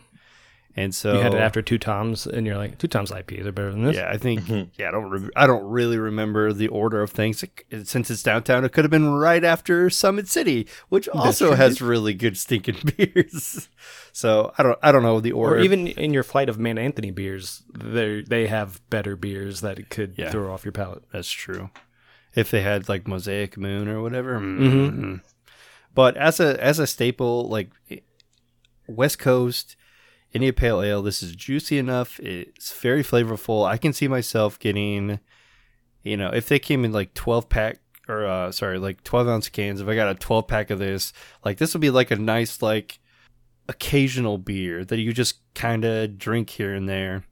and 0.77 0.95
so 0.95 1.15
you 1.15 1.21
had 1.21 1.35
it 1.35 1.41
after 1.41 1.63
two 1.63 1.79
toms, 1.79 2.27
and 2.27 2.47
you're 2.47 2.57
like, 2.57 2.79
two 2.79 2.89
toms 2.89 3.11
IPAs 3.13 3.47
are 3.47 3.53
better 3.53 3.71
than 3.71 3.85
this. 3.85 3.97
Yeah, 3.97 4.11
I 4.11 4.19
think 4.19 4.41
Mhm. 4.43 4.71
yeah, 4.77 4.89
I 4.89 4.91
don't 4.91 5.11
re- 5.11 5.31
I 5.37 5.47
don't 5.47 5.65
really 5.71 5.99
remember 5.99 6.53
the 6.53 6.69
order 6.69 7.01
of 7.03 7.11
things 7.13 7.45
It- 7.71 7.87
since 7.87 8.11
it's 8.11 8.23
downtown. 8.23 8.65
It 8.65 8.73
could 8.73 8.85
have 8.85 8.91
been 8.91 9.11
right 9.15 9.45
after 9.45 9.89
Summit 9.91 10.27
City, 10.29 10.67
which 10.89 11.09
also 11.11 11.49
true. 11.49 11.57
has 11.57 11.81
really 11.81 12.15
good 12.15 12.37
stinking 12.37 12.79
beers. 12.97 13.69
So 14.13 14.53
I 14.59 14.63
don't 14.63 14.79
I 14.83 14.91
don't 14.93 15.03
know 15.03 15.21
the 15.21 15.33
order. 15.33 15.57
Or 15.57 15.59
even 15.61 15.87
in 15.87 16.13
your 16.13 16.23
flight 16.25 16.49
of 16.49 16.59
Mad 16.59 16.79
Anthony 16.79 17.11
beers, 17.11 17.63
they 17.73 18.23
they 18.23 18.47
have 18.49 18.81
better 18.91 19.17
beers 19.17 19.61
that 19.61 19.89
could 19.91 20.15
Yeah. 20.17 20.31
throw 20.31 20.53
off 20.53 20.65
your 20.65 20.73
palate. 20.73 21.05
That's 21.13 21.31
true. 21.31 21.71
If 22.35 22.51
they 22.51 22.63
had 22.63 22.89
like 22.89 23.07
Mosaic 23.07 23.57
Moon 23.57 23.87
or 23.89 24.03
whatever. 24.03 24.41
Mhm. 24.41 24.93
mm. 24.99 25.21
But 25.95 26.17
as 26.17 26.41
a 26.41 26.61
as 26.61 26.81
a 26.81 26.87
staple, 26.89 27.49
like 27.49 27.71
West 28.89 29.19
Coast 29.19 29.77
India 30.35 30.53
Pale 30.53 30.83
Ale, 30.83 31.03
this 31.03 31.23
is 31.23 31.35
juicy 31.35 31.79
enough. 31.79 32.19
It's 32.21 32.73
very 32.73 33.03
flavorful. 33.05 33.67
I 33.67 33.77
can 33.77 33.93
see 33.93 34.09
myself 34.09 34.59
getting, 34.59 35.21
you 36.03 36.17
know, 36.17 36.31
if 36.31 36.49
they 36.49 36.59
came 36.59 36.85
in 36.85 36.93
like 36.93 37.15
twelve 37.15 37.49
pack 37.49 37.79
or 38.09 38.27
uh 38.27 38.51
sorry, 38.53 38.79
like 38.79 39.05
twelve 39.05 39.29
ounce 39.29 39.49
cans. 39.49 39.81
If 39.81 39.89
I 39.89 39.95
got 39.95 40.11
a 40.11 40.15
twelve 40.17 40.49
pack 40.49 40.71
of 40.71 40.81
this, 40.81 41.13
like 41.45 41.59
this 41.59 41.73
would 41.73 41.81
be 41.81 41.91
like 41.91 42.11
a 42.11 42.17
nice 42.17 42.61
like 42.61 42.99
occasional 43.69 44.37
beer 44.37 44.85
that 44.85 44.99
you 44.99 45.13
just 45.13 45.37
kind 45.55 45.85
of 45.85 46.19
drink 46.19 46.51
here 46.51 46.75
and 46.75 46.89
there. 46.89 47.25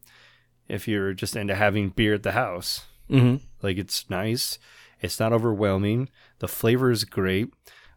If 0.68 0.86
you're 0.88 1.12
just 1.12 1.36
into 1.36 1.56
having 1.56 1.90
beer 1.90 2.14
at 2.14 2.22
the 2.22 2.32
house. 2.32 2.86
Mm-hmm. 3.10 3.44
Like 3.60 3.76
it's 3.76 4.08
nice. 4.08 4.58
It's 5.00 5.18
not 5.18 5.32
overwhelming. 5.32 6.08
The 6.38 6.48
flavor 6.48 6.90
is 6.90 7.04
great. 7.04 7.52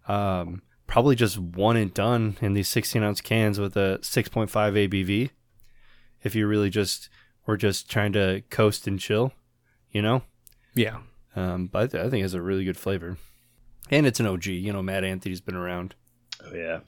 Um, 0.07 0.63
probably 0.88 1.15
just 1.15 1.38
one 1.38 1.78
and 1.78 1.93
done 1.93 2.38
in 2.41 2.54
these 2.54 2.67
16 2.67 3.04
ounce 3.04 3.21
cans 3.21 3.60
with 3.60 3.76
a 3.76 4.00
6.5 4.02 4.50
ABV. 4.50 5.30
If 6.24 6.36
you 6.36 6.48
really 6.48 6.69
just 6.69 7.10
were 7.45 7.58
just 7.58 7.89
trying 7.89 8.13
to 8.13 8.43
coast 8.50 8.88
and 8.88 9.00
chill, 9.00 9.34
you 9.91 10.02
know. 10.02 10.24
Yeah. 10.74 11.00
Um, 11.36 11.67
but 11.67 11.93
I, 11.93 12.04
think 12.10 12.15
it 12.19 12.21
has 12.21 12.34
a 12.34 12.41
really 12.41 12.63
good 12.63 12.78
flavor, 12.78 13.17
and 13.89 14.06
it's 14.06 14.19
an 14.19 14.26
OG. 14.26 14.45
You 14.45 14.71
know, 14.71 14.82
Mad 14.82 15.04
Anthony's 15.04 15.41
been 15.41 15.56
around. 15.56 15.95
Oh 16.43 16.54
yeah. 16.54 16.80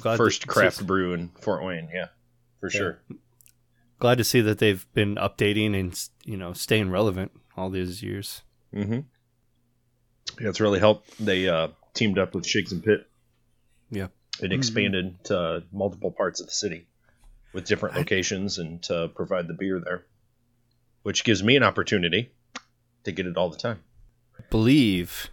Glad 0.00 0.16
First 0.16 0.42
that- 0.42 0.48
craft 0.48 0.86
brew 0.86 1.12
in 1.14 1.28
Fort 1.40 1.64
Wayne. 1.64 1.88
Yeah, 1.92 2.06
for 2.60 2.70
sure. 2.70 3.00
Glad 3.98 4.18
to 4.18 4.24
see 4.24 4.40
that 4.40 4.58
they've 4.58 4.86
been 4.94 5.16
updating 5.16 5.78
and 5.78 6.08
you 6.24 6.36
know 6.36 6.52
staying 6.52 6.90
relevant 6.90 7.32
all 7.56 7.70
these 7.70 8.02
years. 8.02 8.42
Mm-hmm. 8.74 9.00
Yeah, 10.40 10.48
it's 10.48 10.60
really 10.60 10.78
helped. 10.78 11.24
They 11.24 11.48
uh, 11.48 11.68
teamed 11.96 12.18
up 12.18 12.34
with 12.34 12.44
Shigs 12.44 12.72
and 12.72 12.84
Pit. 12.84 13.06
Yeah. 13.90 14.04
It 14.40 14.44
mm-hmm. 14.44 14.52
expanded 14.52 15.24
to 15.24 15.64
multiple 15.72 16.10
parts 16.10 16.40
of 16.40 16.46
the 16.46 16.52
city 16.52 16.86
with 17.52 17.64
different 17.64 17.96
locations 17.96 18.58
and 18.58 18.82
to 18.84 19.08
provide 19.14 19.48
the 19.48 19.54
beer 19.54 19.80
there, 19.80 20.04
which 21.02 21.24
gives 21.24 21.42
me 21.42 21.56
an 21.56 21.62
opportunity 21.62 22.30
to 23.04 23.12
get 23.12 23.26
it 23.26 23.36
all 23.36 23.48
the 23.48 23.56
time. 23.56 23.80
Believe 24.50 25.30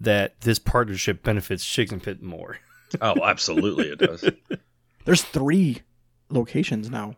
that 0.00 0.40
this 0.42 0.58
partnership 0.58 1.22
benefits 1.22 1.64
Shigs 1.64 1.92
and 1.92 2.02
Pit 2.02 2.22
more. 2.22 2.58
Oh, 3.00 3.24
absolutely, 3.24 3.88
it 3.88 3.98
does. 3.98 4.24
There's 5.04 5.22
three 5.22 5.82
locations 6.30 6.88
now. 6.88 7.16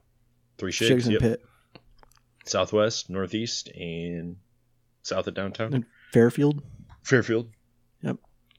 Three 0.56 0.72
Shigs 0.72 0.90
Shigs, 0.90 1.04
and 1.04 1.12
yep. 1.12 1.20
Pit, 1.20 1.44
Southwest, 2.46 3.10
Northeast, 3.10 3.68
and 3.68 4.36
south 5.02 5.26
of 5.26 5.34
downtown. 5.34 5.74
And- 5.74 5.84
Fairfield. 6.12 6.62
Fairfield 7.02 7.50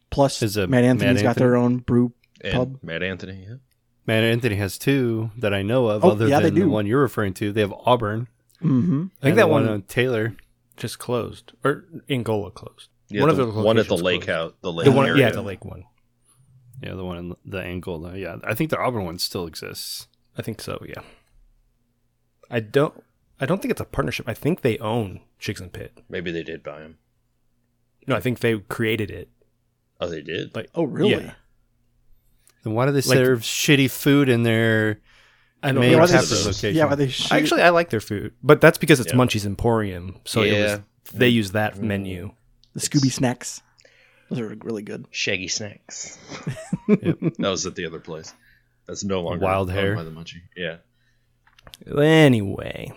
Plus, 0.10 0.42
Is 0.42 0.58
a 0.58 0.68
Mad 0.68 0.84
Anthony's 0.84 1.16
Mad 1.18 1.24
got 1.24 1.30
Anthony? 1.30 1.44
their 1.46 1.56
own 1.58 1.78
brew. 1.80 2.14
and 2.42 2.54
Pub. 2.54 2.80
Mad 2.84 3.04
Anthony. 3.04 3.46
Yeah. 3.48 3.56
Mad 4.06 4.24
Anthony 4.24 4.56
has 4.56 4.78
two 4.78 5.32
that 5.38 5.54
I 5.54 5.62
know 5.64 5.88
of, 5.88 6.06
Oh, 6.06 6.12
other 6.12 6.28
yeah, 6.28 6.40
they 6.40 6.50
than 6.50 6.60
the 6.62 6.66
one 6.70 6.86
you're 6.86 7.02
referring 7.02 7.34
to. 7.36 7.52
They 7.52 7.62
have 7.62 7.74
Auburn. 7.86 8.28
Mm-hmm. 8.64 9.02
I 9.22 9.24
think 9.24 9.32
and 9.32 9.38
that 9.38 9.42
the 9.44 9.48
one 9.48 9.68
on 9.68 9.82
Taylor. 9.84 10.36
just 10.78 10.98
closed, 10.98 11.52
or 11.64 11.86
Angola 12.10 12.50
closed. 12.52 12.90
Yeah, 13.10 13.22
One 13.22 13.36
the, 13.36 13.44
of 13.44 13.54
the 13.54 13.62
one 13.62 13.78
at 13.78 13.88
the 13.88 13.96
lake 13.98 14.22
closed. 14.24 14.30
house, 14.30 14.54
the 14.62 14.72
lake 14.74 14.86
The 14.86 14.92
one, 14.92 15.08
area. 15.08 15.28
yeah, 15.28 15.32
the 15.32 15.42
lake 15.42 15.64
one. 15.66 15.84
Yeah, 16.82 16.94
the 16.94 17.04
one 17.06 17.18
in 17.18 17.36
the 17.46 17.62
Angola. 17.62 18.16
Yeah, 18.18 18.38
I 18.44 18.54
think 18.54 18.70
the 18.70 18.78
Auburn 18.80 19.06
one 19.06 19.20
still 19.20 19.46
exists. 19.48 20.08
I 20.38 20.42
think 20.42 20.62
so. 20.62 20.82
Yeah. 20.88 21.02
I 22.50 22.60
don't. 22.60 23.04
I 23.40 23.46
don't 23.46 23.62
think 23.62 23.72
it's 23.72 23.82
a 23.82 23.86
partnership. 23.86 24.28
I 24.28 24.34
think 24.34 24.62
they 24.62 24.78
own 24.80 25.20
Shigs 25.40 25.60
and 25.62 25.72
Pit. 25.72 26.00
Maybe 26.10 26.32
they 26.32 26.44
did 26.44 26.64
buy 26.64 26.82
him. 26.82 26.98
No, 28.08 28.16
I 28.16 28.20
think 28.20 28.40
they 28.40 28.58
created 28.58 29.12
it. 29.12 29.30
Oh, 30.00 30.08
they 30.08 30.22
did. 30.22 30.56
Like, 30.56 30.70
Oh, 30.76 30.84
really? 30.84 31.12
Yeah. 31.12 31.34
Then 32.64 32.74
why 32.74 32.86
do 32.86 32.92
they 32.92 32.98
Like- 32.98 33.18
serve 33.18 33.40
shitty 33.42 33.90
food 33.90 34.30
in 34.30 34.44
their 34.44 35.00
I 35.64 35.72
don't 35.72 35.82
main 35.82 35.92
Yeah, 35.92 35.98
know. 35.98 36.02
why 36.04 36.08
they, 36.08 36.18
location? 36.18 36.76
yeah, 36.76 36.86
why 36.86 36.96
they 36.96 37.08
shoot? 37.08 37.32
Actually, 37.32 37.62
I 37.64 37.70
like 37.70 37.90
their 37.90 38.00
food, 38.00 38.34
but 38.44 38.62
that's 38.62 38.78
because 38.78 39.00
it's 39.00 39.12
Yeah. 39.12 39.18
Munchie's 39.18 39.46
Emporium. 39.46 40.20
So 40.26 40.42
it 40.44 40.52
Yeah. 40.54 40.60
was, 40.76 40.80
they 41.14 41.30
use 41.30 41.52
that 41.52 41.76
mm. 41.76 41.82
menu. 41.82 42.32
the 42.74 42.80
Scooby 42.82 43.12
snacks. 43.12 43.62
Those 44.30 44.40
are 44.40 44.56
really 44.62 44.84
good. 44.84 45.08
Shaggy 45.10 45.48
Snacks. 45.48 46.18
Yep. 46.88 47.18
That 47.40 47.50
was 47.50 47.66
at 47.66 47.76
the 47.76 47.86
other 47.86 48.00
place. 48.00 48.34
That's 48.86 49.04
no 49.04 49.22
longer 49.22 49.44
Wild 49.44 49.70
owned 49.70 49.78
Hair. 49.80 49.96
by 49.96 50.04
the 50.04 50.12
Munchie. 50.12 50.42
Yeah. 50.56 50.78
Anyway, 51.98 52.92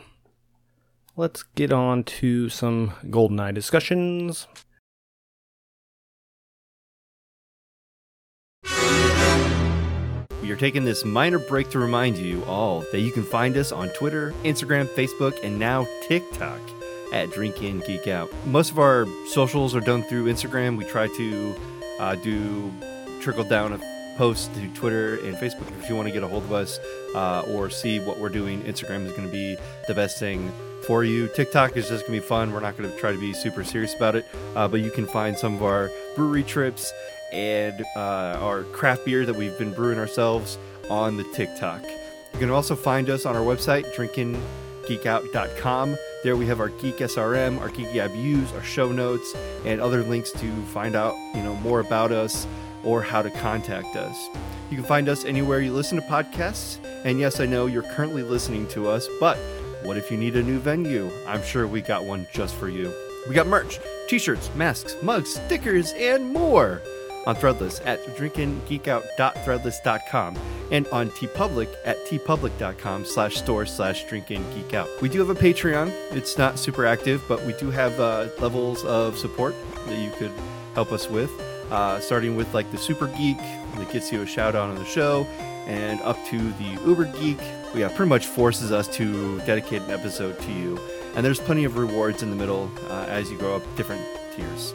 let's 1.16 1.42
get 1.42 1.72
on 1.72 2.04
to 2.04 2.48
some 2.48 2.90
GoldenEye 3.04 3.54
discussions. 3.54 4.46
Are 10.50 10.56
taking 10.56 10.84
this 10.84 11.04
minor 11.04 11.38
break 11.38 11.70
to 11.70 11.78
remind 11.78 12.18
you 12.18 12.42
all 12.44 12.80
that 12.92 13.00
you 13.00 13.12
can 13.12 13.22
find 13.22 13.56
us 13.56 13.70
on 13.70 13.88
Twitter, 13.90 14.32
Instagram, 14.42 14.86
Facebook, 14.86 15.38
and 15.44 15.58
now 15.58 15.86
TikTok 16.08 16.60
at 17.12 17.30
Drink 17.30 17.62
In 17.62 17.80
Geek 17.80 18.08
Out. 18.08 18.32
Most 18.46 18.70
of 18.70 18.78
our 18.78 19.06
socials 19.28 19.74
are 19.76 19.80
done 19.80 20.02
through 20.02 20.24
Instagram. 20.26 20.77
We 20.77 20.85
try 20.85 21.06
to 21.06 21.54
uh, 22.00 22.14
do 22.16 22.72
trickle 23.20 23.44
down 23.44 23.75
a 23.75 23.79
post 24.16 24.52
to 24.54 24.68
Twitter 24.75 25.16
and 25.25 25.37
Facebook 25.37 25.70
if 25.79 25.88
you 25.88 25.94
want 25.94 26.08
to 26.08 26.12
get 26.12 26.22
a 26.22 26.29
hold 26.29 26.44
of 26.44 26.52
us 26.52 26.79
uh, 27.14 27.42
or 27.46 27.70
see 27.70 28.00
what 28.00 28.18
we're 28.18 28.29
doing. 28.29 28.60
Instagram 28.62 29.06
is 29.06 29.12
going 29.12 29.27
to 29.27 29.33
be 29.33 29.56
the 29.87 29.94
best 29.94 30.18
thing 30.18 30.50
for 30.87 31.04
you. 31.04 31.29
TikTok 31.29 31.77
is 31.77 31.88
just 31.88 32.06
going 32.06 32.18
to 32.18 32.22
be 32.22 32.29
fun. 32.29 32.52
We're 32.52 32.60
not 32.60 32.77
going 32.77 32.90
to 32.90 32.98
try 32.98 33.12
to 33.12 33.20
be 33.20 33.33
super 33.33 33.62
serious 33.62 33.94
about 33.94 34.16
it, 34.16 34.27
uh, 34.56 34.66
but 34.66 34.81
you 34.81 34.90
can 34.90 35.06
find 35.06 35.38
some 35.38 35.54
of 35.54 35.62
our 35.62 35.90
brewery 36.16 36.42
trips 36.42 36.92
and 37.33 37.85
uh, 37.96 38.38
our 38.40 38.62
craft 38.64 39.04
beer 39.04 39.26
that 39.26 39.37
we've 39.37 39.56
been 39.58 39.72
brewing 39.72 39.98
ourselves 39.98 40.58
on 40.88 41.16
the 41.16 41.24
TikTok. 41.35 41.83
You 42.33 42.38
can 42.38 42.50
also 42.50 42.76
find 42.76 43.10
us 43.10 43.26
on 43.26 43.37
our 43.37 43.42
website, 43.42 43.92
drinkinggeekout.com. 43.94 45.96
There 46.22 46.37
we 46.37 46.46
have 46.46 46.60
our 46.60 46.68
Geek 46.68 46.98
SRM, 46.98 47.60
our 47.60 47.70
Geeky 47.70 47.94
IBUs, 47.94 48.54
our 48.54 48.62
show 48.62 48.92
notes, 48.92 49.35
and 49.64 49.81
other 49.81 50.02
links 50.02 50.31
to 50.33 50.62
find 50.66 50.94
out, 50.94 51.14
you 51.35 51.42
know, 51.42 51.54
more 51.56 51.81
about 51.81 52.12
us 52.12 52.46
or 52.85 53.02
how 53.02 53.22
to 53.22 53.31
contact 53.31 53.96
us. 53.96 54.28
You 54.70 54.76
can 54.76 54.85
find 54.85 55.08
us 55.08 55.24
anywhere 55.24 55.60
you 55.60 55.72
listen 55.72 56.00
to 56.00 56.06
podcasts. 56.06 56.78
And 57.04 57.18
yes, 57.18 57.40
I 57.40 57.46
know 57.46 57.66
you're 57.66 57.83
currently 57.83 58.22
listening 58.22 58.66
to 58.68 58.88
us, 58.88 59.08
but 59.18 59.37
what 59.83 59.96
if 59.96 60.10
you 60.10 60.16
need 60.16 60.37
a 60.37 60.42
new 60.42 60.58
venue? 60.58 61.10
I'm 61.26 61.42
sure 61.42 61.66
we 61.66 61.81
got 61.81 62.04
one 62.04 62.26
just 62.33 62.54
for 62.54 62.68
you. 62.68 62.92
We 63.28 63.35
got 63.35 63.46
merch, 63.46 63.81
t-shirts, 64.08 64.50
masks, 64.54 64.96
mugs, 65.02 65.35
stickers, 65.35 65.92
and 65.92 66.33
more 66.33 66.81
on 67.27 67.37
Threadless 67.37 67.85
at 67.87 68.00
drinkandgeekout.threadless.com 68.16 70.38
and 70.71 70.87
on 70.88 71.10
TeePublic 71.10 71.68
at 71.85 71.96
teepublic.com 72.06 73.04
slash 73.04 73.37
store 73.37 73.66
slash 73.66 74.06
drinkandgeekout. 74.06 75.00
We 75.00 75.08
do 75.08 75.18
have 75.18 75.31
a 75.31 75.35
Patreon. 75.35 75.90
It's 76.12 76.38
not 76.38 76.58
super 76.58 76.87
active, 76.87 77.23
but 77.29 77.44
we 77.44 77.52
do 77.54 77.71
have 77.71 77.98
uh, 78.00 78.29
levels 78.38 78.85
of 78.85 79.18
support 79.18 79.54
that 79.87 79.98
you 79.98 80.10
could 80.12 80.33
help 80.75 80.92
us 80.92 81.08
with, 81.08 81.31
uh, 81.71 82.00
starting 82.00 82.37
with 82.37 82.52
like 82.54 82.71
the 82.71 82.79
Super 82.79 83.08
Geek 83.08 83.38
that 83.38 83.90
gets 83.92 84.12
you 84.12 84.23
a 84.23 84.27
shout 84.27 84.54
out 84.54 84.71
on 84.71 84.77
the 84.77 84.85
show 84.85 85.25
and 85.66 86.00
up 86.02 86.16
to 86.27 86.38
the 86.38 86.79
Uber 86.87 87.06
Geek. 87.18 87.40
Yeah, 87.75 87.88
pretty 87.88 88.08
much 88.08 88.27
forces 88.27 88.73
us 88.73 88.88
to 88.96 89.38
dedicate 89.40 89.83
an 89.83 89.90
episode 89.90 90.38
to 90.40 90.52
you. 90.52 90.79
And 91.14 91.25
there's 91.25 91.40
plenty 91.40 91.64
of 91.64 91.77
rewards 91.77 92.23
in 92.23 92.31
the 92.31 92.37
middle 92.37 92.71
uh, 92.88 93.06
as 93.08 93.31
you 93.31 93.38
grow 93.38 93.56
up 93.56 93.77
different 93.77 94.02
tiers. 94.35 94.75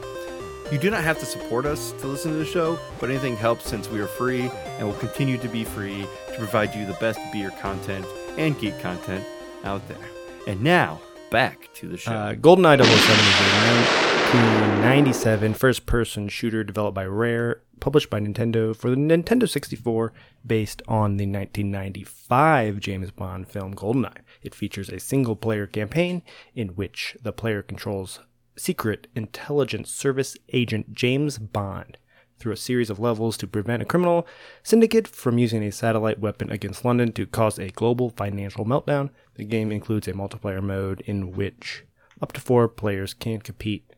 You 0.71 0.79
do 0.79 0.89
not 0.89 1.03
have 1.03 1.19
to 1.19 1.25
support 1.27 1.67
us 1.67 1.91
to 1.99 2.07
listen 2.07 2.31
to 2.31 2.37
the 2.37 2.45
show, 2.45 2.79
but 2.99 3.11
anything 3.11 3.35
helps 3.35 3.69
since 3.69 3.87
we 3.87 3.99
are 3.99 4.07
free 4.07 4.49
and 4.79 4.87
will 4.87 4.95
continue 4.95 5.37
to 5.37 5.47
be 5.47 5.63
free 5.63 6.07
to 6.31 6.37
provide 6.37 6.73
you 6.73 6.87
the 6.87 6.93
best 6.93 7.19
beer 7.31 7.51
content 7.51 8.03
and 8.37 8.59
geek 8.59 8.79
content 8.79 9.23
out 9.63 9.87
there. 9.87 10.09
And 10.47 10.63
now, 10.63 11.01
back 11.29 11.69
to 11.75 11.87
the 11.87 11.97
show. 11.97 12.11
Uh, 12.11 12.33
GoldenEye 12.33 12.83
007 12.83 12.83
is 12.83 12.87
a 12.87 14.05
1997 14.33 15.53
first 15.53 15.85
person 15.85 16.27
shooter 16.29 16.63
developed 16.63 16.95
by 16.95 17.05
Rare, 17.05 17.61
published 17.79 18.09
by 18.09 18.19
Nintendo 18.19 18.75
for 18.75 18.89
the 18.89 18.95
Nintendo 18.95 19.47
64, 19.47 20.13
based 20.45 20.81
on 20.87 21.17
the 21.17 21.25
1995 21.25 22.79
James 22.79 23.11
Bond 23.11 23.47
film 23.47 23.75
GoldenEye. 23.75 24.17
It 24.41 24.55
features 24.55 24.89
a 24.89 24.99
single 24.99 25.35
player 25.35 25.67
campaign 25.67 26.23
in 26.55 26.69
which 26.69 27.15
the 27.21 27.31
player 27.31 27.61
controls 27.61 28.19
secret 28.57 29.07
intelligence 29.15 29.91
service 29.91 30.37
agent 30.53 30.93
James 30.93 31.37
Bond 31.37 31.97
through 32.37 32.53
a 32.53 32.57
series 32.57 32.89
of 32.89 32.99
levels 32.99 33.37
to 33.37 33.47
prevent 33.47 33.81
a 33.81 33.85
criminal 33.85 34.27
syndicate 34.61 35.07
from 35.07 35.37
using 35.37 35.63
a 35.63 35.71
satellite 35.71 36.19
weapon 36.19 36.49
against 36.51 36.83
London 36.83 37.11
to 37.13 37.25
cause 37.25 37.57
a 37.57 37.69
global 37.69 38.09
financial 38.09 38.65
meltdown. 38.65 39.09
The 39.35 39.45
game 39.45 39.71
includes 39.71 40.07
a 40.07 40.13
multiplayer 40.13 40.61
mode 40.61 41.01
in 41.01 41.31
which 41.31 41.83
up 42.21 42.33
to 42.33 42.41
four 42.41 42.67
players 42.67 43.13
can 43.13 43.39
compete 43.39 43.89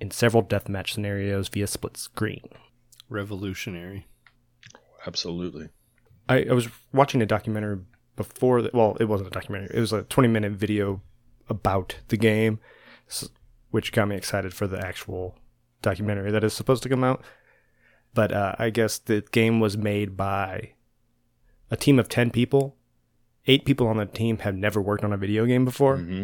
in 0.00 0.10
several 0.10 0.42
deathmatch 0.42 0.90
scenarios 0.90 1.48
via 1.48 1.66
split 1.66 1.96
screen. 1.96 2.42
Revolutionary. 3.08 4.06
Absolutely. 5.06 5.68
I, 6.28 6.44
I 6.50 6.52
was 6.52 6.68
watching 6.92 7.22
a 7.22 7.26
documentary 7.26 7.78
before 8.16 8.62
that. 8.62 8.74
Well, 8.74 8.96
it 8.98 9.04
wasn't 9.04 9.28
a 9.28 9.32
documentary. 9.32 9.70
It 9.76 9.80
was 9.80 9.92
a 9.92 10.02
20 10.02 10.28
minute 10.28 10.52
video 10.52 11.02
about 11.48 11.96
the 12.08 12.16
game, 12.16 12.58
s- 13.08 13.28
which 13.76 13.92
got 13.92 14.08
me 14.08 14.16
excited 14.16 14.54
for 14.54 14.66
the 14.66 14.78
actual 14.78 15.36
documentary 15.82 16.30
that 16.30 16.42
is 16.42 16.54
supposed 16.54 16.82
to 16.82 16.88
come 16.88 17.04
out. 17.04 17.22
But 18.14 18.32
uh, 18.32 18.54
I 18.58 18.70
guess 18.70 18.96
the 18.96 19.20
game 19.32 19.60
was 19.60 19.76
made 19.76 20.16
by 20.16 20.72
a 21.70 21.76
team 21.76 21.98
of 21.98 22.08
10 22.08 22.30
people. 22.30 22.74
Eight 23.46 23.66
people 23.66 23.86
on 23.86 23.98
the 23.98 24.06
team 24.06 24.38
have 24.38 24.54
never 24.54 24.80
worked 24.80 25.04
on 25.04 25.12
a 25.12 25.18
video 25.18 25.44
game 25.44 25.66
before. 25.66 25.98
hmm 25.98 26.22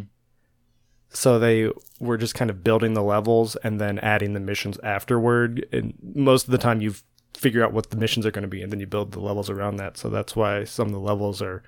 So 1.11 1.39
they 1.39 1.71
were 2.01 2.17
just 2.17 2.35
kind 2.35 2.49
of 2.49 2.65
building 2.65 2.95
the 2.95 3.03
levels 3.03 3.55
and 3.57 3.79
then 3.79 3.99
adding 3.99 4.33
the 4.33 4.41
missions 4.41 4.79
afterward. 4.83 5.67
And 5.71 5.93
most 6.03 6.47
of 6.47 6.53
the 6.53 6.59
time, 6.59 6.81
you 6.81 6.95
figure 7.35 7.63
out 7.63 7.75
what 7.75 7.91
the 7.91 7.99
missions 7.99 8.25
are 8.25 8.31
going 8.31 8.49
to 8.49 8.49
be, 8.49 8.63
and 8.63 8.73
then 8.73 8.81
you 8.81 8.87
build 8.87 9.13
the 9.13 9.21
levels 9.21 9.51
around 9.51 9.77
that. 9.77 9.99
So 9.99 10.09
that's 10.09 10.35
why 10.35 10.65
some 10.65 10.87
of 10.87 10.95
the 10.95 11.01
levels 11.01 11.43
are 11.43 11.63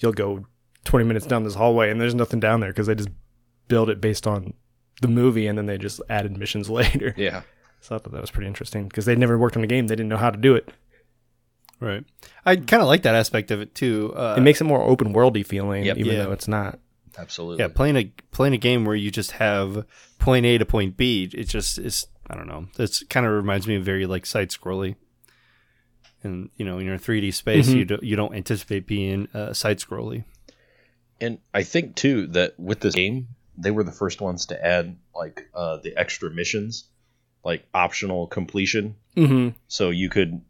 you'll 0.00 0.12
go 0.12 0.46
20 0.84 1.06
minutes 1.06 1.26
down 1.26 1.44
this 1.44 1.54
hallway 1.54 1.90
and 1.90 2.00
there's 2.00 2.14
nothing 2.14 2.40
down 2.40 2.58
there 2.58 2.70
because 2.70 2.88
they 2.88 2.96
just 2.96 3.10
build 3.68 3.88
it 3.88 4.00
based 4.00 4.26
on 4.26 4.54
the 5.00 5.08
movie 5.08 5.46
and 5.46 5.56
then 5.58 5.66
they 5.66 5.78
just 5.78 6.00
added 6.08 6.36
missions 6.36 6.68
later. 6.80 7.14
Yeah. 7.16 7.42
So 7.80 7.94
I 7.94 7.98
thought 7.98 8.12
that 8.12 8.20
was 8.20 8.30
pretty 8.30 8.48
interesting 8.48 8.88
because 8.88 9.04
they'd 9.04 9.18
never 9.18 9.38
worked 9.38 9.56
on 9.56 9.62
a 9.64 9.68
game, 9.68 9.86
they 9.86 9.94
didn't 9.96 10.08
know 10.08 10.16
how 10.16 10.30
to 10.30 10.36
do 10.38 10.54
it. 10.56 10.68
Right. 11.80 12.04
I 12.44 12.56
kind 12.56 12.82
of 12.82 12.88
like 12.88 13.02
that 13.02 13.14
aspect 13.14 13.50
of 13.52 13.60
it 13.60 13.74
too. 13.74 14.12
Uh, 14.16 14.34
It 14.36 14.40
makes 14.40 14.60
it 14.60 14.64
more 14.64 14.82
open 14.82 15.12
worldy 15.14 15.46
feeling, 15.46 15.84
Yep. 15.84 15.96
even 15.98 16.12
Yeah. 16.16 16.24
though 16.24 16.32
it's 16.32 16.48
not. 16.48 16.80
Absolutely. 17.16 17.64
yeah, 17.64 17.68
playing 17.68 17.96
a 17.96 18.12
playing 18.30 18.54
a 18.54 18.58
game 18.58 18.84
where 18.84 18.94
you 18.94 19.10
just 19.10 19.32
have 19.32 19.84
point 20.20 20.46
A 20.46 20.56
to 20.58 20.64
point 20.64 20.96
B. 20.96 21.28
It 21.34 21.48
just 21.48 21.76
is. 21.78 22.06
I 22.30 22.36
don't 22.36 22.46
know. 22.46 22.66
It's 22.78 23.02
kind 23.04 23.26
of 23.26 23.32
reminds 23.32 23.66
me 23.66 23.74
of 23.76 23.82
very 23.84 24.06
like 24.06 24.24
side 24.26 24.50
scrolly. 24.50 24.94
And 26.22 26.50
you 26.56 26.64
know, 26.64 26.78
in 26.78 26.86
your 26.86 26.98
3D 26.98 27.32
space, 27.32 27.68
Mhm. 27.68 27.76
you 27.76 27.84
do, 27.84 27.98
you 28.02 28.16
don't 28.16 28.34
anticipate 28.34 28.86
being 28.86 29.28
uh, 29.34 29.52
side 29.52 29.78
scrolly. 29.78 30.24
And 31.20 31.38
I 31.54 31.62
think 31.64 31.96
too 31.96 32.26
that 32.28 32.58
with 32.58 32.80
this 32.80 32.94
game, 32.94 33.28
they 33.60 33.70
were 33.70 33.82
the 33.84 33.92
first 33.92 34.20
ones 34.20 34.46
to 34.46 34.64
add 34.64 34.96
like 35.14 35.48
uh, 35.54 35.78
the 35.78 35.96
extra 35.96 36.30
missions, 36.30 36.88
like 37.44 37.66
optional 37.74 38.26
completion. 38.28 38.94
Mm-hmm. 39.16 39.56
So 39.66 39.90
you 39.90 40.08
could, 40.08 40.40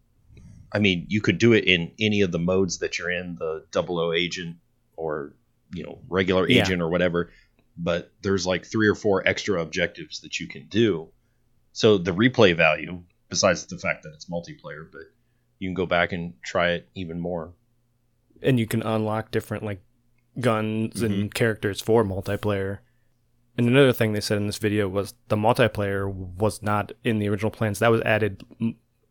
I 0.73 0.79
mean, 0.79 1.07
you 1.09 1.21
could 1.21 1.39
do 1.39 1.53
it 1.55 1.65
in 1.65 1.93
any 1.99 2.21
of 2.23 2.33
the 2.33 2.39
modes 2.39 2.79
that 2.79 2.99
you're 2.99 3.11
in, 3.11 3.37
the 3.37 3.65
double 3.71 3.99
O 3.99 4.13
agent 4.13 4.57
or 4.97 5.33
you 5.73 5.85
know 5.85 5.99
regular 6.09 6.49
Yeah. 6.49 6.63
agent 6.63 6.83
or 6.83 6.89
whatever. 6.89 7.31
But 7.77 8.13
there's 8.23 8.47
like 8.47 8.67
three 8.67 8.89
or 8.89 8.95
four 8.95 9.27
extra 9.27 9.63
objectives 9.63 10.21
that 10.21 10.39
you 10.41 10.49
can 10.49 10.67
do. 10.69 11.09
So 11.73 11.97
the 11.97 12.11
replay 12.13 12.57
value, 12.57 13.03
besides 13.29 13.65
the 13.67 13.79
fact 13.79 14.03
that 14.03 14.13
it's 14.15 14.27
multiplayer, 14.29 14.87
but 14.91 15.03
you 15.61 15.69
can 15.69 15.75
go 15.75 15.87
back 15.87 16.13
and 16.13 16.35
try 16.43 16.73
it 16.73 16.89
even 16.95 17.21
more. 17.21 17.55
and 18.43 18.59
you 18.61 18.67
can 18.67 18.83
unlock 18.83 19.31
different 19.31 19.63
like 19.65 19.81
guns 20.41 20.95
Mm-hmm. 21.03 21.05
and 21.13 21.35
characters 21.35 21.81
for 21.81 22.05
multiplayer. 22.05 22.79
And 23.59 23.67
another 23.69 23.93
thing 23.93 24.13
they 24.13 24.21
said 24.21 24.39
in 24.39 24.47
this 24.47 24.59
video 24.59 24.89
was 24.89 25.15
the 25.29 25.37
multiplayer 25.37 26.09
was 26.11 26.63
not 26.63 26.93
in 27.05 27.19
the 27.19 27.29
original 27.29 27.51
plans. 27.51 27.81
That 27.81 27.91
was 27.91 28.01
added 28.03 28.43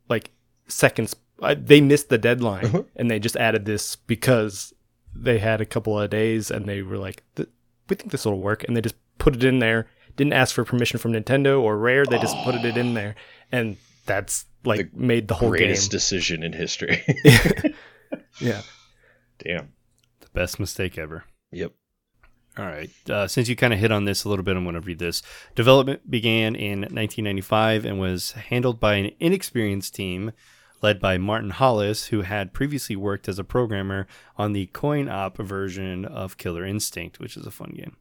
like 0.10 0.32
seconds. 0.68 1.16
uh, 1.42 1.56
They 1.60 1.82
missed 1.82 2.08
the 2.10 2.18
deadline, 2.18 2.66
Uh-huh. 2.66 2.84
and 2.96 3.12
they 3.12 3.20
just 3.20 3.36
added 3.36 3.66
this 3.66 3.96
because 3.98 4.74
they 5.14 5.38
had 5.40 5.60
a 5.62 5.66
couple 5.66 6.00
of 6.00 6.10
days, 6.10 6.50
and 6.50 6.66
they 6.66 6.82
were 6.82 6.98
like, 6.98 7.24
"We 7.38 7.96
think 7.96 8.12
this 8.12 8.26
will 8.26 8.40
work," 8.40 8.64
and 8.64 8.76
they 8.76 8.82
just 8.82 8.96
put 9.18 9.36
it 9.36 9.44
in 9.44 9.60
there. 9.60 9.88
Didn't 10.16 10.34
ask 10.34 10.56
for 10.56 10.64
permission 10.64 10.98
from 11.00 11.12
Nintendo 11.14 11.60
or 11.62 11.78
Rare. 11.78 12.06
They 12.06 12.18
just 12.20 12.38
put 12.46 12.56
it 12.56 12.78
in 12.78 12.94
there, 12.94 13.16
and 13.52 13.76
that's 14.06 14.46
like 14.64 14.94
made 14.96 15.28
the 15.28 15.34
whole 15.36 15.50
Greatest 15.50 15.92
game. 15.92 15.98
decision 15.98 16.44
in 16.44 16.54
history. 16.54 17.04
Yeah. 18.40 18.62
Damn. 19.40 19.74
The 20.22 20.30
best 20.34 20.60
mistake 20.60 20.98
ever. 20.98 21.26
Yep. 21.52 21.74
All 22.58 22.66
right. 22.66 22.90
Uh, 23.10 23.28
since 23.28 23.50
you 23.50 23.56
kind 23.56 23.74
of 23.74 23.80
hit 23.80 23.92
on 23.92 24.06
this 24.06 24.24
a 24.24 24.30
little 24.30 24.44
bit, 24.44 24.58
I'm 24.58 24.64
going 24.64 24.76
to 24.76 24.82
read 24.82 25.00
this. 25.00 25.22
Development 25.56 26.10
began 26.10 26.56
in 26.56 26.80
1995 26.82 27.86
and 27.86 28.00
was 28.00 28.32
handled 28.32 28.80
by 28.80 28.96
an 28.96 29.12
inexperienced 29.20 29.94
team 29.94 30.32
led 30.82 31.00
by 31.00 31.18
Martin 31.18 31.52
Hollis, 31.52 32.08
who 32.08 32.22
had 32.22 32.54
previously 32.54 32.96
worked 32.96 33.28
as 33.28 33.40
a 33.40 33.44
programmer 33.44 34.08
on 34.38 34.54
the 34.54 34.68
coin 34.68 35.10
op 35.10 35.38
version 35.38 36.06
of 36.06 36.38
Killer 36.38 36.66
Instinct, 36.66 37.20
which 37.20 37.36
is 37.38 37.46
a 37.46 37.52
fun 37.52 37.74
game. 37.76 37.98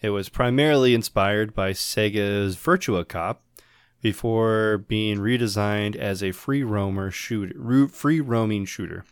It 0.00 0.10
was 0.10 0.28
primarily 0.28 0.94
inspired 0.94 1.54
by 1.54 1.72
Sega's 1.72 2.56
Virtua 2.56 3.06
Cop 3.06 3.44
before 4.00 4.78
being 4.78 5.18
redesigned 5.18 5.94
as 5.94 6.22
a 6.22 6.32
free 6.32 6.64
roamer 6.64 7.10
shooter, 7.10 7.86
free 7.86 8.20
roaming 8.20 8.64
shooter. 8.64 9.04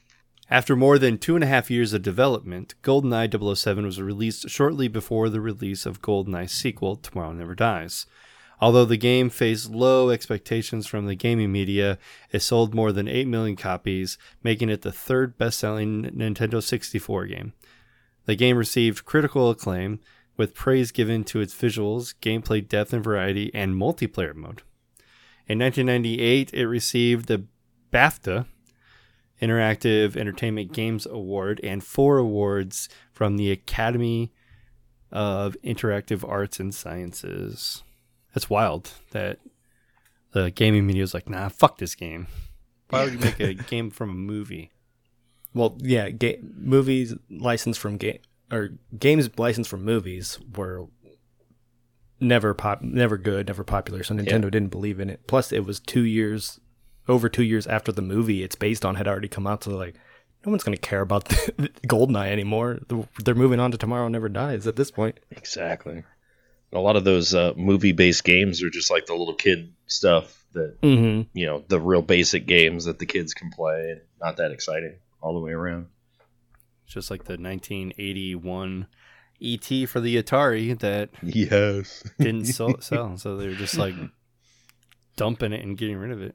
After 0.51 0.75
more 0.75 0.99
than 0.99 1.17
two 1.17 1.37
and 1.37 1.45
a 1.45 1.47
half 1.47 1.71
years 1.71 1.93
of 1.93 2.03
development, 2.03 2.75
GoldenEye 2.83 3.57
007 3.57 3.87
was 3.87 4.03
released 4.03 4.51
shortly 4.51 4.89
before 4.89 5.29
the 5.29 5.41
release 5.41 5.87
of 5.87 6.03
GoldenEye's 6.03 6.51
sequel, 6.51 6.97
Tomorrow 6.97 7.33
Never 7.33 7.55
Dies. 7.55 8.07
Although 8.61 8.85
the 8.85 8.97
game 8.97 9.31
faced 9.31 9.71
low 9.71 10.11
expectations 10.11 10.89
from 10.89 11.07
the 11.07 11.15
gaming 11.15 11.53
media, 11.53 11.99
it 12.33 12.41
sold 12.41 12.75
more 12.75 12.91
than 12.91 13.07
8 13.07 13.29
million 13.29 13.55
copies, 13.55 14.19
making 14.43 14.71
it 14.71 14.83
the 14.83 14.91
third 14.91 15.39
best 15.39 15.61
selling 15.61 16.03
Nintendo 16.03 16.61
64 16.61 17.27
game. 17.27 17.53
The 18.27 18.35
game 18.35 18.57
received 18.57 19.05
critical 19.05 19.51
acclaim, 19.51 20.01
with 20.37 20.55
praise 20.55 20.91
given 20.91 21.23
to 21.25 21.41
its 21.41 21.55
visuals, 21.55 22.15
gameplay 22.21 22.67
depth 22.67 22.93
and 22.93 23.05
variety, 23.05 23.55
and 23.55 23.81
multiplayer 23.81 24.35
mode. 24.35 24.63
In 25.47 25.61
1998, 25.61 26.53
it 26.53 26.67
received 26.67 27.27
the 27.27 27.45
BAFTA 27.93 28.47
Interactive 29.41 30.17
Entertainment 30.17 30.73
Games 30.73 31.07
Award 31.07 31.61
and 31.63 31.83
four 31.83 32.19
awards 32.19 32.89
from 33.13 33.37
the 33.37 33.51
Academy 33.51 34.33
of 35.11 35.57
Interactive 35.65 36.29
Arts 36.29 36.61
and 36.61 36.75
Sciences. 36.75 37.83
That's 38.35 38.51
wild 38.51 38.91
that 39.11 39.39
the 40.33 40.51
gaming 40.51 40.87
media 40.87 41.03
is 41.03 41.15
like, 41.15 41.29
nah, 41.29 41.49
fuck 41.49 41.79
this 41.79 41.95
game. 41.95 42.29
Why 42.91 43.05
would 43.05 43.15
you 43.15 43.19
make 43.19 43.41
a 43.41 43.55
game 43.69 43.91
from 43.91 44.11
a 44.11 44.15
movie? 44.15 44.71
Well, 45.55 45.77
yeah, 45.81 46.11
ga- 46.11 46.41
movies 46.43 47.15
licensed 47.29 47.81
from 47.81 47.97
game 47.97 48.19
or 48.53 48.71
games 48.99 49.29
licensed 49.39 49.71
from 49.71 49.85
movies 49.85 50.39
were 50.57 50.87
never 52.21 52.55
pop, 52.55 52.83
never 52.83 53.17
good, 53.17 53.47
never 53.49 53.65
popular. 53.65 54.03
So 54.03 54.15
Nintendo 54.15 54.51
didn't 54.51 54.69
believe 54.69 55.01
in 55.01 55.11
it. 55.11 55.27
Plus, 55.27 55.53
it 55.53 55.65
was 55.65 55.81
two 55.81 56.03
years, 56.03 56.61
over 57.11 57.29
two 57.29 57.43
years 57.43 57.67
after 57.67 57.93
the 57.93 58.03
movie 58.03 58.43
it's 58.43 58.57
based 58.57 58.85
on 58.85 58.95
had 58.95 59.07
already 59.09 59.29
come 59.29 59.47
out. 59.47 59.65
So 59.65 59.73
like, 59.77 59.97
no 60.47 60.51
one's 60.51 60.65
gonna 60.65 60.77
care 60.79 61.03
about 61.03 61.27
the, 61.27 61.71
Goldeneye 61.87 62.31
anymore. 62.31 62.79
The- 62.89 63.07
They're 63.23 63.35
moving 63.35 63.61
on 63.61 63.71
to 63.73 63.77
Tomorrow 63.79 64.09
Never 64.09 64.29
Dies 64.29 64.67
at 64.67 64.77
this 64.77 64.91
point. 64.91 65.19
Exactly. 65.31 66.05
A 66.73 66.79
lot 66.79 66.95
of 66.97 67.03
those 67.05 67.35
uh, 67.35 67.53
movie-based 67.57 68.23
games 68.23 68.63
are 68.63 68.71
just 68.71 68.91
like 68.93 69.07
the 69.07 69.15
little 69.15 69.35
kid 69.35 69.73
stuff 69.87 70.45
that 70.53 70.81
Mm-hmm. 70.83 71.37
you 71.37 71.47
know, 71.47 71.65
the 71.69 71.81
real 71.81 72.01
basic 72.03 72.47
games 72.47 72.85
that 72.85 72.99
the 73.01 73.07
kids 73.07 73.35
can 73.35 73.51
play. 73.51 74.01
Not 74.21 74.37
that 74.39 74.53
exciting 74.53 74.97
all 75.21 75.35
the 75.35 75.41
way 75.41 75.51
around. 75.53 75.87
It's 76.85 76.95
just 76.95 77.11
like 77.11 77.25
the 77.25 77.37
1981 77.37 78.87
ET 79.43 79.73
E 79.73 79.87
for 79.87 80.01
the 80.01 80.23
Atari 80.23 80.79
that 80.81 81.11
Yes. 81.23 82.03
didn't 82.19 82.45
sell, 82.47 82.77
sell. 82.81 83.17
So 83.19 83.37
they 83.37 83.49
were 83.49 83.55
just 83.55 83.77
like 83.79 83.95
dumping 85.17 85.53
it 85.53 85.65
and 85.65 85.77
getting 85.77 85.97
rid 85.97 86.11
of 86.13 86.23
it. 86.23 86.35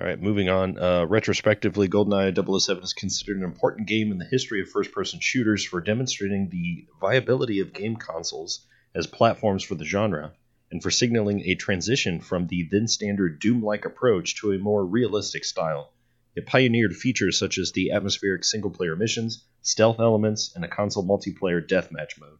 All 0.00 0.06
right, 0.06 0.18
moving 0.18 0.48
on. 0.48 0.78
Uh, 0.78 1.04
retrospectively, 1.04 1.86
GoldenEye 1.86 2.34
007 2.34 2.82
is 2.82 2.94
considered 2.94 3.36
an 3.36 3.44
important 3.44 3.86
game 3.86 4.10
in 4.10 4.16
the 4.16 4.24
history 4.24 4.62
of 4.62 4.70
first 4.70 4.92
person 4.92 5.20
shooters 5.20 5.62
for 5.62 5.82
demonstrating 5.82 6.48
the 6.48 6.86
viability 6.98 7.60
of 7.60 7.74
game 7.74 7.96
consoles 7.96 8.66
as 8.94 9.06
platforms 9.06 9.62
for 9.62 9.74
the 9.74 9.84
genre, 9.84 10.32
and 10.70 10.82
for 10.82 10.90
signaling 10.90 11.42
a 11.42 11.54
transition 11.54 12.18
from 12.18 12.46
the 12.46 12.66
then 12.70 12.88
standard 12.88 13.40
Doom 13.40 13.62
like 13.62 13.84
approach 13.84 14.36
to 14.36 14.52
a 14.52 14.58
more 14.58 14.86
realistic 14.86 15.44
style. 15.44 15.92
It 16.34 16.46
pioneered 16.46 16.96
features 16.96 17.38
such 17.38 17.58
as 17.58 17.72
the 17.72 17.90
atmospheric 17.90 18.44
single 18.44 18.70
player 18.70 18.96
missions, 18.96 19.44
stealth 19.60 20.00
elements, 20.00 20.56
and 20.56 20.64
a 20.64 20.68
console 20.68 21.04
multiplayer 21.06 21.60
deathmatch 21.60 22.18
mode. 22.18 22.38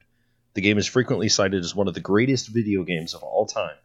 The 0.55 0.63
game 0.63 0.79
is 0.79 0.87
frequently 0.87 1.29
cited 1.29 1.63
as 1.63 1.75
one 1.75 1.89
of 1.89 1.95
the 1.95 2.01
greatest 2.01 2.49
video 2.49 2.85
games 2.85 3.13
of 3.13 3.23
all 3.23 3.45
time, 3.45 3.77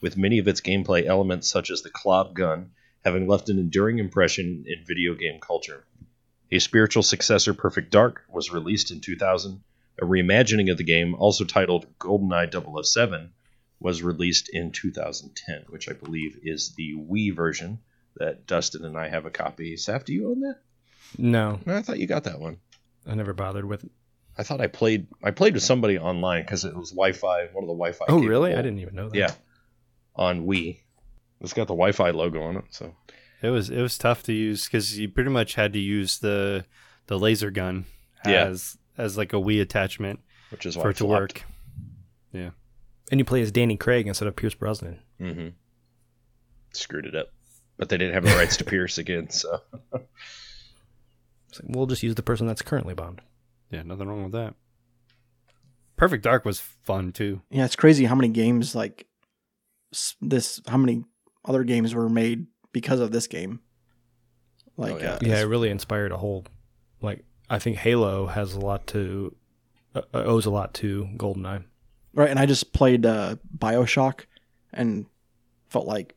with 0.00 0.16
many 0.16 0.38
of 0.38 0.48
its 0.48 0.60
gameplay 0.60 1.06
elements, 1.06 1.48
such 1.48 1.70
as 1.70 1.82
the 1.82 1.90
Klobb 1.90 2.34
gun, 2.34 2.72
having 3.04 3.26
left 3.26 3.48
an 3.48 3.58
enduring 3.58 3.98
impression 3.98 4.64
in 4.66 4.84
video 4.86 5.14
game 5.14 5.40
culture. 5.40 5.84
A 6.52 6.58
spiritual 6.58 7.02
successor, 7.02 7.54
Perfect 7.54 7.90
Dark, 7.90 8.24
was 8.28 8.52
released 8.52 8.90
in 8.90 9.00
2000. 9.00 9.62
A 10.02 10.04
reimagining 10.04 10.70
of 10.70 10.78
the 10.78 10.84
game, 10.84 11.14
also 11.14 11.44
titled 11.44 11.86
GoldenEye 11.98 12.84
007, 12.84 13.32
was 13.78 14.02
released 14.02 14.48
in 14.52 14.72
2010, 14.72 15.64
which 15.68 15.88
I 15.88 15.92
believe 15.92 16.38
is 16.42 16.74
the 16.76 16.94
Wii 16.94 17.34
version 17.34 17.78
that 18.16 18.46
Dustin 18.46 18.84
and 18.84 18.96
I 18.98 19.08
have 19.08 19.26
a 19.26 19.30
copy. 19.30 19.74
Saf, 19.76 20.04
do 20.04 20.12
you 20.12 20.30
own 20.30 20.40
that? 20.40 20.56
No, 21.18 21.60
No, 21.66 21.76
I 21.76 21.82
thought 21.82 21.98
you 21.98 22.06
got 22.06 22.24
that 22.24 22.40
one. 22.40 22.58
I 23.06 23.14
never 23.14 23.32
bothered 23.32 23.64
with 23.64 23.84
it. 23.84 23.90
I 24.36 24.42
thought 24.42 24.60
I 24.60 24.68
played. 24.68 25.08
I 25.22 25.32
played 25.32 25.54
with 25.54 25.62
somebody 25.62 25.98
online 25.98 26.42
because 26.42 26.64
it 26.64 26.74
was 26.74 26.90
Wi-Fi. 26.90 27.46
One 27.52 27.64
of 27.64 27.68
the 27.68 27.74
Wi-Fi. 27.74 28.04
Oh, 28.08 28.22
really? 28.22 28.52
I 28.52 28.56
didn't 28.62 28.78
even 28.78 28.94
know 28.94 29.08
that. 29.08 29.16
Yeah, 29.16 29.32
on 30.14 30.46
Wii. 30.46 30.80
It's 31.40 31.52
got 31.52 31.68
the 31.68 31.74
Wi-Fi 31.74 32.10
logo 32.10 32.42
on 32.42 32.56
it, 32.56 32.64
so 32.70 32.94
It 33.42 33.48
was 33.50 33.70
it 33.70 33.80
was 33.80 33.96
tough 33.96 34.22
to 34.24 34.32
use 34.32 34.64
because 34.66 34.98
you 34.98 35.08
pretty 35.08 35.30
much 35.30 35.54
had 35.54 35.72
to 35.72 35.78
use 35.78 36.18
the 36.18 36.64
the 37.06 37.18
laser 37.18 37.50
gun 37.50 37.86
Yeah. 38.26 38.44
as 38.46 38.76
as 38.98 39.16
like 39.16 39.32
a 39.32 39.36
Wii 39.36 39.60
attachment 39.62 40.20
which 40.50 40.66
is 40.66 40.76
why 40.76 40.82
for 40.82 40.90
it 40.90 40.96
to 40.98 41.06
work. 41.06 41.44
Yeah, 42.32 42.50
And 43.10 43.18
you 43.18 43.24
play 43.24 43.40
as 43.42 43.50
Danny 43.52 43.76
Craig 43.76 44.06
instead 44.06 44.28
of 44.28 44.36
Pierce 44.36 44.54
Brosnan. 44.54 44.98
Mm-hmm. 45.20 45.48
Screwed 46.72 47.06
it 47.06 47.14
up, 47.16 47.28
but 47.76 47.88
they 47.88 47.96
didn't 47.98 48.14
have 48.14 48.24
the 48.24 48.30
rights 48.36 48.56
to 48.58 48.64
Pierce 48.72 48.98
again. 48.98 49.30
So 49.30 49.60
It's 51.48 51.60
like, 51.62 51.74
we'll 51.74 51.86
just 51.86 52.02
use 52.02 52.14
the 52.14 52.22
person 52.22 52.46
that's 52.46 52.62
currently 52.62 52.94
Bond. 52.94 53.20
Yeah, 53.70 53.82
nothing 53.82 54.08
wrong 54.08 54.22
with 54.24 54.32
that. 54.32 54.54
Perfect 55.96 56.22
Dark 56.24 56.44
was 56.44 56.60
fun 56.60 57.12
too. 57.12 57.42
Yeah, 57.50 57.64
it's 57.64 57.76
crazy 57.76 58.04
how 58.04 58.14
many 58.14 58.28
games 58.28 58.74
like 58.74 59.06
this. 60.20 60.60
How 60.68 60.76
many 60.76 61.04
other 61.44 61.64
games 61.64 61.94
were 61.94 62.08
made 62.08 62.46
because 62.72 63.00
of 63.00 63.12
this 63.12 63.26
game? 63.26 63.60
Like, 64.76 64.94
Oh, 64.94 64.98
yeah. 64.98 65.10
uh, 65.14 65.18
Yeah, 65.22 65.40
it 65.40 65.44
really 65.44 65.70
inspired 65.70 66.12
a 66.12 66.16
whole. 66.18 66.44
Like, 67.02 67.24
I 67.48 67.58
think 67.58 67.76
Halo 67.78 68.26
has 68.26 68.54
a 68.54 68.60
lot 68.60 68.86
to 68.88 69.34
uh, 69.94 70.02
owes 70.14 70.46
a 70.46 70.50
lot 70.50 70.72
to 70.74 71.08
GoldenEye. 71.16 71.64
right. 72.14 72.30
And 72.30 72.38
I 72.38 72.46
just 72.46 72.72
played 72.72 73.04
uh, 73.04 73.36
Bioshock, 73.58 74.26
and 74.72 75.06
felt 75.68 75.86
like 75.86 76.14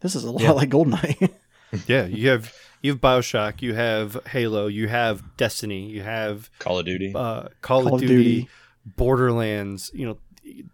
this 0.00 0.14
is 0.14 0.24
a 0.24 0.30
lot 0.30 0.42
Yeah. 0.42 0.52
like 0.52 0.70
Goldeneye. 0.70 1.30
Yeah, 1.86 2.04
you 2.04 2.28
have 2.28 2.52
you 2.82 2.90
have 2.92 3.00
Bioshock, 3.00 3.62
you 3.62 3.72
have 3.72 4.18
Halo, 4.26 4.66
you 4.66 4.88
have 4.88 5.38
Destiny, 5.38 5.88
you 5.88 6.02
have 6.02 6.50
Call 6.58 6.78
of 6.78 6.84
Duty. 6.84 7.12
uh, 7.14 7.48
Call, 7.62 7.82
Call 7.84 7.86
of 7.86 7.92
of 7.94 8.00
Duty, 8.00 8.14
Duty. 8.14 8.48
Borderlands. 8.96 9.90
You 9.94 10.06
know, 10.06 10.18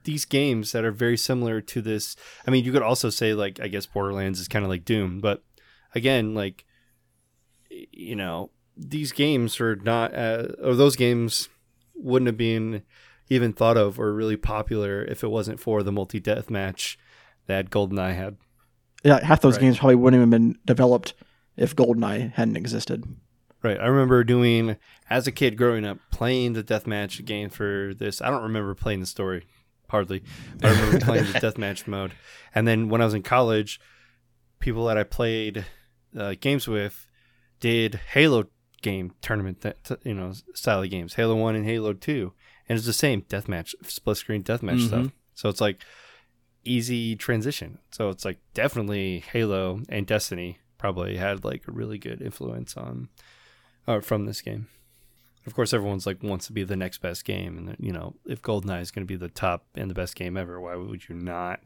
these 0.05 0.25
games 0.25 0.73
that 0.73 0.85
are 0.85 0.93
very 0.93 1.17
similar 1.17 1.61
to 1.61 1.83
this. 1.83 2.17
I 2.47 2.51
mean, 2.51 2.65
you 2.65 2.73
could 2.73 2.83
also 2.83 3.11
say 3.11 3.35
like 3.35 3.61
I 3.61 3.69
guess 3.69 3.87
Borderlands 3.87 4.41
is 4.41 4.49
kind 4.49 4.65
of 4.65 4.69
like 4.71 4.85
Doom, 4.85 5.21
but 5.21 5.43
again, 5.95 6.35
like 6.35 6.65
you 7.71 8.17
know, 8.17 8.51
these 8.77 9.13
games 9.13 9.61
are 9.61 9.77
not, 9.77 10.15
uh, 10.15 10.49
or 10.63 10.75
those 10.75 10.97
games 10.97 11.49
wouldn't 11.95 12.27
have 12.27 12.37
been 12.37 12.83
even 13.29 13.53
thought 13.53 13.77
of 13.77 13.99
or 14.01 14.15
really 14.15 14.37
popular 14.37 15.03
if 15.05 15.23
it 15.23 15.29
wasn't 15.29 15.61
for 15.61 15.83
the 15.83 15.93
multi 15.93 16.19
death 16.21 16.49
match 16.51 16.99
that 17.47 17.71
GoldenEye 17.71 18.15
had. 18.15 18.37
yeah, 19.05 19.23
half 19.25 19.41
those 19.41 19.55
Right. 19.55 19.63
games 19.63 19.79
probably 19.79 19.97
wouldn't 19.97 20.21
have 20.21 20.31
been 20.31 20.57
developed 20.65 21.15
if 21.57 21.77
Goldeneye 21.77 22.33
hadn't 22.35 22.57
existed. 22.57 23.05
Right. 23.63 23.79
I 23.79 23.87
remember 23.87 24.23
doing 24.25 24.77
as 25.11 25.27
a 25.27 25.33
kid 25.33 25.57
growing 25.57 25.85
up 25.85 25.99
playing 26.13 26.53
the 26.53 26.63
deathmatch 26.63 27.25
game 27.25 27.51
for 27.51 27.93
this. 27.97 28.23
I 28.23 28.31
don't 28.31 28.43
remember 28.45 28.75
playing 28.75 29.01
the 29.01 29.07
story 29.07 29.47
hardly, 29.89 30.23
but 30.61 30.71
I 30.71 30.81
remember 30.81 31.05
playing 31.05 31.33
the 31.33 31.33
deathmatch 31.41 31.87
mode. 31.87 32.13
And 32.55 32.67
then 32.67 32.89
when 32.89 33.01
I 33.01 33.05
was 33.05 33.15
in 33.15 33.23
college, 33.23 33.81
people 34.61 34.87
that 34.87 34.99
I 34.99 35.05
played 35.05 35.65
uh, 36.17 36.35
games 36.41 36.67
with 36.69 37.07
did 37.61 38.01
Halo 38.13 38.49
game 38.81 39.13
tournament 39.21 39.63
that 39.63 39.77
you 40.05 40.15
know 40.15 40.33
style 40.55 40.83
of 40.83 40.91
games, 40.91 41.15
Halo 41.15 41.35
One 41.37 41.57
and 41.57 41.65
Halo 41.65 41.93
Two, 41.93 42.33
and 42.69 42.77
it's 42.77 42.87
the 42.87 42.93
same 42.93 43.23
deathmatch, 43.23 43.75
split 43.83 44.17
screen 44.17 44.43
deathmatch 44.43 44.87
stuff. 44.87 45.07
So 45.35 45.49
it's 45.49 45.61
like 45.61 45.83
easy 46.65 47.17
transition. 47.17 47.79
So 47.91 48.09
it's 48.11 48.25
like 48.25 48.39
definitely 48.55 49.21
Halo 49.33 49.81
and 49.89 50.07
Destiny 50.07 50.59
probably 50.79 51.17
had 51.17 51.45
like 51.45 51.67
a 51.67 51.73
really 51.73 51.99
good 51.99 52.21
influence 52.23 52.77
on 52.77 53.09
uh, 53.87 54.01
from 54.01 54.27
this 54.27 54.41
game. 54.41 54.69
Of 55.47 55.55
course, 55.55 55.73
everyone's 55.73 56.07
like 56.07 56.23
wants 56.23 56.47
to 56.49 56.53
be 56.53 56.63
the 56.65 56.77
next 56.77 56.99
best 56.99 57.25
game, 57.25 57.57
and 57.57 57.77
you 57.81 57.93
know 57.93 58.15
if 58.27 58.43
GoldenEye 58.43 58.83
is 58.83 58.91
going 58.91 59.07
to 59.07 59.11
be 59.11 59.17
the 59.17 59.29
top 59.31 59.65
and 59.75 59.91
the 59.91 59.95
best 59.95 60.15
game 60.15 60.37
ever, 60.37 60.61
why 60.61 60.77
would 60.77 61.09
you 61.09 61.15
not 61.15 61.61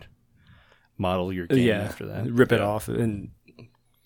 model 0.98 1.32
your 1.32 1.46
game 1.46 1.58
yeah, 1.66 1.80
after 1.82 2.06
that? 2.06 2.30
rip 2.30 2.52
it 2.52 2.60
Yeah. 2.60 2.66
off 2.66 2.88
and 2.88 3.30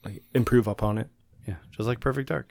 like 0.04 0.22
improve 0.34 0.66
upon 0.66 0.98
it. 0.98 1.08
Yeah, 1.46 1.56
just 1.72 1.86
like 1.86 2.00
Perfect 2.00 2.28
Dark. 2.28 2.50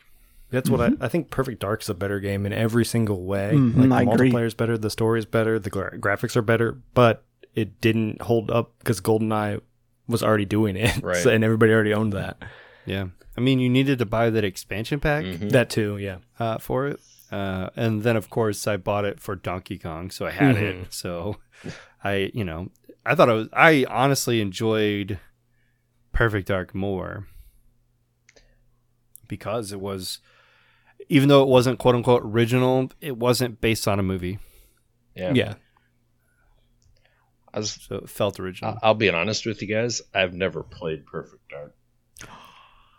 That's 0.51 0.69
what 0.69 0.79
I, 0.79 0.91
I 1.01 1.07
think. 1.07 1.31
Perfect 1.31 1.59
Dark 1.61 1.81
is 1.81 1.89
a 1.89 1.93
better 1.95 2.19
game 2.19 2.45
in 2.45 2.53
every 2.53 2.85
single 2.85 3.25
way. 3.25 3.51
Mhm, 3.55 3.89
like 3.89 4.01
I 4.01 4.05
the 4.05 4.11
agree. 4.11 4.29
multiplayer's 4.31 4.53
better, 4.53 4.77
the 4.77 4.89
story's 4.91 5.25
better, 5.25 5.57
the 5.57 5.69
gra- 5.71 5.97
graphics 5.97 6.35
are 6.35 6.41
better, 6.43 6.77
but 6.93 7.25
it 7.55 7.81
didn't 7.81 8.21
hold 8.21 8.51
up 8.51 8.73
because 8.79 9.01
GoldenEye 9.01 9.61
was 10.07 10.21
already 10.21 10.45
doing 10.45 10.75
it, 10.75 10.95
Right. 11.03 11.17
so- 11.17 11.31
and 11.31 11.43
everybody 11.43 11.73
already 11.73 11.93
owned 11.93 12.13
that. 12.13 12.37
Yeah, 12.85 13.07
I 13.37 13.41
mean 13.41 13.59
you 13.59 13.69
needed 13.69 13.99
to 13.99 14.05
buy 14.05 14.29
that 14.29 14.43
expansion 14.43 14.99
pack 14.99 15.23
Mhm. 15.25 15.51
That 15.51 15.69
too, 15.69 15.97
yeah. 15.97 16.17
uh, 16.39 16.57
for 16.59 16.87
it, 16.87 16.99
uh, 17.31 17.69
and 17.75 18.03
then 18.03 18.15
of 18.15 18.29
course 18.29 18.67
I 18.67 18.77
bought 18.77 19.05
it 19.05 19.19
for 19.19 19.35
Donkey 19.35 19.77
Kong, 19.79 20.11
so 20.11 20.25
I 20.25 20.31
had 20.31 20.55
it. 20.57 20.93
So 20.93 21.37
I, 22.03 22.31
you 22.33 22.43
know, 22.43 22.69
I 23.05 23.15
thought 23.15 23.29
I 23.29 23.33
was. 23.33 23.49
I 23.53 23.85
honestly 23.89 24.39
enjoyed 24.41 25.19
Perfect 26.13 26.47
Dark 26.47 26.75
more 26.75 27.27
because 29.27 29.71
it 29.71 29.81
was, 29.81 30.19
even 31.09 31.29
though 31.29 31.41
it 31.41 31.49
wasn't 31.49 31.79
quote 31.79 31.95
unquote 31.95 32.21
original, 32.23 32.91
it 33.01 33.17
wasn't 33.17 33.59
based 33.61 33.87
on 33.87 33.99
a 33.99 34.03
movie, 34.03 34.37
Yeah. 35.15 35.33
yeah, 35.33 35.53
I 37.53 37.59
was, 37.59 37.71
so 37.71 37.95
it 37.95 38.09
felt 38.09 38.39
original. 38.39 38.77
I'll 38.83 38.93
be 38.93 39.09
honest 39.09 39.45
with 39.45 39.61
you 39.61 39.67
guys. 39.67 40.01
I've 40.13 40.33
never 40.33 40.61
played 40.61 41.05
Perfect 41.05 41.49
Dark. 41.49 41.73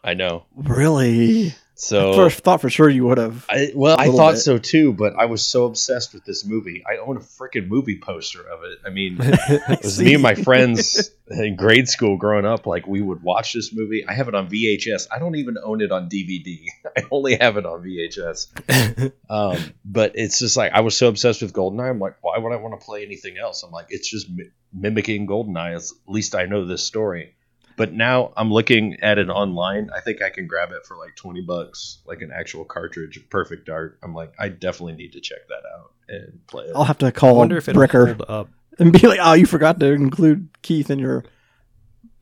I 0.07 0.15
know. 0.15 0.47
Really? 0.55 1.53
So 1.79 2.15
First 2.15 2.39
thought 2.39 2.63
for 2.63 2.71
sure 2.71 2.89
you 2.89 3.05
would 3.07 3.19
have. 3.19 3.45
I, 3.51 3.71
well, 3.75 3.97
I 3.99 4.07
thought 4.07 4.35
bit. 4.35 4.41
so 4.41 4.57
too, 4.57 4.95
but 4.95 5.15
I 5.19 5.27
was 5.27 5.45
so 5.45 5.67
obsessed 5.67 6.15
with 6.15 6.25
this 6.25 6.43
movie. 6.47 6.83
I 6.89 6.97
own 6.97 7.19
a 7.19 7.21
freaking 7.21 7.69
movie 7.69 7.99
poster 8.01 8.41
of 8.41 8.61
it. 8.65 8.79
I 8.87 8.89
mean, 8.89 9.19
it 9.21 9.83
was 9.83 10.01
me 10.01 10.15
and 10.15 10.23
my 10.23 10.35
friends 10.35 11.11
in 11.29 11.55
grade 11.57 11.87
school 11.89 12.17
growing 12.17 12.47
up. 12.47 12.67
Like 12.67 12.87
we 12.87 13.03
would 13.03 13.23
watch 13.23 13.53
this 13.53 13.75
movie. 13.75 14.07
I 14.09 14.15
have 14.15 14.29
it 14.29 14.35
on 14.35 14.49
VHS. 14.49 15.09
I 15.15 15.19
don't 15.19 15.35
even 15.35 15.57
own 15.63 15.83
it 15.83 15.93
on 15.93 16.09
DVD. 16.09 16.65
I 16.97 17.03
only 17.11 17.37
have 17.37 17.59
it 17.59 17.67
on 17.67 17.83
VHS. 17.83 19.13
Um, 19.29 19.59
but 19.85 20.13
it's 20.15 20.39
just 20.39 20.57
like 20.57 20.73
I 20.73 20.81
was 20.81 20.97
so 20.97 21.09
obsessed 21.09 21.43
with 21.43 21.53
Goldeneye. 21.53 21.91
I'm 21.91 21.99
like, 21.99 22.15
why 22.21 22.39
would 22.39 22.53
I 22.53 22.57
want 22.57 22.79
to 22.79 22.85
play 22.85 23.05
anything 23.05 23.37
else? 23.39 23.65
I'm 23.65 23.73
like, 23.73 23.87
it's 23.89 24.09
just 24.09 24.31
mi- 24.31 24.51
mimicking 24.73 25.27
Goldeneye. 25.27 25.75
At 25.75 25.83
least 26.07 26.37
I 26.37 26.47
know 26.47 26.65
this 26.65 26.85
story. 26.85 27.36
But 27.77 27.93
now 27.93 28.33
I'm 28.37 28.51
looking 28.51 28.97
at 29.03 29.19
it 29.19 29.29
online. 29.29 29.91
I 29.95 30.01
think 30.01 30.23
I 30.23 30.31
can 30.31 30.47
grab 30.47 30.71
it 30.73 30.87
for 30.87 30.97
like 30.97 31.15
20 31.15 31.43
bucks, 31.43 31.99
like 32.07 32.23
an 32.23 32.31
actual 32.35 32.65
cartridge 32.65 33.17
of 33.19 33.29
Perfect 33.29 33.67
Dark. 33.67 33.99
I'm 34.03 34.15
like, 34.15 34.33
I 34.39 34.49
definitely 34.49 34.95
need 34.95 35.13
to 35.13 35.21
check 35.21 35.41
that 35.49 35.63
out 35.77 35.93
and 36.09 36.47
play 36.47 36.65
it. 36.65 36.73
I'll 36.75 36.85
have 36.85 36.99
to 36.99 37.07
I 37.07 37.11
call 37.11 37.37
wonder 37.37 37.57
if 37.59 37.69
it'll 37.69 37.83
Bricker 37.83 38.19
up. 38.29 38.49
and 38.79 38.93
be 38.93 39.07
like, 39.07 39.21
"Oh, 39.23 39.35
you 39.35 39.45
forgot 39.45 39.79
to 39.81 39.87
include 39.93 40.49
Keith 40.63 40.89
in 40.91 40.99
your 40.99 41.25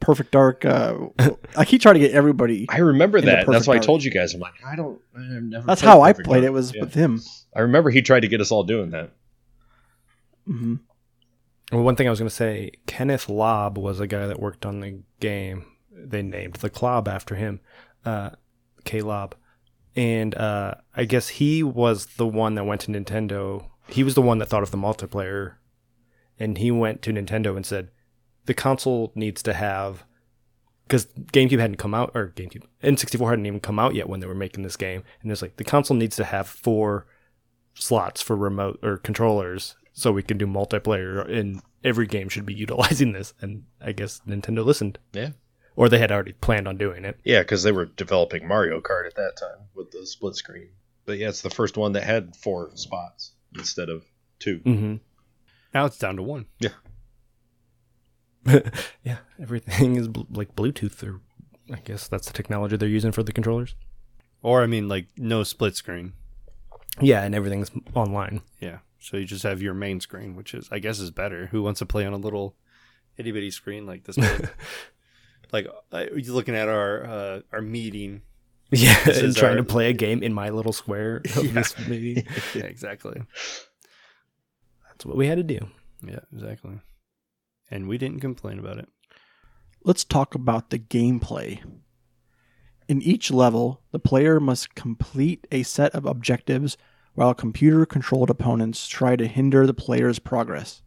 Perfect 0.01 0.33
Dark." 0.33 0.65
Uh, 0.65 1.09
I 1.57 1.65
keep 1.65 1.81
trying 1.83 1.95
to 1.95 2.01
get 2.01 2.11
everybody. 2.13 2.67
I 2.69 2.79
remember 2.79 3.21
that. 3.21 3.27
That's 3.27 3.45
Perfect 3.47 3.69
why 3.69 3.75
I 3.77 3.79
told 3.79 4.03
you 4.03 4.11
guys. 4.11 4.35
I'm 4.35 4.41
like, 4.41 4.55
I 4.67 4.75
don't. 4.75 5.01
I've 5.17 5.43
never. 5.43 5.67
That's 5.67 5.81
how 5.83 6.03
I 6.03 6.13
played 6.15 6.39
Art. 6.39 6.45
it. 6.45 6.51
Was 6.53 6.75
Yeah. 6.75 6.81
with 6.83 6.95
him. 6.95 7.21
I 7.55 7.61
remember 7.61 7.91
he 7.91 8.03
tried 8.03 8.21
to 8.21 8.29
get 8.29 8.41
us 8.41 8.51
all 8.51 8.65
doing 8.65 8.91
that. 8.91 9.11
hmm 10.47 10.77
Well, 11.73 11.83
one 11.83 11.97
thing 11.97 12.07
I 12.07 12.11
was 12.11 12.19
going 12.19 12.29
to 12.29 12.35
say, 12.35 12.73
Kenneth 12.87 13.29
Lobb 13.29 13.79
was 13.79 14.01
a 14.01 14.07
guy 14.07 14.27
that 14.27 14.41
worked 14.41 14.67
on 14.67 14.81
the 14.81 15.03
game. 15.21 15.65
They 15.91 16.23
named 16.23 16.55
the 16.57 16.71
Klobb 16.71 17.09
after 17.09 17.35
him, 17.35 17.61
uh, 18.05 18.31
K 18.85 19.01
Lobb, 19.01 19.35
and 19.97 20.35
uh, 20.35 20.75
I 20.95 21.05
guess 21.05 21.29
he 21.29 21.63
was 21.63 22.07
the 22.17 22.27
one 22.27 22.57
that 22.57 22.65
went 22.65 22.83
to 22.83 22.91
Nintendo. 22.91 23.67
He 23.89 24.05
was 24.05 24.15
the 24.15 24.23
one 24.23 24.39
that 24.39 24.47
thought 24.49 24.63
of 24.63 24.71
the 24.71 24.77
multiplayer, 24.77 25.55
and 26.39 26.59
he 26.59 26.71
went 26.71 27.01
to 27.03 27.13
Nintendo 27.13 27.57
and 27.57 27.65
said, 27.65 27.91
"The 28.47 28.55
console 28.55 29.13
needs 29.15 29.43
to 29.45 29.55
have." 29.55 30.05
Because 30.87 31.07
GameCube 31.33 31.61
hadn't 31.61 31.77
come 31.77 31.95
out, 31.95 32.11
or 32.15 32.35
GameCube 32.37 32.65
N64 32.83 33.31
hadn't 33.31 33.47
even 33.47 33.61
come 33.61 33.79
out 33.79 33.95
yet 33.95 34.09
when 34.09 34.21
they 34.21 34.27
were 34.27 34.35
making 34.35 34.65
this 34.65 34.77
game, 34.77 35.03
and 35.23 35.33
it's 35.33 35.41
like 35.41 35.57
the 35.57 35.65
console 35.65 35.97
needs 35.97 36.17
to 36.17 36.25
have 36.25 36.47
four 36.47 37.07
slots 37.73 38.21
for 38.21 38.37
remote 38.37 38.79
or 38.83 38.99
controllers 38.99 39.77
so 39.95 40.11
we 40.13 40.23
can 40.23 40.37
do 40.37 40.47
multiplayer 40.47 41.27
and 41.31 41.63
every 41.83 42.07
game 42.07 42.29
should 42.29 42.45
be 42.45 42.53
utilizing 42.67 43.13
this 43.13 43.33
and 43.41 43.65
i 43.81 43.93
guess 43.93 44.21
nintendo 44.29 44.63
listened 44.65 44.99
Yeah. 45.13 45.31
or 45.77 45.89
they 45.89 45.99
had 45.99 46.13
already 46.13 46.33
planned 46.33 46.69
on 46.69 46.77
doing 46.77 47.05
it 47.07 47.19
Yeah, 47.25 47.41
because 47.41 47.63
they 47.63 47.73
were 47.73 47.87
developing 47.87 48.47
Mario 48.47 48.81
Kart 48.81 49.07
at 49.07 49.15
that 49.17 49.37
time 49.39 49.69
with 49.75 49.91
the 49.93 50.07
split 50.07 50.35
screen. 50.37 50.69
But 51.07 51.19
yeah, 51.19 51.29
it's 51.29 51.43
the 51.43 51.51
first 51.51 51.77
one 51.77 51.93
that 51.93 52.03
had 52.05 52.35
four 52.37 52.71
spots 52.77 53.33
instead 53.57 53.89
of 53.89 54.05
two. 54.39 54.59
mm-hmm. 54.61 54.95
Now 55.75 55.85
it's 55.87 55.99
down 55.99 56.17
to 56.17 56.23
one. 56.23 56.47
yeah 56.61 56.71
Yeah. 59.03 59.19
everything 59.41 59.97
is 59.97 60.09
bl- 60.09 60.23
like 60.31 60.55
bluetooth 60.55 61.03
or 61.03 61.21
i 61.73 61.79
guess 61.81 62.09
that's 62.09 62.27
the 62.27 62.33
technology 62.35 62.77
they're 62.77 62.89
using 62.89 63.13
for 63.13 63.23
the 63.23 63.33
controllers 63.33 63.75
Or 64.43 64.63
I 64.63 64.67
mean, 64.67 64.87
like 64.89 65.07
no 65.17 65.45
split 65.45 65.77
screen. 65.77 66.13
yeah 67.01 67.23
and 67.23 67.35
everything's 67.35 67.71
online 67.95 68.43
Yeah. 68.61 68.79
So 69.05 69.19
you 69.19 69.27
just 69.27 69.43
have 69.43 69.61
your 69.61 69.75
main 69.75 70.01
screen, 70.01 70.35
which 70.35 70.55
is 70.55 70.69
I 70.73 70.79
guess 70.79 70.99
is 70.99 71.11
better. 71.11 71.47
Who 71.47 71.63
wants 71.63 71.79
to 71.81 71.87
play 71.87 72.07
on 72.07 72.13
a 72.15 72.17
little 72.17 72.57
itty 73.19 73.33
bitty 73.33 73.51
screen 73.51 73.87
like 73.87 74.05
this? 74.05 74.17
like 75.53 75.67
you're 75.93 76.35
looking 76.35 76.55
at 76.57 76.69
our 76.69 77.05
uh, 77.05 77.41
our 77.53 77.61
meeting. 77.61 78.23
yeah 78.71 78.97
and 79.09 79.37
trying 79.37 79.53
our- 79.53 79.57
to 79.59 79.65
play 79.65 79.91
a 79.91 79.93
game 79.93 80.23
in 80.23 80.33
my 80.33 80.49
little 80.49 80.73
square 80.73 81.17
of 81.37 81.53
this 81.53 81.79
meeting 81.87 82.25
Yeah, 82.55 82.63
exactly. 82.65 83.21
that's 84.89 85.05
what 85.05 85.17
we 85.17 85.27
had 85.27 85.37
to 85.37 85.43
do 85.45 85.69
Yeah, 86.03 86.21
exactly. 86.33 86.81
And 87.71 87.89
we 87.89 87.99
didn't 87.99 88.21
complain 88.21 88.59
about 88.59 88.79
it. 88.79 88.89
Let's 89.85 90.05
talk 90.05 90.35
about 90.35 90.71
the 90.71 90.79
gameplay. 90.79 91.61
In 92.89 93.01
each 93.03 93.31
level, 93.31 93.83
the 93.91 93.99
player 93.99 94.41
must 94.41 94.75
complete 94.75 95.47
a 95.53 95.63
set 95.63 95.95
of 95.95 96.05
objectives 96.07 96.77
while 97.15 97.35
computer 97.35 97.87
controlled 97.87 98.31
opponents 98.31 98.87
try 98.87 99.17
to 99.17 99.27
hinder 99.27 99.67
the 99.67 99.75
player's 99.75 100.19
progress. 100.19 100.83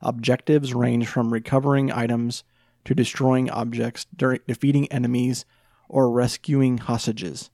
Objectives 0.00 0.74
range 0.74 1.06
from 1.06 1.32
recovering 1.32 1.90
items 1.90 2.44
to 2.84 2.94
destroying 2.94 3.50
objects, 3.50 4.06
during 4.14 4.40
defeating 4.46 4.90
enemies, 4.92 5.44
or 5.88 6.10
rescuing 6.10 6.78
hostages. 6.78 7.50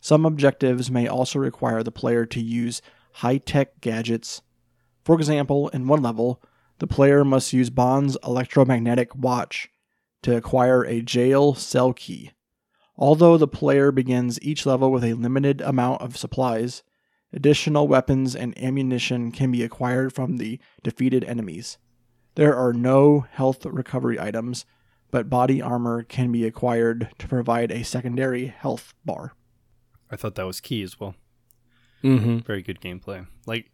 Some 0.00 0.24
objectives 0.24 0.90
may 0.90 1.06
also 1.06 1.38
require 1.38 1.82
the 1.82 1.92
player 1.92 2.24
to 2.26 2.40
use 2.40 2.80
high 3.14 3.38
tech 3.38 3.80
gadgets. 3.80 4.42
For 5.04 5.14
example, 5.14 5.68
in 5.68 5.86
one 5.86 6.02
level, 6.02 6.42
the 6.78 6.86
player 6.86 7.24
must 7.24 7.52
use 7.52 7.68
Bond's 7.68 8.16
electromagnetic 8.24 9.14
watch 9.14 9.68
to 10.22 10.36
acquire 10.36 10.82
a 10.84 11.02
jail 11.02 11.54
cell 11.54 11.92
key. 11.92 12.32
Although 12.96 13.36
the 13.36 13.48
player 13.48 13.92
begins 13.92 14.40
each 14.42 14.66
level 14.66 14.90
with 14.90 15.04
a 15.04 15.14
limited 15.14 15.60
amount 15.60 16.02
of 16.02 16.16
supplies, 16.16 16.82
additional 17.32 17.88
weapons 17.88 18.34
and 18.34 18.56
ammunition 18.58 19.32
can 19.32 19.50
be 19.50 19.62
acquired 19.62 20.12
from 20.12 20.36
the 20.36 20.58
defeated 20.82 21.24
enemies. 21.24 21.78
There 22.34 22.56
are 22.56 22.72
no 22.72 23.26
health 23.32 23.64
recovery 23.66 24.18
items, 24.18 24.64
but 25.10 25.30
body 25.30 25.60
armor 25.60 26.02
can 26.02 26.30
be 26.32 26.46
acquired 26.46 27.10
to 27.18 27.28
provide 27.28 27.70
a 27.70 27.84
secondary 27.84 28.46
health 28.46 28.94
bar. 29.04 29.32
I 30.10 30.16
thought 30.16 30.34
that 30.36 30.46
was 30.46 30.60
key 30.60 30.82
as 30.82 30.98
well. 30.98 31.14
mm-hmm. 32.02 32.38
Very 32.38 32.62
good 32.62 32.80
gameplay. 32.80 33.26
Like 33.46 33.70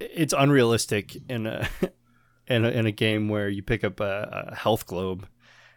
it's 0.00 0.34
unrealistic 0.36 1.16
in 1.28 1.46
a 1.46 1.68
in 2.46 2.64
a, 2.64 2.68
in 2.68 2.86
a 2.86 2.92
game 2.92 3.28
where 3.28 3.48
you 3.48 3.62
pick 3.62 3.84
up 3.84 4.00
a, 4.00 4.48
a 4.50 4.54
health 4.54 4.86
globe 4.86 5.26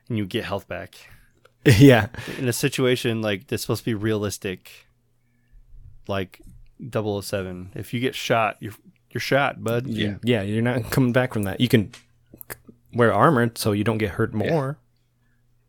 and 0.10 0.18
you 0.18 0.26
get 0.26 0.46
health 0.46 0.68
back. 0.68 0.96
yeah 1.80 2.10
In 2.38 2.48
a 2.48 2.54
situation 2.54 3.24
like 3.24 3.48
that's 3.48 3.64
supposed 3.64 3.82
to 3.82 3.86
be 3.86 3.96
realistic, 3.96 4.88
like 6.08 6.42
007, 6.80 7.72
if 7.76 7.94
you 7.94 8.00
get 8.00 8.16
shot, 8.16 8.58
you're 8.60 8.74
you're 9.12 9.22
shot, 9.22 9.64
bud. 9.64 9.88
Yeah. 9.88 10.16
yeah 10.24 10.42
you're 10.42 10.62
not 10.62 10.92
coming 10.92 11.14
back 11.14 11.34
from 11.34 11.44
that 11.44 11.62
you 11.62 11.70
can 11.70 11.92
wear 12.94 13.14
armor 13.14 13.50
so 13.56 13.72
you 13.72 13.84
don't 13.84 13.98
get 13.98 14.12
hurt 14.12 14.34
more 14.34 14.78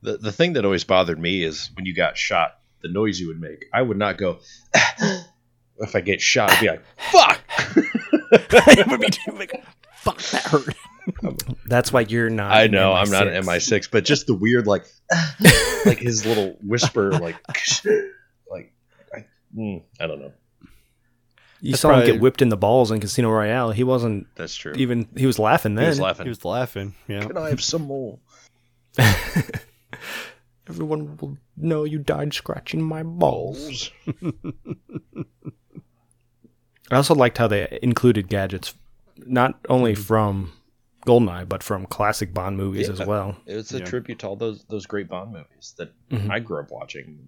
The 0.02 0.16
the 0.16 0.32
thing 0.32 0.54
that 0.54 0.64
always 0.64 0.84
bothered 0.84 1.18
me 1.18 1.42
is 1.42 1.70
when 1.74 1.86
you 1.86 1.94
got 1.94 2.18
shot, 2.18 2.58
the 2.82 2.88
noise 2.88 3.20
you 3.20 3.28
would 3.28 3.40
make. 3.40 3.66
I 3.72 3.82
would 3.82 3.96
not 3.96 4.18
go. 4.18 4.38
if 5.78 5.94
I 5.94 6.00
get 6.00 6.20
shot, 6.20 6.50
I'd 6.50 6.60
be 6.60 6.68
like, 6.68 6.82
"Fuck!" 6.96 7.40
it 8.32 8.86
would 8.90 9.00
be 9.00 9.36
like, 9.36 9.64
fuck, 9.96 10.18
that 10.18 10.42
hurt. 10.42 10.74
That's 11.66 11.92
why 11.92 12.02
you're 12.02 12.30
not. 12.30 12.52
I 12.52 12.64
in 12.64 12.72
know 12.72 12.92
I'm 12.92 13.10
not 13.10 13.28
an 13.28 13.42
MI6. 13.44 13.80
MI6, 13.80 13.90
but 13.90 14.04
just 14.04 14.26
the 14.26 14.34
weird 14.34 14.66
like, 14.66 14.86
like 15.84 15.98
his 15.98 16.26
little 16.26 16.56
whisper, 16.62 17.12
like, 17.12 17.36
like 18.50 18.72
I, 19.14 19.26
mm, 19.56 19.82
I 20.00 20.06
don't 20.06 20.20
know. 20.20 20.32
You 21.60 21.72
That's 21.72 21.80
saw 21.82 21.98
him 21.98 22.06
get 22.06 22.20
whipped 22.20 22.42
in 22.42 22.48
the 22.50 22.56
balls 22.56 22.90
in 22.90 23.00
Casino 23.00 23.30
Royale. 23.30 23.70
He 23.70 23.82
wasn't 23.84 24.26
That's 24.36 24.54
true. 24.54 24.74
even. 24.76 25.08
He 25.16 25.26
was 25.26 25.38
laughing 25.38 25.74
then. 25.74 25.84
he 25.84 25.88
was 25.88 26.00
laughing. 26.00 26.26
He 26.26 26.30
was 26.30 26.44
laughing. 26.44 26.94
Yeah. 27.08 27.20
Can 27.24 27.36
I 27.38 27.48
have 27.48 27.62
some 27.62 27.82
more? 27.82 28.18
Everyone 30.68 31.16
will 31.16 31.38
know 31.56 31.84
you 31.84 31.98
died 31.98 32.34
scratching 32.34 32.82
my 32.82 33.02
balls. 33.02 33.90
I 36.90 36.96
also 36.96 37.14
liked 37.14 37.38
how 37.38 37.46
they 37.48 37.78
included 37.82 38.28
gadgets, 38.28 38.74
not 39.18 39.58
only 39.68 39.94
from 39.94 40.52
Goldeneye 41.06 41.48
but 41.48 41.62
from 41.62 41.86
classic 41.86 42.34
Bond 42.34 42.56
movies 42.56 42.88
Yeah. 42.88 42.92
as 42.94 43.06
well. 43.06 43.36
It's 43.46 43.72
a 43.72 43.78
Yeah. 43.78 43.84
tribute 43.84 44.18
to 44.20 44.28
all 44.28 44.36
those 44.36 44.64
those 44.64 44.86
great 44.86 45.08
Bond 45.08 45.32
movies 45.32 45.74
that 45.78 45.92
Mhm. 46.10 46.30
I 46.30 46.38
grew 46.40 46.58
up 46.60 46.70
watching. 46.70 47.26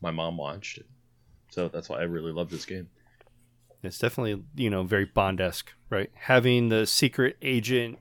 My 0.00 0.10
mom 0.10 0.36
watched 0.38 0.78
it, 0.78 0.86
so 1.50 1.68
that's 1.68 1.88
why 1.90 1.98
I 2.00 2.04
really 2.04 2.32
love 2.32 2.48
this 2.50 2.64
game. 2.64 2.88
It's 3.82 3.98
definitely, 3.98 4.42
you 4.56 4.68
know, 4.70 4.82
very 4.82 5.04
Bond 5.06 5.40
esque, 5.40 5.72
right? 5.88 6.10
Having 6.14 6.68
the 6.68 6.86
secret 6.86 7.36
agent 7.42 7.98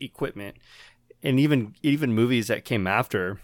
equipment 0.00 0.56
and 1.22 1.38
even 1.40 1.74
even 1.82 2.12
movies 2.12 2.48
that 2.48 2.64
came 2.64 2.86
after 2.86 3.40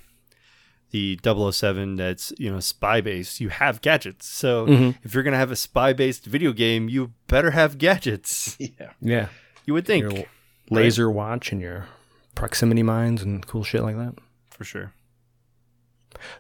the 0.91 1.19
007 1.23 1.97
that's, 1.97 2.33
you 2.37 2.51
know, 2.51 2.59
spy 2.61 3.01
based, 3.01 3.41
you 3.41 3.49
have 3.49 3.81
gadgets. 3.81 4.27
So 4.27 4.67
Mhm. 4.67 4.97
if 5.05 5.15
you're 5.15 5.23
gonna 5.23 5.37
have 5.37 5.53
a 5.53 5.57
spy 5.57 5.93
based 5.93 6.27
video 6.27 6.53
game, 6.53 6.89
you 6.89 7.13
better 7.29 7.53
have 7.53 7.79
gadgets. 7.79 8.57
Yeah, 8.61 8.91
Yeah, 9.01 9.29
You 9.67 9.75
would 9.75 9.87
think. 9.87 10.03
your 10.03 10.25
laser 10.69 11.11
watch 11.11 11.53
and 11.53 11.61
your 11.61 11.87
proximity 12.35 12.83
mines 12.83 13.23
and 13.23 13.47
cool 13.47 13.63
shit 13.65 13.83
like 13.83 13.97
that. 13.97 14.15
For 14.51 14.65
sure. 14.65 14.93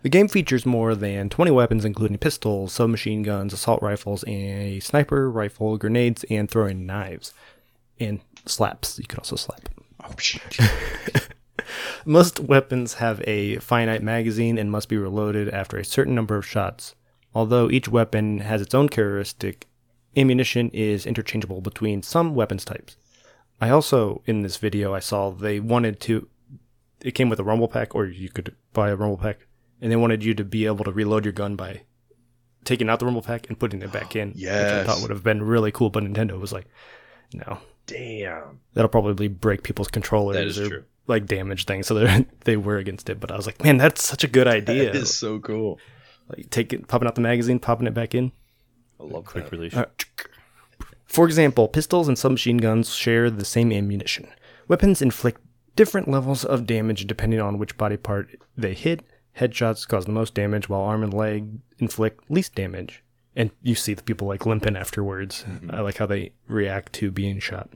The 0.03 0.09
game 0.09 0.29
features 0.29 0.67
more 0.67 0.95
than 0.95 1.29
20 1.29 1.51
weapons, 1.51 1.85
including 1.85 2.19
pistols, 2.19 2.73
submachine 2.73 3.23
guns, 3.23 3.53
assault 3.53 3.83
rifles, 3.83 4.25
a 4.27 4.81
sniper 4.81 5.31
rifle, 5.31 5.77
grenades, 5.79 6.25
and 6.31 6.51
throwing 6.51 6.87
knives. 6.87 7.33
And 7.99 8.21
slaps. 8.47 8.99
You 8.99 9.07
can 9.07 9.19
also 9.19 9.37
slap. 9.37 9.69
Oh 10.03 10.15
shit. 10.19 10.59
Most 12.05 12.41
weapons 12.41 12.95
have 12.95 13.23
a 13.27 13.57
finite 13.57 14.03
magazine 14.03 14.59
and 14.59 14.71
must 14.71 14.89
be 14.89 14.97
reloaded 14.97 15.49
after 15.51 15.77
a 15.77 15.85
certain 15.85 16.15
number 16.15 16.37
of 16.37 16.47
shots. 16.47 16.95
Although 17.35 17.71
each 17.71 17.89
weapon 17.89 18.41
has 18.41 18.61
its 18.61 18.75
own 18.75 18.89
characteristic, 18.89 19.69
ammunition 20.17 20.71
is 20.73 21.07
interchangeable 21.07 21.61
between 21.61 22.03
some 22.03 22.35
weapons 22.35 22.65
types. 22.65 22.97
I 23.61 23.71
also, 23.71 24.23
in 24.27 24.41
this 24.43 24.57
video, 24.57 24.95
I 24.95 25.01
saw 25.01 25.31
they 25.31 25.61
wanted 25.61 26.01
to. 26.01 26.29
It 27.03 27.13
came 27.13 27.29
with 27.29 27.39
a 27.39 27.45
rumble 27.45 27.69
pack, 27.69 27.95
or 27.95 28.07
you 28.07 28.29
could 28.31 28.55
buy 28.73 28.91
a 28.91 28.97
rumble 28.97 29.19
pack, 29.19 29.47
and 29.81 29.91
they 29.91 29.97
wanted 29.97 30.23
you 30.25 30.35
to 30.35 30.45
be 30.45 30.67
able 30.67 30.85
to 30.85 30.93
reload 30.93 31.25
your 31.25 31.33
gun 31.33 31.57
by 31.57 31.83
taking 32.65 32.89
out 32.89 32.99
the 32.99 33.07
rumble 33.07 33.23
pack 33.23 33.49
and 33.49 33.59
putting 33.59 33.83
it 33.83 33.91
back 33.93 34.15
in. 34.17 34.31
Which 34.33 34.47
I 34.47 34.85
thought 34.85 35.01
would 35.01 35.11
have 35.11 35.23
been 35.25 35.43
really 35.43 35.73
cool, 35.73 35.91
but 35.91 36.03
Nintendo 36.05 36.39
was 36.39 36.53
like, 36.53 36.67
no. 37.33 37.59
Damn. 37.87 38.61
That'll 38.75 38.89
probably 38.89 39.29
break 39.29 39.63
people's 39.63 39.89
controllers 39.89 40.37
That 40.37 40.47
is 40.47 40.59
or 40.59 40.69
true. 40.69 40.85
like 41.07 41.27
damage 41.27 41.65
things. 41.65 41.87
So 41.87 41.95
they 41.95 42.27
they 42.45 42.57
were 42.57 42.77
against 42.79 43.09
it. 43.11 43.19
But 43.19 43.31
I 43.33 43.37
was 43.37 43.47
like, 43.47 43.63
man, 43.65 43.79
that's 43.79 44.05
such 44.05 44.23
a 44.25 44.29
good 44.29 44.47
idea. 44.47 44.93
That 44.93 44.97
is 44.97 45.15
so 45.15 45.39
cool. 45.41 45.79
Like 46.29 46.51
take 46.51 46.73
it, 46.73 46.87
popping 46.87 47.09
out 47.09 47.15
the 47.17 47.21
magazine, 47.21 47.59
popping 47.59 47.87
it 47.87 47.95
back 47.95 48.15
in. 48.15 48.31
I 49.01 49.05
love 49.05 49.25
Quick 49.25 49.45
that. 49.47 49.53
release. 49.53 49.75
Uh, 49.75 49.87
For 51.07 51.25
example, 51.25 51.67
pistols 51.67 52.07
and 52.07 52.17
submachine 52.19 52.59
guns 52.59 52.95
share 52.95 53.31
the 53.31 53.45
same 53.45 53.73
ammunition. 53.73 54.29
Weapons 54.69 55.03
inflict 55.03 55.41
different 55.75 56.07
levels 56.09 56.45
of 56.45 56.67
damage 56.67 57.07
depending 57.07 57.41
on 57.41 57.59
which 57.59 57.77
body 57.77 57.97
part 57.97 58.29
they 58.57 58.75
hit. 58.75 59.03
Headshots 59.41 59.89
cause 59.89 60.05
the 60.05 60.13
most 60.13 60.35
damage, 60.35 60.69
while 60.69 60.83
arm 60.83 61.03
and 61.03 61.15
leg 61.15 61.61
inflict 61.79 62.31
least 62.31 62.55
damage. 62.55 63.03
And 63.35 63.51
you 63.63 63.75
see 63.75 63.95
the 63.95 64.03
people 64.03 64.29
like 64.29 64.45
limping 64.45 64.77
afterwards. 64.77 65.45
Mm-hmm. 65.49 65.71
I 65.75 65.81
like 65.81 65.97
how 65.97 66.07
they 66.07 66.33
react 66.47 66.93
to 66.95 67.11
being 67.11 67.39
shot. 67.39 67.71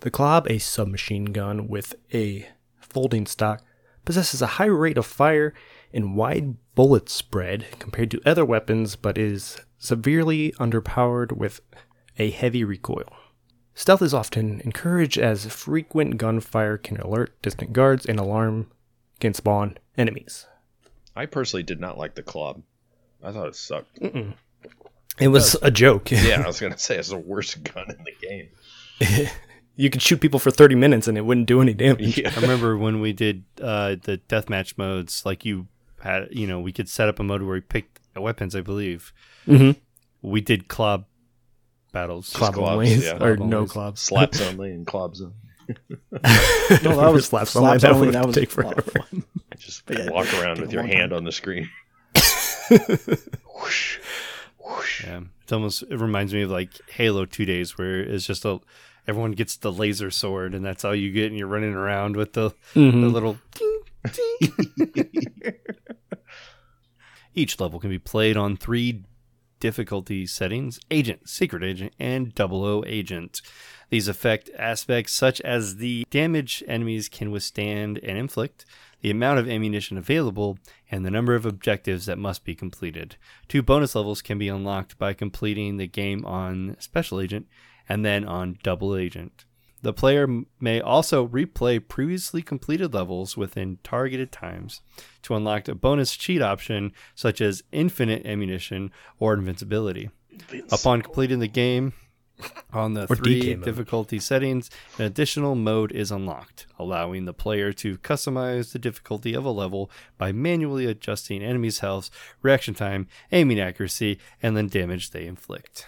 The 0.00 0.10
Klobb, 0.10 0.50
a 0.50 0.58
submachine 0.58 1.26
gun 1.26 1.68
with 1.68 1.94
a 2.12 2.48
folding 2.80 3.26
stock, 3.26 3.62
possesses 4.04 4.42
a 4.42 4.56
high 4.58 4.64
rate 4.64 4.98
of 4.98 5.06
fire 5.06 5.54
and 5.92 6.16
wide 6.16 6.56
bullet 6.74 7.08
spread 7.08 7.66
compared 7.78 8.10
to 8.10 8.20
other 8.26 8.44
weapons, 8.44 8.96
but 8.96 9.16
is 9.16 9.60
severely 9.78 10.52
underpowered 10.52 11.32
with 11.32 11.60
a 12.18 12.30
heavy 12.30 12.64
recoil. 12.64 13.12
Stealth 13.74 14.02
is 14.02 14.12
often 14.12 14.60
encouraged 14.64 15.18
as 15.18 15.46
frequent 15.46 16.16
gunfire 16.16 16.76
can 16.76 16.96
alert 16.96 17.40
distant 17.42 17.72
guards 17.72 18.06
and 18.06 18.18
alarm 18.18 18.70
can 19.20 19.34
spawn 19.34 19.78
enemies. 19.96 20.46
I 21.20 21.26
personally 21.26 21.62
did 21.62 21.80
not 21.80 21.98
like 21.98 22.14
the 22.14 22.22
Klobb. 22.22 22.62
I 23.22 23.30
thought 23.30 23.48
it 23.48 23.54
sucked. 23.56 23.98
It 25.18 25.28
was 25.28 25.54
a 25.60 25.70
joke. 25.70 26.10
Yeah, 26.10 26.40
I 26.42 26.46
was 26.46 26.58
gonna 26.60 26.78
say 26.78 26.96
it's 26.96 27.10
the 27.10 27.18
worst 27.18 27.62
gun 27.62 27.90
in 27.90 28.04
the 28.04 28.26
game. 28.26 29.28
you 29.76 29.90
could 29.90 30.00
shoot 30.00 30.18
people 30.20 30.40
for 30.40 30.50
30 30.50 30.76
minutes 30.76 31.08
and 31.08 31.18
it 31.18 31.22
wouldn't 31.22 31.46
do 31.46 31.60
any 31.60 31.74
damage. 31.74 32.16
Yeah. 32.18 32.32
I 32.34 32.40
remember 32.40 32.78
when 32.78 33.00
we 33.00 33.12
did 33.12 33.44
uh, 33.60 33.96
the 34.02 34.18
deathmatch 34.30 34.78
modes, 34.78 35.26
like 35.26 35.44
you 35.44 35.66
had, 36.00 36.28
you 36.30 36.46
know, 36.46 36.58
we 36.60 36.72
could 36.72 36.88
set 36.88 37.08
up 37.08 37.18
a 37.20 37.22
mode 37.22 37.42
where 37.42 37.52
we 37.54 37.60
picked 37.60 38.00
weapons, 38.16 38.56
I 38.56 38.62
believe. 38.62 39.12
Mhm. 39.46 39.76
We 40.22 40.40
did 40.40 40.68
Klobb 40.68 41.04
battles. 41.92 42.30
Klobb 42.32 42.54
Klobbs, 42.54 42.72
only, 42.72 42.94
yeah. 42.94 43.22
or 43.22 43.36
Klobb 43.36 43.48
no 43.50 43.56
only. 43.58 43.68
Klobbs. 43.68 43.98
Slaps 43.98 44.40
only 44.48 44.70
and 44.70 44.86
Klobbs 44.86 45.20
only. 45.20 45.34
No, 46.82 46.96
that 47.00 47.12
was 47.12 47.26
slaps 47.26 47.50
slaps 47.52 47.84
only. 47.84 48.08
only. 48.08 48.10
That 48.12 48.12
That, 48.12 48.20
would 48.26 48.26
was 48.28 48.36
take 48.36 48.56
a 48.56 48.60
lot 48.62 48.78
of 48.78 48.84
forever. 48.86 49.06
Fun. 49.60 49.96
Just 49.96 50.06
yeah, 50.06 50.10
walk 50.10 50.32
around 50.42 50.60
with 50.60 50.72
your 50.72 50.82
hand 50.82 51.10
time. 51.10 51.18
on 51.18 51.24
the 51.24 51.32
screen. 51.32 51.68
Whoosh, 52.70 53.98
whoosh. 54.58 55.04
Yeah, 55.04 55.20
it's 55.42 55.52
almost 55.52 55.82
it 55.82 55.98
reminds 55.98 56.32
me 56.32 56.42
of 56.42 56.50
like 56.50 56.70
Halo 56.90 57.24
Two 57.26 57.44
Days, 57.44 57.76
where 57.76 58.00
it's 58.00 58.26
just 58.26 58.44
a 58.44 58.60
everyone 59.08 59.32
gets 59.32 59.56
the 59.56 59.72
laser 59.72 60.10
sword, 60.10 60.54
and 60.54 60.64
that's 60.64 60.84
all 60.84 60.94
you 60.94 61.10
get, 61.10 61.26
and 61.26 61.36
you're 61.38 61.48
running 61.48 61.74
around 61.74 62.16
with 62.16 62.32
the, 62.34 62.50
the 62.74 62.80
Mhm. 62.80 63.12
little. 63.12 63.38
ting, 63.54 63.80
ting. 64.12 65.54
Each 67.34 67.58
level 67.60 67.78
can 67.80 67.90
be 67.90 67.98
played 67.98 68.36
on 68.36 68.56
three 68.56 69.04
difficulty 69.60 70.26
settings 70.26 70.80
agent, 70.90 71.28
secret 71.28 71.62
agent, 71.62 71.92
and 71.98 72.34
double 72.34 72.64
O 72.64 72.82
agent. 72.86 73.40
These 73.90 74.08
affect 74.08 74.50
aspects 74.58 75.12
such 75.12 75.40
as 75.42 75.76
the 75.76 76.06
damage 76.10 76.62
enemies 76.66 77.08
can 77.08 77.30
withstand 77.30 77.98
and 77.98 78.16
inflict, 78.18 78.64
the 79.00 79.10
amount 79.10 79.38
of 79.38 79.48
ammunition 79.48 79.96
available, 79.96 80.58
and 80.90 81.04
the 81.04 81.10
number 81.10 81.34
of 81.34 81.46
objectives 81.46 82.06
that 82.06 82.18
must 82.18 82.44
be 82.44 82.54
completed. 82.54 83.16
Two 83.48 83.62
bonus 83.62 83.94
levels 83.94 84.22
can 84.22 84.38
be 84.38 84.48
unlocked 84.48 84.98
by 84.98 85.12
completing 85.12 85.76
the 85.76 85.86
game 85.86 86.24
on 86.24 86.76
Special 86.78 87.20
Agent 87.20 87.46
and 87.88 88.04
then 88.04 88.24
on 88.24 88.58
Double 88.62 88.96
Agent. 88.96 89.44
The 89.82 89.94
player 89.94 90.28
may 90.60 90.80
also 90.80 91.26
replay 91.26 91.86
previously 91.86 92.42
completed 92.42 92.92
levels 92.92 93.36
within 93.36 93.78
targeted 93.82 94.30
times 94.30 94.82
to 95.22 95.34
unlock 95.34 95.68
a 95.68 95.74
bonus 95.74 96.16
cheat 96.16 96.42
option 96.42 96.92
such 97.14 97.40
as 97.40 97.62
infinite 97.72 98.26
ammunition 98.26 98.90
or 99.18 99.32
invincibility. 99.32 100.10
Upon 100.70 101.02
completing 101.02 101.38
the 101.38 101.48
game 101.48 101.94
on 102.72 102.94
the 102.94 103.04
Or 103.10 103.16
three 103.16 103.40
DK 103.40 103.56
mode. 103.56 103.64
difficulty 103.64 104.18
settings, 104.18 104.70
an 104.98 105.04
additional 105.04 105.54
mode 105.54 105.92
is 105.92 106.10
unlocked, 106.10 106.66
allowing 106.78 107.24
the 107.24 107.32
player 107.32 107.72
to 107.74 107.98
customize 107.98 108.72
the 108.72 108.78
difficulty 108.78 109.34
of 109.34 109.44
a 109.44 109.50
level 109.50 109.90
by 110.18 110.32
manually 110.32 110.86
adjusting 110.86 111.42
enemies' 111.42 111.80
health, 111.80 112.10
reaction 112.42 112.74
time, 112.74 113.08
aiming 113.32 113.60
accuracy, 113.60 114.18
and 114.42 114.56
the 114.56 114.62
damage 114.62 115.10
they 115.10 115.26
inflict. 115.26 115.86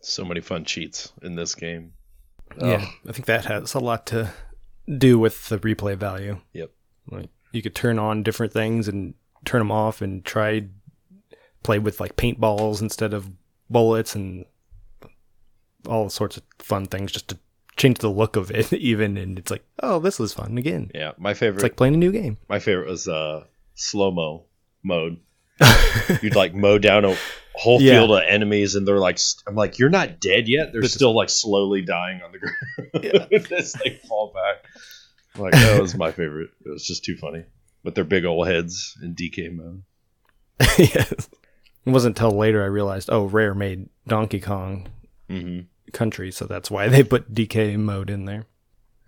So 0.00 0.24
many 0.24 0.40
fun 0.40 0.64
cheats 0.64 1.12
in 1.22 1.36
this 1.36 1.54
game. 1.54 1.92
Yeah, 2.60 2.84
I 3.08 3.12
think 3.12 3.26
that 3.26 3.44
has 3.46 3.74
a 3.74 3.80
lot 3.80 4.06
to 4.08 4.32
do 4.98 5.18
with 5.18 5.48
the 5.48 5.58
replay 5.58 5.96
value. 5.96 6.40
Yep. 6.52 6.70
Like 7.10 7.30
you 7.52 7.62
could 7.62 7.74
turn 7.74 7.98
on 7.98 8.22
different 8.22 8.52
things 8.52 8.88
and 8.88 9.14
turn 9.44 9.60
them 9.60 9.70
off 9.72 10.02
and 10.02 10.24
try 10.24 10.66
play 11.62 11.78
with 11.78 12.00
like 12.00 12.16
paintballs 12.16 12.82
instead 12.82 13.14
of 13.14 13.30
bullets 13.70 14.14
and 14.14 14.44
all 15.88 16.08
sorts 16.10 16.36
of 16.36 16.42
fun 16.58 16.86
things 16.86 17.10
just 17.12 17.28
to 17.28 17.38
change 17.76 17.98
the 17.98 18.08
look 18.10 18.36
of 18.36 18.50
it 18.50 18.72
even 18.90 19.16
and 19.16 19.38
it's 19.38 19.50
like 19.50 19.64
oh 19.82 19.98
this 19.98 20.18
was 20.18 20.32
fun 20.34 20.58
again 20.58 20.90
Yeah, 20.94 21.12
my 21.18 21.34
favorite. 21.34 21.56
it's 21.56 21.62
like 21.62 21.76
playing 21.76 21.94
a 21.94 21.98
new 21.98 22.12
game 22.12 22.36
my 22.48 22.58
favorite 22.58 22.88
was 22.88 23.08
uh, 23.08 23.44
slow 23.74 24.10
mo 24.10 24.44
mode. 24.82 25.18
You'd 26.22 26.34
like 26.34 26.54
mow 26.54 26.78
down 26.78 27.04
a 27.04 27.16
whole 27.54 27.80
Yeah. 27.80 27.92
field 28.00 28.10
of 28.12 28.22
enemies, 28.26 28.74
and 28.74 28.88
they're 28.88 28.98
like, 28.98 29.18
st- 29.18 29.44
I'm 29.46 29.54
like, 29.54 29.78
you're 29.78 29.90
not 29.90 30.18
dead 30.20 30.48
yet. 30.48 30.72
They're 30.72 30.82
still 30.84 31.14
like 31.14 31.28
slowly 31.28 31.82
dying 31.82 32.20
on 32.22 32.32
the 32.32 32.38
ground 32.38 33.52
as 33.52 33.72
they 33.74 34.00
fall 34.08 34.32
back. 34.34 34.64
Like 35.40 35.52
that 35.52 35.80
was 35.80 35.94
my 35.94 36.10
favorite. 36.10 36.50
It 36.64 36.70
was 36.70 36.84
just 36.86 37.04
too 37.04 37.16
funny 37.16 37.44
with 37.84 37.94
their 37.94 38.04
big 38.04 38.24
old 38.24 38.48
heads 38.48 38.96
in 39.02 39.14
DK 39.14 39.54
mode. 39.54 39.82
yes 40.78 41.28
it 41.86 41.90
wasn't 41.90 42.16
until 42.18 42.36
later 42.36 42.62
i 42.62 42.66
realized 42.66 43.08
oh 43.10 43.24
rare 43.24 43.54
made 43.54 43.88
donkey 44.06 44.38
kong 44.38 44.88
hmm 45.28 45.60
country 45.92 46.30
so 46.30 46.46
that's 46.46 46.70
why 46.70 46.88
they 46.88 47.02
put 47.04 47.32
dk 47.32 47.78
mode 47.78 48.10
in 48.10 48.24
there 48.24 48.46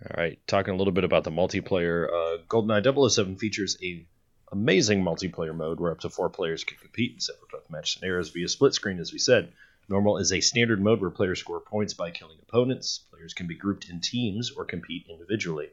All 0.03 0.21
right, 0.23 0.39
talking 0.45 0.73
a 0.73 0.77
little 0.77 0.93
bit 0.93 1.03
about 1.03 1.23
the 1.23 1.31
multiplayer. 1.31 2.07
Uh, 2.07 2.37
GoldenEye 2.47 3.09
007 3.09 3.37
features 3.37 3.77
a 3.81 4.05
amazing 4.51 5.03
multiplayer 5.03 5.55
mode 5.55 5.79
where 5.79 5.91
up 5.91 5.99
to 6.01 6.09
four 6.09 6.29
players 6.29 6.63
can 6.63 6.77
compete 6.77 7.13
in 7.13 7.19
separate 7.19 7.49
deathmatch 7.51 7.87
scenarios 7.87 8.29
via 8.29 8.47
split 8.47 8.73
screen. 8.73 8.99
As 8.99 9.11
we 9.11 9.19
said, 9.19 9.51
normal 9.89 10.17
is 10.17 10.31
a 10.31 10.41
standard 10.41 10.81
mode 10.81 11.01
where 11.01 11.09
players 11.09 11.39
score 11.39 11.59
points 11.59 11.93
by 11.93 12.11
killing 12.11 12.37
opponents. 12.41 12.99
Players 13.11 13.33
can 13.33 13.47
be 13.47 13.55
grouped 13.55 13.89
in 13.89 13.99
teams 14.01 14.51
or 14.51 14.65
compete 14.65 15.07
individually. 15.09 15.69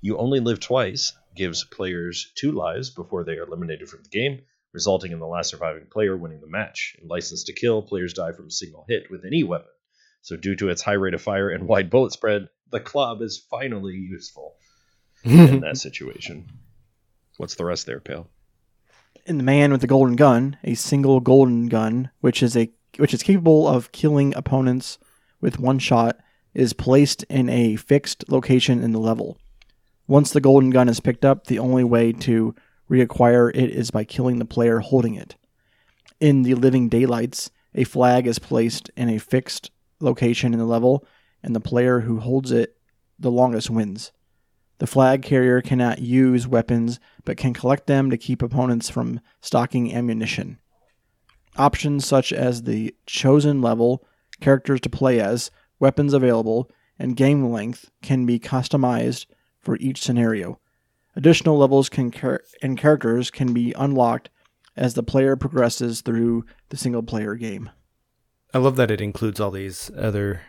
You 0.00 0.18
only 0.18 0.40
live 0.40 0.60
twice 0.60 1.12
gives 1.34 1.64
players 1.64 2.32
two 2.34 2.52
lives 2.52 2.90
before 2.90 3.24
they 3.24 3.36
are 3.38 3.46
eliminated 3.46 3.88
from 3.88 4.02
the 4.02 4.08
game, 4.08 4.42
resulting 4.72 5.12
in 5.12 5.18
the 5.18 5.26
last 5.26 5.50
surviving 5.50 5.86
player 5.86 6.16
winning 6.16 6.40
the 6.40 6.46
match. 6.46 6.96
In 7.00 7.08
License 7.08 7.44
to 7.44 7.52
Kill, 7.52 7.82
players 7.82 8.14
die 8.14 8.32
from 8.32 8.48
a 8.48 8.50
single 8.50 8.84
hit 8.88 9.10
with 9.10 9.24
any 9.24 9.44
weapon. 9.44 9.68
So, 10.26 10.34
due 10.34 10.56
to 10.56 10.68
its 10.70 10.82
high 10.82 10.94
rate 10.94 11.14
of 11.14 11.22
fire 11.22 11.50
and 11.50 11.68
wide 11.68 11.88
bullet 11.88 12.10
spread, 12.10 12.48
the 12.72 12.80
Klobb 12.80 13.22
is 13.22 13.46
finally 13.48 13.94
useful 13.94 14.56
in 15.22 15.60
that 15.60 15.76
situation. 15.76 16.50
What's 17.36 17.54
the 17.54 17.64
rest 17.64 17.86
there, 17.86 18.00
Pale? 18.00 18.28
In 19.24 19.38
the 19.38 19.44
man 19.44 19.70
with 19.70 19.82
the 19.82 19.86
golden 19.86 20.16
gun, 20.16 20.56
a 20.64 20.74
single 20.74 21.20
golden 21.20 21.68
gun, 21.68 22.10
which 22.22 22.42
is 22.42 22.56
a 22.56 22.72
which 22.96 23.14
is 23.14 23.22
capable 23.22 23.68
of 23.68 23.92
killing 23.92 24.34
opponents 24.34 24.98
with 25.40 25.60
one 25.60 25.78
shot, 25.78 26.18
is 26.54 26.72
placed 26.72 27.22
in 27.30 27.48
a 27.48 27.76
fixed 27.76 28.28
location 28.28 28.82
in 28.82 28.90
the 28.90 28.98
level. 28.98 29.38
Once 30.08 30.32
the 30.32 30.40
golden 30.40 30.70
gun 30.70 30.88
is 30.88 30.98
picked 30.98 31.24
up, 31.24 31.46
the 31.46 31.60
only 31.60 31.84
way 31.84 32.10
to 32.10 32.52
reacquire 32.90 33.54
it 33.54 33.70
is 33.70 33.92
by 33.92 34.02
killing 34.02 34.40
the 34.40 34.44
player 34.44 34.80
holding 34.80 35.14
it. 35.14 35.36
In 36.18 36.42
the 36.42 36.56
living 36.56 36.88
daylights, 36.88 37.52
a 37.76 37.84
flag 37.84 38.26
is 38.26 38.40
placed 38.40 38.90
in 38.96 39.08
a 39.08 39.18
fixed 39.18 39.70
location 40.00 40.52
in 40.52 40.58
the 40.58 40.64
level, 40.64 41.06
and 41.42 41.54
the 41.54 41.60
player 41.60 42.00
who 42.00 42.20
holds 42.20 42.50
it 42.50 42.76
the 43.18 43.30
longest 43.30 43.70
wins. 43.70 44.12
The 44.78 44.86
flag 44.86 45.22
carrier 45.22 45.62
cannot 45.62 46.00
use 46.00 46.46
weapons 46.46 47.00
but 47.24 47.38
can 47.38 47.54
collect 47.54 47.86
them 47.86 48.10
to 48.10 48.18
keep 48.18 48.42
opponents 48.42 48.90
from 48.90 49.20
stocking 49.40 49.94
ammunition. 49.94 50.58
Options 51.56 52.06
such 52.06 52.32
as 52.32 52.62
the 52.62 52.94
chosen 53.06 53.62
level, 53.62 54.06
characters 54.40 54.80
to 54.82 54.90
play 54.90 55.18
as, 55.18 55.50
weapons 55.80 56.12
available, 56.12 56.70
and 56.98 57.16
game 57.16 57.50
length 57.50 57.90
can 58.02 58.26
be 58.26 58.38
customized 58.38 59.26
for 59.60 59.76
each 59.76 60.02
scenario. 60.02 60.60
Additional 61.14 61.56
levels 61.56 61.88
can 61.88 62.10
char- 62.10 62.42
and 62.60 62.76
characters 62.76 63.30
can 63.30 63.54
be 63.54 63.72
unlocked 63.72 64.28
as 64.76 64.92
the 64.92 65.02
player 65.02 65.36
progresses 65.36 66.02
through 66.02 66.44
the 66.68 66.76
single 66.76 67.02
player 67.02 67.34
game. 67.34 67.70
I 68.56 68.58
love 68.58 68.76
that 68.76 68.90
it 68.90 69.02
includes 69.02 69.38
all 69.38 69.50
these 69.50 69.90
other 69.98 70.40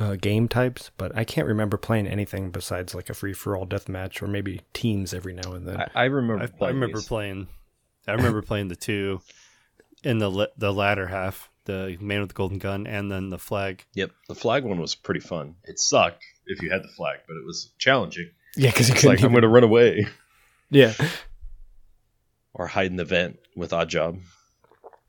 uh, 0.00 0.16
game 0.16 0.48
types, 0.48 0.90
but 0.96 1.14
I 1.14 1.24
can't 1.24 1.46
remember 1.46 1.76
playing 1.76 2.06
anything 2.06 2.48
besides 2.50 2.94
like 2.94 3.10
a 3.10 3.14
free 3.14 3.34
for 3.34 3.54
all 3.54 3.66
deathmatch 3.66 4.22
or 4.22 4.26
maybe 4.28 4.62
teams 4.72 5.12
every 5.12 5.34
now 5.34 5.52
and 5.52 5.68
then. 5.68 5.76
I, 5.78 5.88
I 5.94 6.04
remember. 6.04 6.40
I, 6.40 6.46
I 6.46 6.46
playing 6.46 6.74
remember 6.76 6.96
these. 7.00 7.06
playing. 7.06 7.48
I 8.06 8.12
remember 8.14 8.40
playing 8.40 8.68
the 8.68 8.76
two 8.76 9.20
in 10.02 10.16
the 10.16 10.50
the 10.56 10.72
latter 10.72 11.06
half, 11.06 11.50
the 11.66 11.98
man 12.00 12.20
with 12.20 12.30
the 12.30 12.34
golden 12.34 12.56
gun, 12.56 12.86
and 12.86 13.12
then 13.12 13.28
the 13.28 13.38
flag. 13.38 13.84
Yep, 13.92 14.10
the 14.28 14.34
flag 14.34 14.64
one 14.64 14.80
was 14.80 14.94
pretty 14.94 15.20
fun. 15.20 15.54
It 15.64 15.78
sucked 15.78 16.24
if 16.46 16.62
you 16.62 16.70
had 16.70 16.82
the 16.82 16.88
flag, 16.88 17.18
but 17.26 17.34
it 17.34 17.44
was 17.44 17.72
challenging. 17.76 18.30
yeah, 18.56 18.70
because 18.70 18.88
you 18.88 18.94
It's 18.94 19.02
couldn't 19.02 19.16
like 19.18 19.22
I'm 19.22 19.32
going 19.32 19.42
to 19.42 19.48
run 19.48 19.64
away 19.64 20.06
yeah. 20.70 20.94
or 22.54 22.68
hide 22.68 22.86
in 22.90 22.96
the 22.96 23.04
vent 23.04 23.38
with 23.54 23.72
Oddjob, 23.72 24.18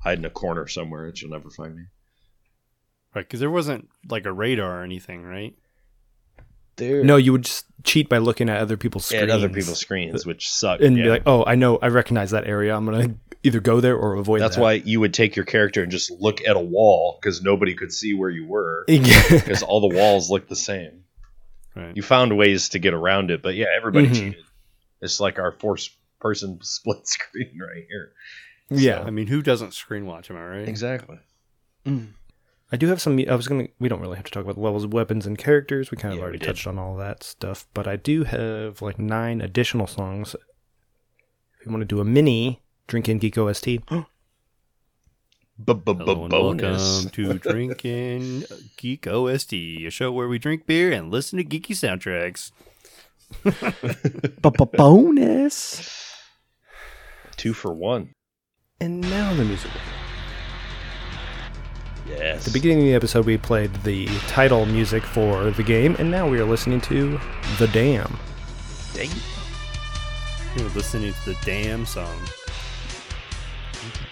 hide 0.03 0.17
in 0.17 0.25
a 0.25 0.29
corner 0.29 0.67
somewhere 0.67 1.05
that 1.05 1.21
you'll 1.21 1.31
never 1.31 1.49
find 1.49 1.77
me. 1.77 1.83
Right, 3.15 3.25
because 3.25 3.39
there 3.39 3.49
wasn't 3.49 3.89
like 4.09 4.25
a 4.25 4.31
radar 4.31 4.81
or 4.81 4.83
anything, 4.83 5.23
right? 5.23 5.55
There, 6.75 7.03
No, 7.03 7.17
you 7.17 7.31
would 7.33 7.43
just 7.43 7.65
cheat 7.83 8.07
by 8.07 8.19
looking 8.19 8.49
at 8.49 8.57
other 8.61 8.77
people's 8.77 9.03
at 9.11 9.17
screens. 9.17 9.31
other 9.33 9.49
people's 9.49 9.79
screens, 9.79 10.25
which 10.25 10.47
sucked. 10.49 10.81
and 10.83 10.95
yeah. 10.97 11.03
be 11.03 11.09
like, 11.09 11.23
"Oh, 11.25 11.43
I 11.45 11.55
know, 11.55 11.77
I 11.77 11.87
recognize 11.87 12.31
that 12.31 12.47
area. 12.47 12.73
I'm 12.75 12.85
gonna 12.85 13.15
either 13.43 13.59
go 13.59 13.81
there 13.81 13.97
or 13.97 14.13
avoid." 14.15 14.39
That. 14.39 14.45
That's 14.45 14.55
that. 14.55 14.61
why 14.61 14.73
you 14.73 14.99
would 15.01 15.13
take 15.13 15.35
your 15.35 15.43
character 15.45 15.81
and 15.83 15.91
just 15.91 16.09
look 16.11 16.39
at 16.47 16.55
a 16.55 16.59
wall 16.59 17.17
because 17.21 17.41
nobody 17.43 17.75
could 17.75 17.91
see 17.91 18.13
where 18.13 18.29
you 18.29 18.45
were 18.47 18.85
because 18.87 19.61
all 19.63 19.81
the 19.89 19.93
walls 19.95 20.29
looked 20.29 20.47
the 20.49 20.55
same. 20.55 21.03
Right. 21.75 21.95
You 21.95 22.01
found 22.01 22.37
ways 22.37 22.69
to 22.69 22.79
get 22.79 22.93
around 22.93 23.29
it, 23.31 23.41
but 23.41 23.55
yeah, 23.55 23.67
everybody 23.75 24.07
Mhm. 24.07 24.13
cheated. 24.15 24.43
It's 25.01 25.19
like 25.19 25.37
our 25.39 25.51
four 25.51 25.77
person 26.21 26.59
split 26.63 27.05
screen 27.07 27.59
right 27.59 27.85
here. 27.89 28.13
Yeah. 28.69 29.01
I 29.01 29.09
mean, 29.09 29.27
who 29.27 29.41
doesn't 29.41 29.73
screen 29.73 30.05
watch? 30.05 30.29
Am 30.29 30.37
I 30.37 30.45
right? 30.45 30.67
Exactly. 30.69 31.17
Mm. 31.85 32.09
I 32.71 32.77
do 32.77 32.87
have 32.87 33.01
some. 33.01 33.19
I 33.27 33.33
was 33.35 33.47
gonna. 33.47 33.67
We 33.79 33.89
don't 33.89 33.99
really 34.01 34.15
have 34.17 34.25
to 34.25 34.31
talk 34.31 34.43
about 34.43 34.55
the 34.55 34.61
levels 34.61 34.83
of 34.83 34.93
weapons 34.93 35.25
and 35.25 35.37
characters. 35.37 35.89
We 35.91 35.97
kind 35.97 36.13
of 36.13 36.19
Yeah, 36.19 36.23
already 36.23 36.39
touched 36.39 36.67
on 36.67 36.77
all 36.77 36.95
that 36.97 37.23
stuff. 37.23 37.65
But 37.73 37.87
I 37.87 37.95
do 37.95 38.23
have 38.25 38.81
like 38.81 38.99
nine 38.99 39.41
additional 39.41 39.87
songs. 39.87 40.35
If 41.59 41.65
you 41.65 41.71
want 41.71 41.81
to 41.81 41.85
do 41.85 41.99
a 41.99 42.05
mini 42.05 42.61
drink 42.87 43.09
in 43.09 43.17
Geek 43.17 43.37
OST, 43.37 43.65
Hello 45.67 45.81
and 46.25 46.31
welcome 46.31 47.09
to 47.11 47.33
Drinking 47.39 48.43
Geek 48.77 49.07
OST, 49.07 49.53
a 49.53 49.89
show 49.89 50.11
where 50.11 50.27
we 50.27 50.37
drink 50.39 50.65
beer 50.65 50.91
and 50.91 51.11
listen 51.11 51.37
to 51.37 51.43
geeky 51.43 51.75
soundtracks. 51.75 52.51
Bonus. 54.77 56.15
Two 57.35 57.53
for 57.53 57.73
one. 57.73 58.13
and 58.79 59.01
now 59.01 59.33
the 59.33 59.43
music. 59.43 59.71
Yes. 62.09 62.39
At 62.39 62.43
the 62.45 62.51
beginning 62.51 62.79
of 62.79 62.85
the 62.85 62.93
episode, 62.95 63.25
we 63.25 63.37
played 63.37 63.73
the 63.83 64.07
title 64.27 64.65
music 64.65 65.03
for 65.03 65.51
the 65.51 65.63
game, 65.63 65.95
and 65.99 66.09
now 66.09 66.27
we 66.27 66.39
are 66.39 66.45
listening 66.45 66.81
to 66.81 67.19
The 67.59 67.67
Dam. 67.67 68.17
Dang. 68.93 69.09
You're 70.57 70.69
listening 70.69 71.13
to 71.13 71.25
the 71.25 71.37
damn 71.45 71.85
song. 71.85 72.19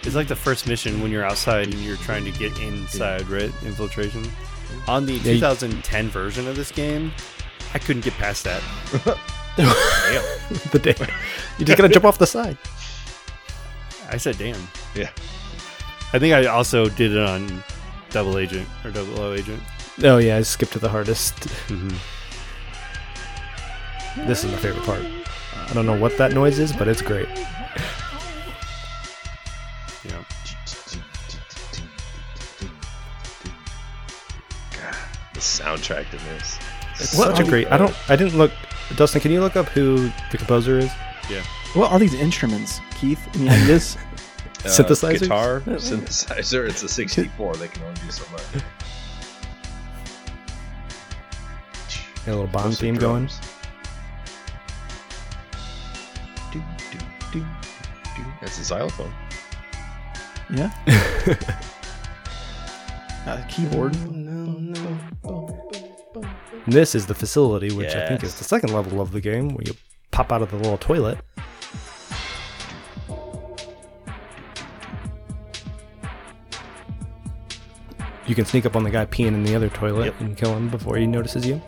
It's 0.03 0.15
like 0.15 0.27
the 0.27 0.35
first 0.35 0.67
mission 0.67 1.01
when 1.01 1.11
you're 1.11 1.25
outside 1.25 1.65
and 1.65 1.73
you're 1.75 1.97
trying 1.97 2.23
to 2.25 2.31
get 2.31 2.57
inside, 2.59 3.27
right? 3.27 3.51
Infiltration. 3.65 4.23
On 4.87 5.05
the 5.05 5.13
Yeah, 5.13 5.31
you- 5.33 5.39
2010 5.39 6.09
version 6.09 6.47
of 6.47 6.55
this 6.55 6.71
game, 6.71 7.11
I 7.73 7.79
couldn't 7.79 8.03
get 8.05 8.13
past 8.13 8.43
that. 8.45 8.61
the 9.57 10.79
Dam. 10.79 11.07
You 11.57 11.65
just 11.65 11.77
gotta 11.77 11.89
jump 11.89 12.05
off 12.05 12.19
the 12.19 12.27
side. 12.27 12.57
I 14.09 14.17
said, 14.17 14.37
damn. 14.37 14.61
Yeah. 14.95 15.09
I 16.13 16.19
think 16.19 16.33
I 16.33 16.45
also 16.45 16.87
did 16.87 17.11
it 17.13 17.17
on 17.27 17.63
Double 18.11 18.37
Agent 18.37 18.67
or 18.83 18.91
Double 18.91 19.19
O 19.21 19.33
Agent. 19.33 19.61
Oh 20.03 20.17
yeah, 20.17 20.37
I 20.37 20.41
skipped 20.41 20.73
to 20.73 20.79
the 20.79 20.89
hardest. 20.89 21.35
Mm-hmm. 21.67 21.95
This 24.27 24.43
is 24.43 24.51
my 24.51 24.57
favorite 24.57 24.83
part. 24.83 25.03
I 25.69 25.73
don't 25.73 25.85
know 25.85 25.97
what 25.97 26.17
that 26.17 26.33
noise 26.33 26.59
is, 26.59 26.71
but 26.73 26.87
it's 26.87 27.01
great. 27.01 27.27
Yeah. 30.05 30.23
The 35.33 35.39
soundtrack 35.39 36.09
to 36.11 36.17
this. 36.17 36.57
It's 36.99 37.17
What 37.17 37.35
such 37.35 37.45
a 37.45 37.49
great. 37.49 37.67
I 37.71 37.77
don't. 37.77 37.95
I 38.09 38.15
didn't 38.15 38.37
look. 38.37 38.51
Dustin, 38.95 39.21
can 39.21 39.31
you 39.31 39.41
look 39.41 39.55
up 39.55 39.67
who 39.69 40.09
the 40.31 40.37
composer 40.37 40.79
is? 40.79 40.91
Yeah. 41.29 41.43
What 41.73 41.91
are 41.91 41.99
these 41.99 42.13
instruments, 42.13 42.79
Keith? 42.99 43.19
And 43.33 43.43
you 43.43 43.49
have 43.49 43.67
this. 43.67 43.97
Uh, 44.67 44.69
Synthesizers? 44.69 45.19
Guitar, 45.21 45.61
synthesizer. 45.65 46.67
It's 46.67 46.83
a 46.83 46.89
64. 46.89 47.55
They 47.55 47.69
can 47.69 47.83
only 47.83 48.01
do 48.01 48.11
so 48.11 48.29
much. 48.33 48.43
Got 52.25 52.27
a 52.27 52.31
little 52.31 52.47
bomb 52.47 52.65
Mostly 52.65 52.87
theme 52.87 52.95
going. 52.95 53.29
Do, 56.51 56.61
do, 56.91 56.99
do, 57.31 57.45
do. 58.15 58.25
That's 58.41 58.59
a 58.59 58.65
xylophone. 58.65 59.13
Yeah. 60.49 60.71
uh, 63.25 63.41
keyboard. 63.47 63.93
This 66.67 66.93
is 66.93 67.05
the 67.05 67.15
facility, 67.15 67.71
which 67.71 67.95
I 67.95 68.05
think 68.09 68.21
is 68.23 68.35
the 68.35 68.43
second 68.43 68.73
level 68.73 68.99
of 68.99 69.13
the 69.13 69.21
game, 69.21 69.49
where 69.49 69.63
you 69.65 69.73
pop 70.11 70.33
out 70.33 70.41
of 70.41 70.51
the 70.51 70.57
little 70.57 70.77
toilet. 70.77 71.19
You 78.27 78.35
can 78.35 78.45
sneak 78.45 78.65
up 78.65 78.75
on 78.75 78.83
the 78.83 78.89
guy 78.89 79.05
peeing 79.05 79.27
in 79.27 79.43
the 79.43 79.55
other 79.55 79.69
toilet 79.69 80.05
Yep. 80.05 80.21
and 80.21 80.37
kill 80.37 80.55
him 80.55 80.69
before 80.69 80.97
he 80.97 81.07
notices 81.07 81.45
you. 81.45 81.61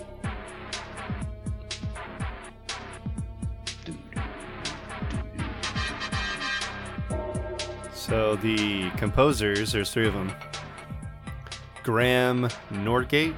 So 7.93 8.35
the 8.37 8.89
composers, 8.91 9.71
there's 9.71 9.91
three 9.91 10.07
of 10.07 10.13
them. 10.13 10.31
Graeme 11.83 12.47
Norgate, 12.71 13.35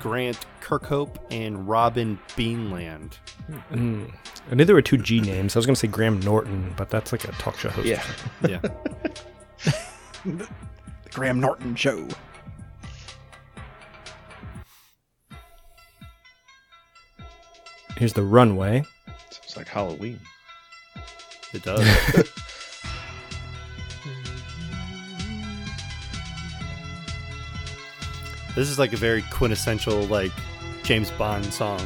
Grant 0.00 0.38
Kirkhope, 0.60 1.16
and 1.30 1.66
Robin 1.68 2.18
Beanland. 2.30 3.12
Mm. 3.72 4.12
I 4.50 4.54
knew 4.54 4.64
there 4.64 4.74
were 4.74 4.82
two 4.82 4.98
G 4.98 5.20
names. 5.20 5.56
I 5.56 5.58
was 5.58 5.66
going 5.66 5.74
to 5.74 5.80
say 5.80 5.88
Graham 5.88 6.20
Norton, 6.20 6.74
but 6.76 6.90
that's 6.90 7.12
like 7.12 7.24
a 7.24 7.32
talk 7.32 7.58
show 7.58 7.70
host. 7.70 7.86
Yeah. 7.86 8.02
Yeah. 8.46 8.60
The 10.24 10.48
Graham 11.14 11.38
Norton 11.40 11.76
Show. 11.76 12.08
Here's 17.96 18.12
the 18.12 18.22
runway. 18.22 18.84
It's 19.42 19.56
like 19.56 19.68
Halloween. 19.68 20.20
It 21.52 21.62
does. 21.62 21.80
this 28.54 28.68
is 28.68 28.78
like 28.78 28.92
a 28.92 28.96
very 28.96 29.22
quintessential 29.30 30.02
like 30.04 30.32
James 30.82 31.10
Bond 31.12 31.46
song 31.46 31.80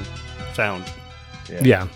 sound. 0.55 0.85
Yeah. 1.63 1.87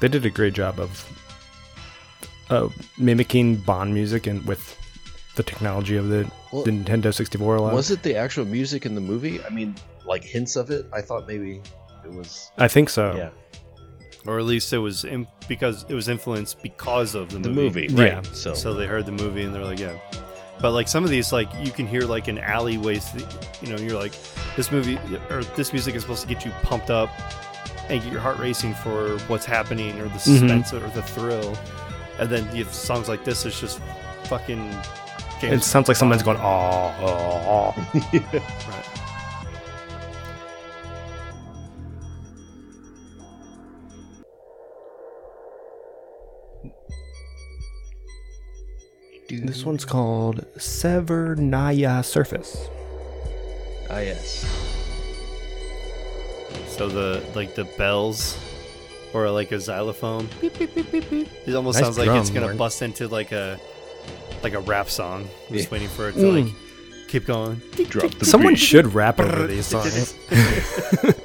They 0.00 0.08
did 0.08 0.24
a 0.24 0.30
great 0.30 0.54
job 0.54 0.78
of 0.80 1.08
uh, 2.50 2.68
mimicking 2.98 3.56
Bond 3.56 3.94
music 3.94 4.26
and 4.26 4.44
with 4.46 4.78
the 5.36 5.42
technology 5.42 5.96
of 5.96 6.08
the, 6.08 6.30
Well, 6.52 6.62
the 6.64 6.70
Nintendo 6.70 7.12
64 7.14 7.56
allows. 7.56 7.74
Was 7.74 7.90
it 7.90 8.02
the 8.02 8.16
actual 8.16 8.44
music 8.44 8.84
in 8.84 8.94
the 8.94 9.00
movie? 9.00 9.42
I 9.44 9.48
mean, 9.50 9.74
like 10.04 10.24
hints 10.24 10.56
of 10.56 10.70
it. 10.70 10.86
I 10.92 11.00
thought 11.00 11.26
maybe 11.26 11.62
it 12.04 12.12
was. 12.12 12.50
I 12.58 12.68
think 12.68 12.90
so. 12.90 13.14
Yeah, 13.16 13.30
Or 14.26 14.38
at 14.38 14.44
least 14.44 14.72
it 14.72 14.78
was 14.78 15.04
in, 15.04 15.26
because 15.48 15.84
it 15.88 15.94
was 15.94 16.08
influenced 16.08 16.62
because 16.62 17.14
of 17.14 17.30
the 17.30 17.38
the 17.38 17.48
movie. 17.48 17.88
movie. 17.88 18.02
Right. 18.02 18.12
Yeah. 18.12 18.22
So, 18.32 18.54
So 18.54 18.74
they 18.74 18.86
heard 18.86 19.06
the 19.06 19.12
movie 19.12 19.42
and 19.42 19.54
they're 19.54 19.64
like, 19.64 19.78
yeah. 19.78 19.98
But 20.60 20.72
like 20.72 20.86
some 20.86 21.02
of 21.02 21.10
these, 21.10 21.32
like 21.32 21.48
you 21.60 21.72
can 21.72 21.86
hear 21.86 22.02
like 22.02 22.28
in 22.28 22.38
alleyways, 22.38 23.08
you 23.62 23.68
know, 23.68 23.76
you're 23.76 23.98
like, 23.98 24.12
this 24.56 24.70
movie 24.70 24.98
or 25.30 25.42
this 25.56 25.72
music 25.72 25.94
is 25.94 26.02
supposed 26.02 26.22
to 26.22 26.28
get 26.28 26.44
you 26.44 26.52
pumped 26.62 26.90
up 26.90 27.10
and 27.88 28.02
get 28.02 28.12
your 28.12 28.20
heart 28.20 28.38
racing 28.38 28.74
for 28.74 29.18
what's 29.26 29.44
happening 29.44 29.98
or 29.98 30.04
the 30.04 30.10
mm-hmm. 30.10 30.38
suspense 30.38 30.72
or 30.72 30.80
the 30.90 31.02
thrill. 31.02 31.56
And 32.18 32.28
then 32.30 32.44
you 32.54 32.64
have 32.64 32.72
songs 32.72 33.08
like 33.08 33.24
this, 33.24 33.44
it's 33.44 33.58
just 33.60 33.80
fucking. 34.24 34.72
It 35.42 35.64
sounds 35.64 35.88
like 35.88 35.96
someone's 35.96 36.22
going, 36.22 36.36
oh, 36.36 36.94
oh, 37.00 37.74
oh. 37.74 37.98
Right. 38.68 39.01
This 49.52 49.66
one's 49.66 49.84
called 49.84 50.46
Severnaya 50.56 52.02
Surface. 52.02 52.56
ah, 53.90 53.98
yes. 53.98 54.46
So 56.68 56.88
the 56.88 57.22
like 57.34 57.54
the 57.54 57.64
bells 57.76 58.38
or 59.12 59.30
like 59.30 59.52
a 59.52 59.60
xylophone. 59.60 60.30
Beep, 60.40 60.58
beep, 60.58 60.74
beep, 60.74 60.90
beep, 60.90 61.10
beep. 61.10 61.28
It 61.46 61.54
almost 61.54 61.76
Nice 61.76 61.84
sounds 61.84 61.98
like 61.98 62.08
it's 62.18 62.30
drum, 62.30 62.34
gonna 62.34 62.46
Mark. 62.46 62.56
bust 62.58 62.80
into 62.80 63.08
like 63.08 63.32
a 63.32 63.60
like 64.42 64.54
a 64.54 64.60
rap 64.60 64.88
song. 64.88 65.28
I'm 65.50 65.54
just 65.54 65.68
Yeah. 65.68 65.72
waiting 65.72 65.88
for 65.88 66.08
it 66.08 66.12
to 66.14 66.18
Mm. 66.20 66.44
like 66.46 66.54
keep 67.08 67.26
going. 67.26 67.60
Drop 67.90 68.10
the 68.14 68.24
Someone 68.24 68.54
beat. 68.54 68.58
should 68.58 68.94
rap 68.94 69.20
over 69.20 69.46
these 69.46 69.66
songs. 69.66 70.14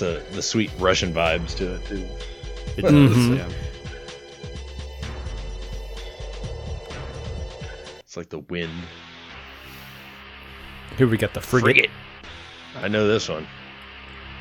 got 0.00 0.30
the 0.30 0.36
the 0.36 0.42
sweet 0.42 0.70
Russian 0.78 1.12
vibes 1.12 1.56
to 1.56 1.74
it 1.74 1.84
too. 1.86 2.06
It 2.76 2.82
does, 2.82 2.92
Mhm. 2.92 3.36
yeah. 3.38 3.48
It's 8.00 8.16
like 8.16 8.28
the 8.28 8.38
wind. 8.38 8.72
Here 10.96 11.08
we 11.08 11.16
got 11.16 11.34
the 11.34 11.40
frigate. 11.40 11.90
I 12.76 12.86
know 12.88 13.08
this 13.08 13.28
one. 13.28 13.46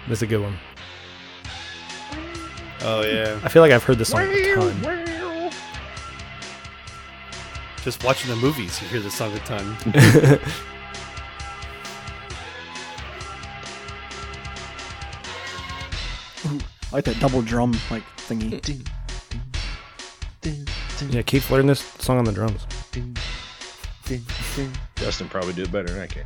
This 0.07 0.19
is 0.19 0.23
a 0.23 0.27
good 0.27 0.41
one. 0.41 0.57
Oh 2.81 3.01
yeah. 3.01 3.39
I 3.43 3.49
feel 3.49 3.63
like 3.63 3.71
I've 3.71 3.83
heard 3.83 3.97
this 3.97 4.09
song 4.09 4.21
a 4.21 4.55
ton. 4.55 5.51
Just 7.83 8.03
watching 8.03 8.29
the 8.29 8.35
movies, 8.35 8.79
you 8.81 8.87
hear 8.89 8.99
this 8.99 9.15
song 9.15 9.33
a 9.33 9.39
ton. 9.39 9.75
I 16.97 16.99
like 16.99 17.05
that 17.05 17.19
double 17.19 17.43
drum 17.43 17.77
like 17.91 18.01
thingy. 18.17 18.83
Yeah, 21.13 21.21
Keith 21.21 21.51
learned 21.51 21.69
this 21.69 21.81
song 21.99 22.17
on 22.17 22.25
the 22.25 22.31
drums. 22.31 22.65
Justin 24.95 25.29
probably 25.29 25.53
did 25.53 25.71
better 25.71 25.89
than 25.89 26.01
I 26.01 26.07
can. 26.07 26.25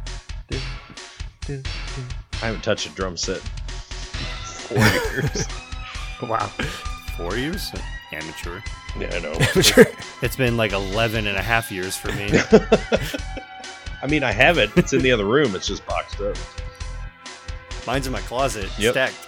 I 2.41 2.45
haven't 2.45 2.63
touched 2.63 2.85
a 2.87 2.89
drum 2.91 3.17
set 3.17 3.39
four 3.39 4.77
years. 4.77 5.45
Wow. 6.23 6.47
Four 7.17 7.35
years? 7.35 7.69
Amateur. 8.13 8.61
yeah, 8.97 9.09
I 9.13 9.19
know. 9.19 9.33
It's 10.21 10.37
been 10.37 10.55
like 10.55 10.71
11 10.71 11.27
and 11.27 11.35
a 11.35 11.41
half 11.41 11.69
years 11.69 11.97
for 11.97 12.13
me. 12.13 12.29
I 14.01 14.07
mean, 14.07 14.23
I 14.23 14.31
have 14.31 14.57
it. 14.57 14.69
It's 14.77 14.93
in 14.93 15.01
the 15.01 15.11
other 15.11 15.25
room. 15.25 15.53
It's 15.53 15.67
just 15.67 15.85
boxed 15.85 16.21
up. 16.21 16.37
Mine's 17.85 18.07
in 18.07 18.13
my 18.13 18.21
closet, 18.21 18.69
Yep. 18.79 18.93
stacked. 18.93 19.27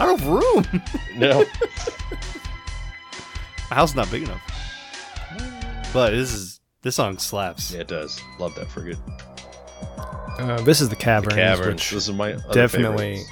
I 0.00 0.06
don't 0.06 0.18
have 0.20 0.28
room. 0.28 0.82
No. 1.16 1.44
My 3.70 3.76
house 3.76 3.90
is 3.90 3.96
not 3.96 4.10
big 4.10 4.24
enough. 4.24 4.42
But 5.92 6.10
this 6.10 6.32
is 6.32 6.60
this 6.82 6.96
song 6.96 7.18
slaps. 7.18 7.72
Yeah, 7.72 7.80
it 7.80 7.88
does. 7.88 8.20
Love 8.38 8.54
that 8.56 8.66
frigate. 8.68 8.98
Uh, 10.38 10.60
this 10.62 10.80
is 10.80 10.88
the 10.88 10.96
Caverns, 10.96 11.34
Caverns. 11.34 11.66
which 11.66 11.90
This 11.92 12.08
is 12.08 12.14
my 12.14 12.32
other 12.32 12.52
definitely 12.52 13.22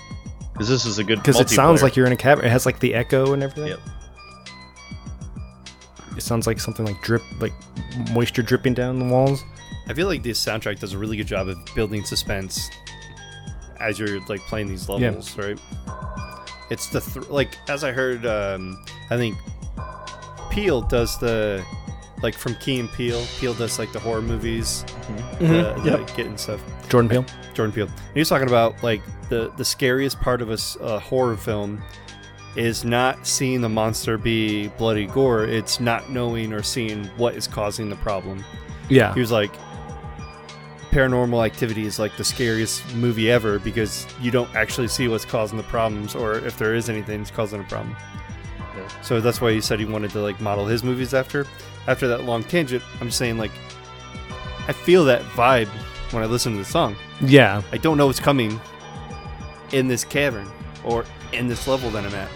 because 0.53 0.69
this 0.69 0.87
is 0.87 0.99
a 0.99 1.05
good 1.05 1.19
because 1.19 1.41
it 1.41 1.51
sounds 1.51 1.83
like 1.83 1.97
you're 1.97 2.07
in 2.07 2.13
a 2.13 2.17
cavern. 2.17 2.45
It 2.45 2.51
has 2.51 2.65
like 2.65 2.79
the 2.79 2.95
echo 2.95 3.33
and 3.33 3.43
everything. 3.43 3.71
Yep. 3.71 3.81
It 6.17 6.23
sounds 6.23 6.47
like 6.47 6.61
something 6.61 6.87
like 6.87 7.01
drip, 7.03 7.23
like 7.41 7.53
moisture 8.13 8.43
dripping 8.43 8.75
down 8.75 8.99
the 8.99 9.07
walls. 9.07 9.43
I 9.89 9.95
feel 9.95 10.07
like 10.07 10.23
this 10.23 10.43
soundtrack 10.45 10.79
does 10.79 10.93
a 10.93 10.99
really 10.99 11.17
good 11.17 11.27
job 11.27 11.49
of 11.49 11.59
building 11.75 12.05
suspense 12.05 12.71
as 13.81 13.99
you're 13.99 14.21
like 14.27 14.41
playing 14.43 14.69
these 14.69 14.89
levels, 14.89 15.37
right? 15.37 15.59
It's 16.73 16.87
the 16.89 17.01
th- 17.01 17.29
like 17.29 17.57
as 17.69 17.85
I 17.85 17.93
heard, 17.93 18.25
um, 18.27 18.83
I 19.11 19.17
think 19.17 19.37
Peele 20.51 20.83
does 20.83 21.19
the 21.19 21.65
like 22.23 22.35
from 22.35 22.55
Key 22.57 22.81
and 22.81 22.91
Peele. 22.93 23.25
Peele 23.41 23.55
does 23.55 23.79
like 23.79 23.93
the 23.93 23.99
horror 23.99 24.23
movies, 24.23 24.85
the, 25.39 25.45
Mhm. 25.45 25.83
the 25.85 25.91
Yep. 25.91 26.17
getting 26.17 26.37
stuff. 26.39 26.61
Jordan 26.89 27.09
Peele. 27.09 27.25
Jordan 27.55 27.73
Peele. 27.73 27.87
And 27.87 28.15
he 28.15 28.21
was 28.21 28.29
talking 28.29 28.49
about 28.49 28.83
like 28.83 29.03
the 29.29 29.53
the 29.57 29.65
scariest 29.65 30.21
part 30.21 30.41
of 30.43 30.51
a 30.51 30.99
horror 31.01 31.37
film 31.37 31.83
is 32.55 32.85
not 32.85 33.27
seeing 33.27 33.61
the 33.63 33.69
monster 33.69 34.19
be 34.19 34.69
bloody 34.79 35.07
gore. 35.07 35.45
It's 35.45 35.81
not 35.81 36.11
knowing 36.11 36.53
or 36.53 36.63
seeing 36.63 37.05
what 37.17 37.35
is 37.35 37.47
causing 37.47 37.89
the 37.89 37.97
problem. 37.97 38.45
Yeah. 38.89 39.15
He 39.15 39.21
was 39.21 39.33
like, 39.33 39.53
Paranormal 40.93 41.45
Activity 41.45 41.87
is 41.87 41.99
like 41.99 42.15
the 42.19 42.25
scariest 42.25 42.95
movie 42.95 43.31
ever 43.31 43.59
because 43.59 44.07
you 44.21 44.31
don't 44.31 44.55
actually 44.55 44.89
see 44.89 45.09
what's 45.09 45.25
causing 45.25 45.57
the 45.57 45.65
problems 45.65 46.15
or 46.15 46.35
if 46.35 46.59
there 46.59 46.75
is 46.75 46.91
anything 46.91 47.21
that's 47.21 47.31
causing 47.31 47.61
a 47.61 47.65
problem. 47.65 47.97
Yeah. 48.77 49.01
So 49.01 49.19
that's 49.21 49.41
why 49.41 49.53
he 49.53 49.63
said 49.63 49.81
he 49.81 49.87
wanted 49.87 50.11
to 50.11 50.21
like 50.21 50.39
model 50.41 50.67
his 50.67 50.85
movies 50.85 51.15
after. 51.15 51.47
After 51.87 52.07
that 52.09 52.25
long 52.25 52.45
tangent, 52.45 52.85
I'm 53.01 53.09
just 53.09 53.17
saying 53.17 53.39
like, 53.39 53.53
I 54.69 54.73
feel 54.73 55.07
that 55.07 55.23
vibe 55.23 55.69
when 56.13 56.23
I 56.23 56.27
listen 56.27 56.53
to 56.53 56.59
the 56.59 56.65
song. 56.65 56.95
Yeah. 57.23 57.63
I 57.73 57.79
don't 57.79 57.97
know 57.97 58.07
what's 58.07 58.21
coming 58.21 58.61
in 59.73 59.89
this 59.89 60.05
cavern 60.05 60.51
or 60.85 61.07
in 61.33 61.49
this 61.49 61.67
level 61.67 61.89
that 61.91 62.05
I'm 62.05 62.15
at. 62.15 62.31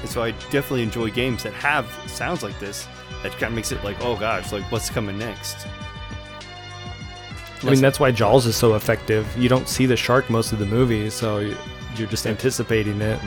And 0.00 0.10
so 0.10 0.24
I 0.24 0.32
definitely 0.50 0.82
enjoy 0.82 1.10
games 1.12 1.44
that 1.44 1.52
have 1.52 1.86
sounds 2.08 2.42
like 2.42 2.58
this 2.58 2.88
that 3.22 3.30
kind 3.32 3.44
of 3.44 3.52
makes 3.52 3.70
it 3.70 3.82
like, 3.84 3.96
oh 4.00 4.16
gosh, 4.16 4.50
like 4.50 4.64
what's 4.72 4.90
coming 4.90 5.18
next? 5.18 5.68
I 7.64 7.70
mean, 7.70 7.80
that's 7.80 8.00
why 8.00 8.10
Jaws 8.10 8.46
is 8.46 8.56
so 8.56 8.74
effective. 8.74 9.26
You 9.38 9.48
don't 9.48 9.68
see 9.68 9.86
the 9.86 9.96
shark 9.96 10.28
most 10.28 10.52
of 10.52 10.58
the 10.58 10.66
movie, 10.66 11.08
so 11.10 11.38
you- 11.38 11.56
you're 11.96 12.08
just 12.08 12.26
anticipating 12.26 13.00
it. 13.02 13.20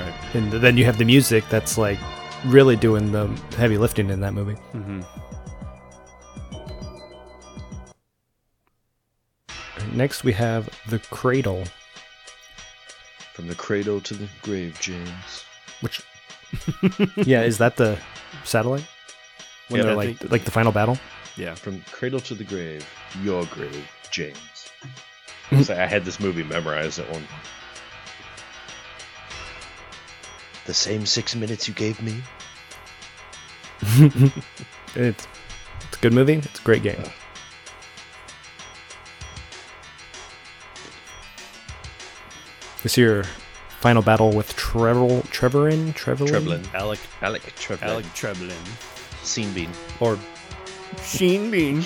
Right. 0.00 0.14
And 0.34 0.52
then 0.52 0.76
you 0.76 0.84
have 0.84 0.96
the 0.96 1.04
music 1.04 1.44
that's 1.50 1.76
like 1.76 1.98
really 2.46 2.76
doing 2.76 3.10
the 3.12 3.26
heavy 3.56 3.76
lifting 3.78 4.10
in 4.10 4.20
that 4.20 4.32
movie. 4.32 4.54
Mm-hmm. 4.72 5.00
Next, 9.92 10.24
we 10.24 10.32
have 10.32 10.68
The 10.88 10.98
Cradle, 10.98 11.64
From 13.34 13.48
the 13.48 13.54
cradle 13.54 14.00
to 14.02 14.14
the 14.14 14.28
grave, 14.42 14.78
James. 14.80 15.44
which, 15.80 16.02
yeah, 17.26 17.42
is 17.42 17.58
that 17.58 17.76
the 17.76 17.98
satellite? 18.44 18.86
When 19.68 19.80
Yeah, 19.80 19.86
they're 19.86 19.96
like, 19.96 20.18
think- 20.18 20.30
like 20.32 20.44
the 20.44 20.50
final 20.50 20.72
battle? 20.72 20.98
Yeah. 21.36 21.54
From 21.54 21.82
cradle 21.90 22.20
to 22.20 22.34
the 22.34 22.44
grave, 22.44 22.86
your 23.22 23.44
grave, 23.46 23.88
James. 24.10 24.38
So 25.64 25.74
I 25.74 25.84
had 25.84 26.06
this 26.06 26.18
movie 26.18 26.42
memorized 26.42 26.98
at 26.98 27.04
one 27.10 27.20
point. 27.20 27.46
The 30.64 30.72
same 30.72 31.04
six 31.04 31.34
minutes 31.36 31.68
you 31.68 31.74
gave 31.74 32.00
me? 32.00 32.22
It's, 34.94 35.26
it's 35.80 35.96
a 35.96 36.00
good 36.00 36.12
movie. 36.12 36.34
It's 36.34 36.60
a 36.60 36.62
great 36.62 36.82
game. 36.82 37.02
This 42.82 42.98
your 42.98 43.24
final 43.80 44.02
battle 44.02 44.32
with 44.32 44.54
Trevor, 44.56 45.22
Trevorin, 45.28 45.94
Trevelin, 45.94 46.28
Treblin. 46.28 46.74
Alec 46.74 46.98
Alec 47.22 47.42
Treblin. 47.56 47.82
Alec 47.82 48.04
Treblin. 48.06 49.24
Scene 49.24 49.52
Bean. 49.52 49.70
Or 50.00 50.18
Sheen 51.02 51.50
Bean. 51.50 51.78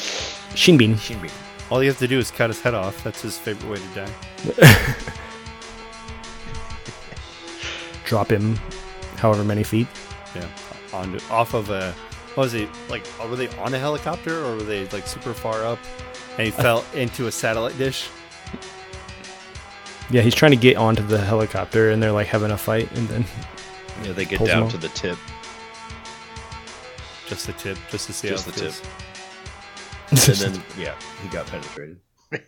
Shinbin. 0.55 0.99
Scene 0.99 1.19
Bean. 1.21 1.31
All 1.71 1.83
you 1.83 1.89
have 1.89 1.99
to 1.99 2.09
do 2.09 2.19
is 2.19 2.31
cut 2.31 2.51
his 2.51 2.61
head 2.61 2.75
off. 2.75 3.03
That's 3.05 3.21
his 3.23 3.37
favorite 3.39 3.71
way 3.71 3.79
to 3.79 3.95
die. 3.95 4.95
Drop 8.05 8.31
him, 8.31 8.57
however 9.17 9.43
many 9.45 9.65
feet. 9.65 9.89
Yeah. 10.35 10.49
On 10.93 11.19
off 11.31 11.55
of 11.55 11.71
a 11.71 11.93
what 12.35 12.45
was 12.45 12.53
he 12.53 12.69
like 12.89 13.05
were 13.29 13.35
they 13.37 13.49
on 13.59 13.75
a 13.75 13.79
helicopter 13.79 14.45
or 14.45 14.57
were 14.57 14.63
they 14.63 14.87
like 14.89 15.07
super 15.07 15.35
far 15.35 15.65
up? 15.65 15.79
And 16.39 16.45
he 16.47 16.51
fell 16.51 16.85
into 16.95 17.27
a 17.27 17.33
satellite 17.33 17.77
dish. 17.79 18.09
Yeah, 20.11 20.23
he's 20.23 20.35
trying 20.35 20.53
to 20.53 20.57
get 20.57 20.77
onto 20.77 21.03
the 21.03 21.19
helicopter, 21.19 21.91
and 21.91 22.01
they're 22.01 22.13
like 22.13 22.29
having 22.29 22.53
a 22.53 22.59
fight, 22.59 22.91
and 22.93 23.09
then 23.09 23.25
Yeah, 24.05 24.13
they 24.13 24.25
get 24.25 24.45
down 24.45 24.69
to 24.69 24.79
the 24.79 24.89
tip. 24.91 25.19
Just 27.29 27.47
the 27.47 27.53
tip, 27.55 27.77
just 27.91 28.07
to 28.07 28.13
see 28.13 28.29
Just 28.29 28.45
how 28.47 28.53
the 28.53 28.67
it 28.67 28.73
tip. 28.73 28.87
feels. 30.09 30.43
And 30.43 30.55
then, 30.55 30.63
yeah, 30.79 30.95
he 31.23 31.29
got 31.29 31.47
penetrated. 31.47 31.99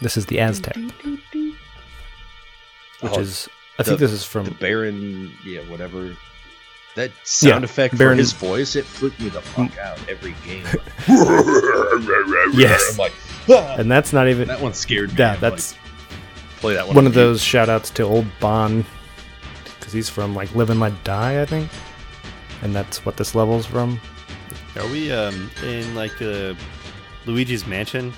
this 0.00 0.16
is 0.16 0.26
the 0.26 0.40
Aztec, 0.40 0.76
which 1.06 1.24
Oh, 3.04 3.18
is 3.20 3.48
I 3.78 3.82
think 3.82 3.98
the- 3.98 4.06
this 4.06 4.12
is 4.12 4.24
from 4.24 4.44
the 4.46 4.50
Baron, 4.52 5.32
yeah, 5.44 5.60
whatever. 5.62 6.16
That 6.94 7.10
sound 7.24 7.62
Yeah, 7.62 7.64
effect 7.64 7.96
Baron- 7.96 8.16
for 8.16 8.20
his 8.20 8.32
voice, 8.34 8.76
it 8.76 8.84
freaked 8.84 9.18
me 9.18 9.30
the 9.30 9.40
fuck 9.40 9.76
out 9.78 9.98
every 10.10 10.34
game. 10.46 10.64
Yes. 12.54 12.90
I'm 12.92 12.98
like, 12.98 13.12
"Ah!" 13.48 13.76
and 13.78 13.90
that's 13.90 14.12
not 14.12 14.28
even 14.28 14.46
that 14.48 14.60
one 14.60 14.74
scared 14.74 15.10
me. 15.10 15.16
yeah 15.18 15.32
I'm 15.34 15.40
that's 15.40 15.72
like, 15.72 15.80
play 16.62 16.74
that 16.74 16.86
one. 16.86 16.94
one 16.94 17.06
of 17.06 17.14
those 17.14 17.42
shout 17.42 17.68
outs 17.68 17.90
to 17.90 18.04
old 18.04 18.24
Bond 18.38 18.84
because 19.78 19.92
he's 19.92 20.08
from 20.08 20.34
like 20.34 20.54
Live 20.54 20.70
and 20.70 20.80
Let 20.80 21.04
Die, 21.04 21.42
I 21.42 21.44
think, 21.44 21.68
and 22.62 22.74
that's 22.74 23.04
what 23.04 23.16
this 23.16 23.34
level's 23.34 23.66
from. 23.66 24.00
Are 24.76 24.86
we 24.86 25.12
um 25.12 25.50
in 25.64 25.94
like 25.94 26.22
uh, 26.22 26.54
Luigi's 27.26 27.66
mansion 27.66 28.12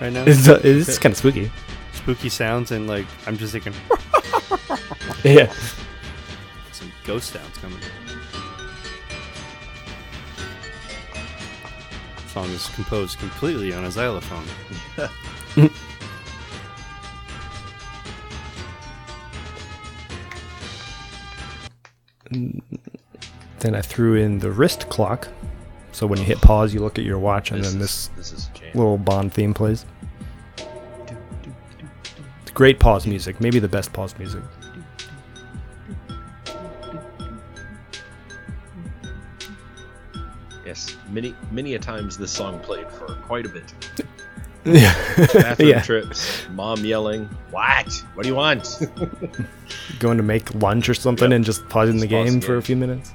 right 0.00 0.12
now? 0.12 0.24
It's, 0.26 0.46
uh, 0.46 0.60
it's 0.62 0.98
kind 0.98 1.12
of 1.12 1.16
spooky. 1.16 1.50
Spooky 1.94 2.28
sounds 2.28 2.70
and 2.70 2.86
like 2.86 3.06
I'm 3.26 3.36
just 3.36 3.52
thinking 3.52 3.72
Yeah, 5.24 5.52
some 6.72 6.92
ghost 7.04 7.32
sounds 7.32 7.56
coming. 7.58 7.80
Song 12.28 12.50
is 12.50 12.66
composed 12.68 13.18
completely 13.18 13.72
on 13.72 13.86
a 13.86 13.90
xylophone. 13.90 14.44
then 22.30 23.74
I 23.74 23.80
threw 23.82 24.14
in 24.14 24.38
the 24.38 24.50
wrist 24.50 24.88
clock, 24.88 25.28
so 25.92 26.06
when 26.06 26.18
you 26.18 26.24
hit 26.24 26.40
pause, 26.40 26.72
you 26.74 26.80
look 26.80 26.98
at 26.98 27.04
your 27.04 27.18
watch, 27.18 27.50
and 27.50 27.60
This 27.62 27.72
then 27.72 27.80
is- 27.82 28.08
this 28.16 28.30
this 28.30 28.32
is 28.32 28.50
little 28.74 28.98
Bond 28.98 29.32
theme 29.32 29.54
plays. 29.54 29.84
It's 32.42 32.50
great 32.52 32.78
pause 32.78 33.06
music, 33.06 33.40
maybe 33.40 33.58
the 33.58 33.68
best 33.68 33.92
pause 33.92 34.16
music. 34.18 34.42
Yes, 40.64 40.96
many 41.10 41.34
many 41.50 41.74
a 41.74 41.78
times 41.78 42.18
this 42.18 42.30
song 42.30 42.60
played 42.60 42.90
for 42.90 43.14
quite 43.26 43.46
a 43.46 43.48
bit. 43.48 43.72
Yeah, 44.64 44.92
Bathroom 45.16 45.68
yeah. 45.68 45.82
trips, 45.82 46.46
mom 46.50 46.84
yelling, 46.84 47.24
"What? 47.50 47.92
What 48.14 48.22
do 48.24 48.28
you 48.28 48.34
want?" 48.34 48.80
Going 49.98 50.16
to 50.18 50.22
make 50.22 50.54
lunch 50.56 50.88
or 50.88 50.94
something 50.94 51.30
Yep. 51.30 51.36
and 51.36 51.44
just 51.44 51.68
pausing 51.68 51.96
the 51.98 52.06
Just 52.06 52.12
pause 52.12 52.30
game 52.30 52.40
the 52.40 52.46
for 52.46 52.56
a 52.56 52.62
few 52.62 52.76
minutes. 52.76 53.12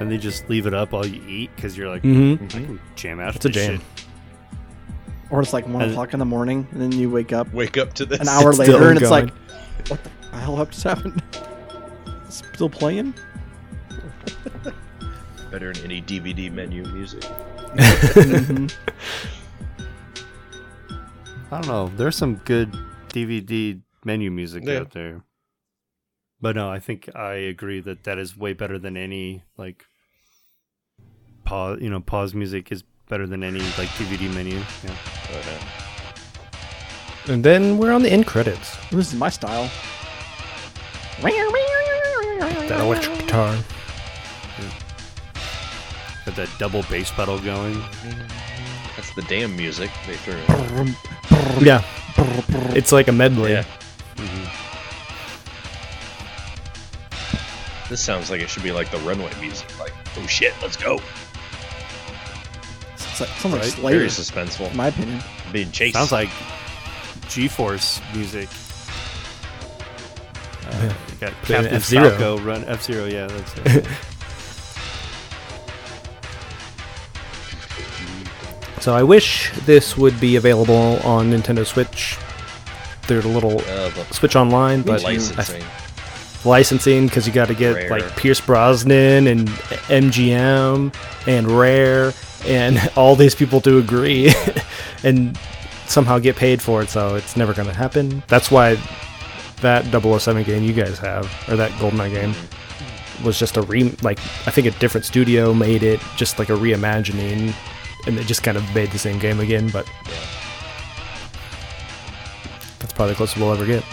And 0.00 0.10
they 0.10 0.18
just 0.18 0.48
leave 0.50 0.66
it 0.66 0.74
up 0.74 0.92
while 0.92 1.06
you 1.06 1.22
eat 1.28 1.50
because 1.54 1.76
you're 1.78 1.88
like, 1.88 2.02
Mm-hmm. 2.02 2.44
I 2.44 2.48
can 2.48 2.80
jam 2.96 3.20
out. 3.20 3.36
It's 3.36 3.44
a 3.44 3.48
jam. 3.48 3.78
shit. 3.78 3.86
Or 5.30 5.40
it's 5.40 5.52
like 5.52 5.66
one 5.68 5.82
And- 5.82 5.92
o'clock 5.92 6.12
in 6.12 6.18
the 6.18 6.24
morning, 6.26 6.66
and 6.72 6.80
then 6.82 6.92
you 6.92 7.08
wake 7.08 7.32
up 7.32 7.52
Wake 7.54 7.78
up 7.78 7.94
to 7.94 8.04
this. 8.04 8.20
an 8.20 8.28
hour 8.28 8.52
later, 8.52 8.72
still 8.72 8.88
and 8.88 8.98
it's 8.98 9.08
going. 9.08 9.26
like, 9.26 9.88
what 9.88 10.00
the 10.32 10.36
hell 10.38 10.60
up 10.60 10.70
just 10.72 10.82
happened? 10.84 11.22
Still 12.28 12.68
playing? 12.70 13.14
Better 15.50 15.72
than 15.72 15.84
any 15.84 16.00
DVD 16.02 16.50
menu 16.50 16.82
music. 16.86 17.20
Mhm. 17.74 18.72
I 21.52 21.60
don't 21.60 21.66
know. 21.68 21.88
There's 21.96 22.16
some 22.16 22.36
good 22.46 22.72
DVD 23.10 23.78
menu 24.04 24.30
music 24.30 24.64
Yeah. 24.64 24.80
out 24.80 24.92
there. 24.92 25.22
But 26.40 26.56
no, 26.56 26.70
I 26.70 26.78
think 26.80 27.14
I 27.14 27.34
agree 27.34 27.80
that 27.80 28.04
that 28.04 28.18
is 28.18 28.36
way 28.36 28.54
better 28.54 28.78
than 28.78 28.96
any 28.96 29.42
like 29.58 29.84
pause. 31.44 31.78
You 31.82 31.90
know, 31.90 32.00
pause 32.00 32.34
music 32.34 32.72
is 32.72 32.82
better 33.08 33.26
than 33.26 33.44
any 33.44 33.60
like 33.78 33.90
DVD 33.98 34.32
menu. 34.34 34.56
Yeah. 34.56 34.96
But, 35.28 35.46
uh, 35.46 37.32
And 37.34 37.44
then 37.44 37.76
we're 37.78 37.92
on 37.92 38.02
the 38.02 38.10
end 38.10 38.26
credits. 38.26 38.76
This 38.90 39.12
is 39.12 39.14
my 39.14 39.28
style. 39.28 39.70
That 41.20 42.80
electric 42.80 43.18
guitar. 43.20 43.54
Got 46.24 46.36
that 46.36 46.48
double 46.58 46.82
bass 46.84 47.10
pedal 47.10 47.38
going. 47.40 47.78
that's 48.96 49.12
the 49.14 49.22
damn 49.28 49.54
music 49.56 49.90
they 50.06 50.16
threw 50.16 50.34
in. 50.34 50.94
Yeah. 51.60 51.82
It's 52.74 52.92
like 52.92 53.08
a 53.08 53.12
medley. 53.12 53.52
Yeah. 53.52 53.64
This 57.88 58.00
sounds 58.00 58.30
like 58.30 58.40
it 58.40 58.48
should 58.48 58.62
be 58.62 58.72
like 58.72 58.90
the 58.90 58.98
runway 58.98 59.30
music. 59.40 59.78
Like, 59.78 59.92
oh 60.16 60.26
shit, 60.26 60.54
let's 60.62 60.76
go. 60.76 60.98
It's 62.94 63.20
like, 63.20 63.28
sounds 63.30 63.52
like 63.54 63.62
Right? 63.62 63.70
Slayer, 63.72 63.92
Very 63.96 64.04
in 64.04 64.10
suspenseful. 64.10 64.74
my 64.74 64.86
opinion. 64.88 65.20
Being 65.52 65.70
chased. 65.72 65.94
Sounds 65.94 66.12
like 66.12 66.30
G-force 67.28 68.00
music. 68.14 68.48
Uh, 70.66 70.94
you 71.10 71.16
got 71.20 71.32
Captain 71.44 71.66
F-Zero. 71.74 72.10
Falco 72.10 72.38
run 72.38 72.64
F 72.64 72.82
Zero. 72.82 73.04
Yeah, 73.04 73.26
that's 73.26 73.54
it. 73.76 73.86
So 78.82 78.92
I 78.92 79.04
wish 79.04 79.52
this 79.64 79.96
would 79.96 80.18
be 80.18 80.34
available 80.34 80.98
on 81.04 81.30
Nintendo 81.30 81.64
Switch. 81.64 82.18
There's 83.06 83.24
a 83.24 83.28
little 83.28 83.60
uh, 83.60 83.90
Switch 84.10 84.34
Online, 84.34 84.82
but 84.82 85.04
licensing. 85.04 85.62
licensing 86.44 87.06
because 87.06 87.24
you 87.24 87.32
got 87.32 87.46
to 87.46 87.54
get 87.54 87.76
Rare. 87.76 87.90
like 87.90 88.16
Pierce 88.16 88.40
Brosnan 88.40 89.28
and 89.28 89.48
MGM 89.86 90.92
and 91.28 91.46
Rare 91.46 92.12
and 92.44 92.90
all 92.96 93.14
these 93.14 93.36
people 93.36 93.60
to 93.60 93.78
agree 93.78 94.34
and 95.04 95.38
somehow 95.86 96.18
get 96.18 96.34
paid 96.34 96.60
for 96.60 96.82
it. 96.82 96.88
So 96.88 97.14
it's 97.14 97.36
never 97.36 97.54
going 97.54 97.68
to 97.68 97.74
happen. 97.74 98.24
That's 98.26 98.50
why 98.50 98.78
that 99.60 99.84
007 99.92 100.42
game 100.42 100.64
you 100.64 100.72
guys 100.72 100.98
have 100.98 101.32
or 101.48 101.54
that 101.54 101.70
GoldenEye 101.72 102.10
game 102.10 102.34
was 103.24 103.38
just 103.38 103.56
a 103.56 103.62
re 103.62 103.84
like 104.02 104.18
I 104.48 104.50
think 104.50 104.66
a 104.66 104.72
different 104.72 105.04
studio 105.04 105.54
made 105.54 105.84
it 105.84 106.00
just 106.16 106.40
like 106.40 106.48
a 106.48 106.54
reimagining 106.54 107.54
and 108.06 108.16
they 108.18 108.24
just 108.24 108.42
kind 108.42 108.56
of 108.56 108.74
made 108.74 108.90
the 108.90 108.98
same 108.98 109.18
game 109.18 109.40
again. 109.40 109.68
But 109.68 109.86
that's 112.78 112.92
probably 112.92 113.12
the 113.12 113.16
closest 113.16 113.38
we'll 113.38 113.52
ever 113.52 113.66
get. 113.66 113.84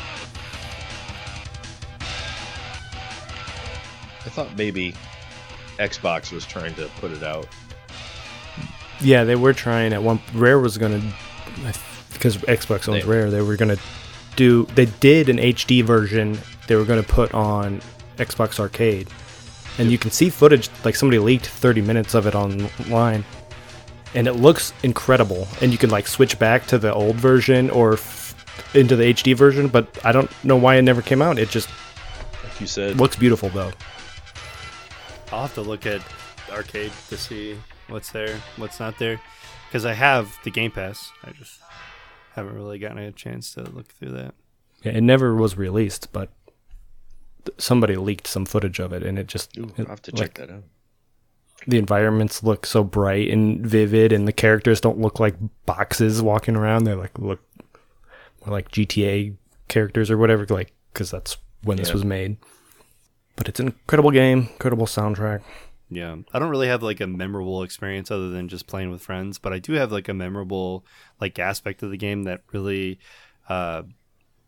I 4.26 4.30
thought 4.32 4.56
maybe 4.58 4.94
Xbox 5.78 6.32
was 6.32 6.46
trying 6.46 6.76
to 6.76 6.88
put 7.00 7.12
it 7.12 7.24
out. 7.24 7.48
Yeah, 9.02 9.24
they 9.24 9.36
were 9.36 9.54
trying 9.54 9.94
at 9.94 10.04
one. 10.04 10.20
Rare 10.34 10.60
was 10.60 10.78
gonna, 10.78 11.02
because 12.14 12.38
Xbox 12.38 12.88
owns 12.90 13.04
They- 13.04 13.10
Rare. 13.10 13.32
They 13.32 13.42
were 13.42 13.56
gonna 13.56 13.78
do. 14.36 14.66
They 14.76 14.86
did 14.86 15.30
an 15.30 15.40
HD 15.40 15.82
version. 15.82 16.38
They 16.68 16.76
were 16.76 16.84
gonna 16.86 17.02
put 17.04 17.34
on 17.34 17.82
Xbox 18.18 18.60
Arcade, 18.60 19.08
and 19.78 19.90
you 19.90 19.98
can 19.98 20.12
see 20.12 20.30
footage. 20.30 20.70
Like 20.84 20.96
somebody 20.96 21.18
leaked 21.20 21.46
30 21.48 21.82
minutes 21.82 22.14
of 22.14 22.28
it 22.28 22.36
online, 22.36 23.24
and 24.16 24.28
it 24.28 24.34
looks 24.34 24.74
incredible. 24.84 25.48
And 25.62 25.72
you 25.72 25.78
can 25.78 25.90
like 25.90 26.08
switch 26.08 26.38
back 26.40 26.66
to 26.68 26.78
the 26.78 26.94
old 26.94 27.16
version 27.18 27.70
or 27.70 27.94
f- 27.94 28.36
into 28.76 28.96
the 28.96 29.06
HD 29.14 29.36
version. 29.36 29.68
But 29.68 30.04
I 30.06 30.12
don't 30.12 30.32
know 30.44 30.56
why 30.58 30.76
it 30.76 30.82
never 30.84 31.02
came 31.02 31.22
out. 31.22 31.38
It 31.40 31.50
just 31.50 31.70
Like 32.44 32.60
you 32.62 32.68
said, 32.68 32.98
looks 32.98 33.16
beautiful 33.16 33.50
though. 33.50 33.72
I'll 35.32 35.42
have 35.44 35.54
to 35.56 35.62
look 35.62 35.86
at 35.86 36.02
arcade 36.52 36.92
to 37.10 37.18
see 37.18 37.56
what's 37.88 38.12
there, 38.12 38.38
what's 38.58 38.80
not 38.80 38.98
there, 38.98 39.22
because 39.68 39.86
I 39.86 39.94
have 39.94 40.36
the 40.44 40.50
Game 40.50 40.72
Pass. 40.72 41.12
I 41.24 41.32
just 41.32 41.60
haven't 42.34 42.56
really 42.56 42.80
gotten 42.80 42.98
a 42.98 43.12
chance 43.12 43.54
to 43.54 43.62
look 43.70 43.88
through 43.90 44.12
that. 44.12 44.34
Yeah, 44.84 44.94
it 44.94 45.02
never 45.02 45.36
was 45.36 45.56
released, 45.58 46.12
but 46.12 46.30
somebody 47.58 47.96
leaked 47.96 48.26
some 48.28 48.46
footage 48.46 48.80
of 48.80 48.92
it, 48.94 49.04
and 49.04 49.20
it 49.20 49.28
just 49.28 49.56
Ooh, 49.58 49.66
it- 49.78 49.82
I'll 49.82 49.86
have 49.88 50.02
to 50.04 50.12
like, 50.16 50.20
check 50.20 50.34
that 50.48 50.50
out. 50.56 50.64
The 51.68 51.78
environments 51.78 52.44
look 52.44 52.66
so 52.66 52.84
bright 52.84 53.30
and 53.30 53.66
vivid 53.66 54.12
and 54.12 54.28
the 54.28 54.34
characters 54.34 54.80
don't 54.82 55.00
look 55.00 55.20
like 55.20 55.36
boxes 55.66 56.22
walking 56.22 56.56
around. 56.56 56.84
They 56.86 56.94
like 56.94 57.18
look 57.20 57.42
more 58.46 58.54
like 58.56 58.72
gta 58.72 59.36
characters 59.68 60.10
or 60.10 60.18
whatever 60.18 60.46
like 60.50 60.74
because 60.94 61.12
that's 61.12 61.38
when 61.64 61.78
this 61.78 61.90
Yeah. 61.90 61.94
was 61.94 62.06
made. 62.06 62.38
But 63.36 63.48
it's 63.48 63.60
an 63.60 63.68
incredible 63.68 64.12
game 64.12 64.50
incredible 64.54 64.86
soundtrack. 64.86 65.42
Yeah, 65.92 66.18
I 66.34 66.40
don't 66.40 66.50
really 66.50 66.68
have 66.68 66.84
like 66.84 67.00
a 67.02 67.08
memorable 67.08 67.64
experience 67.64 68.12
other 68.12 68.30
than 68.30 68.48
just 68.48 68.68
playing 68.68 68.92
with 68.92 69.02
friends, 69.02 69.40
but 69.40 69.54
I 69.54 69.60
do 69.60 69.74
have 69.74 69.92
like 69.92 70.08
a 70.08 70.14
memorable 70.14 70.86
like 71.20 71.40
aspect 71.40 71.82
of 71.84 71.90
the 71.92 71.98
game 71.98 72.24
that 72.24 72.42
really 72.54 73.00
uh, 73.50 73.84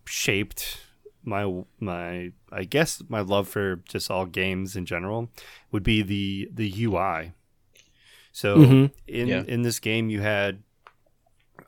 shaped 0.05 0.77
my 1.23 1.63
my 1.79 2.31
I 2.51 2.63
guess 2.63 3.01
my 3.07 3.21
love 3.21 3.47
for 3.47 3.77
just 3.87 4.09
all 4.11 4.25
games 4.25 4.75
in 4.75 4.85
general 4.85 5.29
would 5.71 5.83
be 5.83 6.01
the 6.01 6.49
the 6.53 6.69
UI. 6.85 7.33
So 8.31 8.57
Mhm. 8.59 8.91
in 9.07 9.27
Yeah. 9.27 9.43
in 9.47 9.61
this 9.61 9.79
game 9.79 10.09
you 10.09 10.21
had 10.21 10.63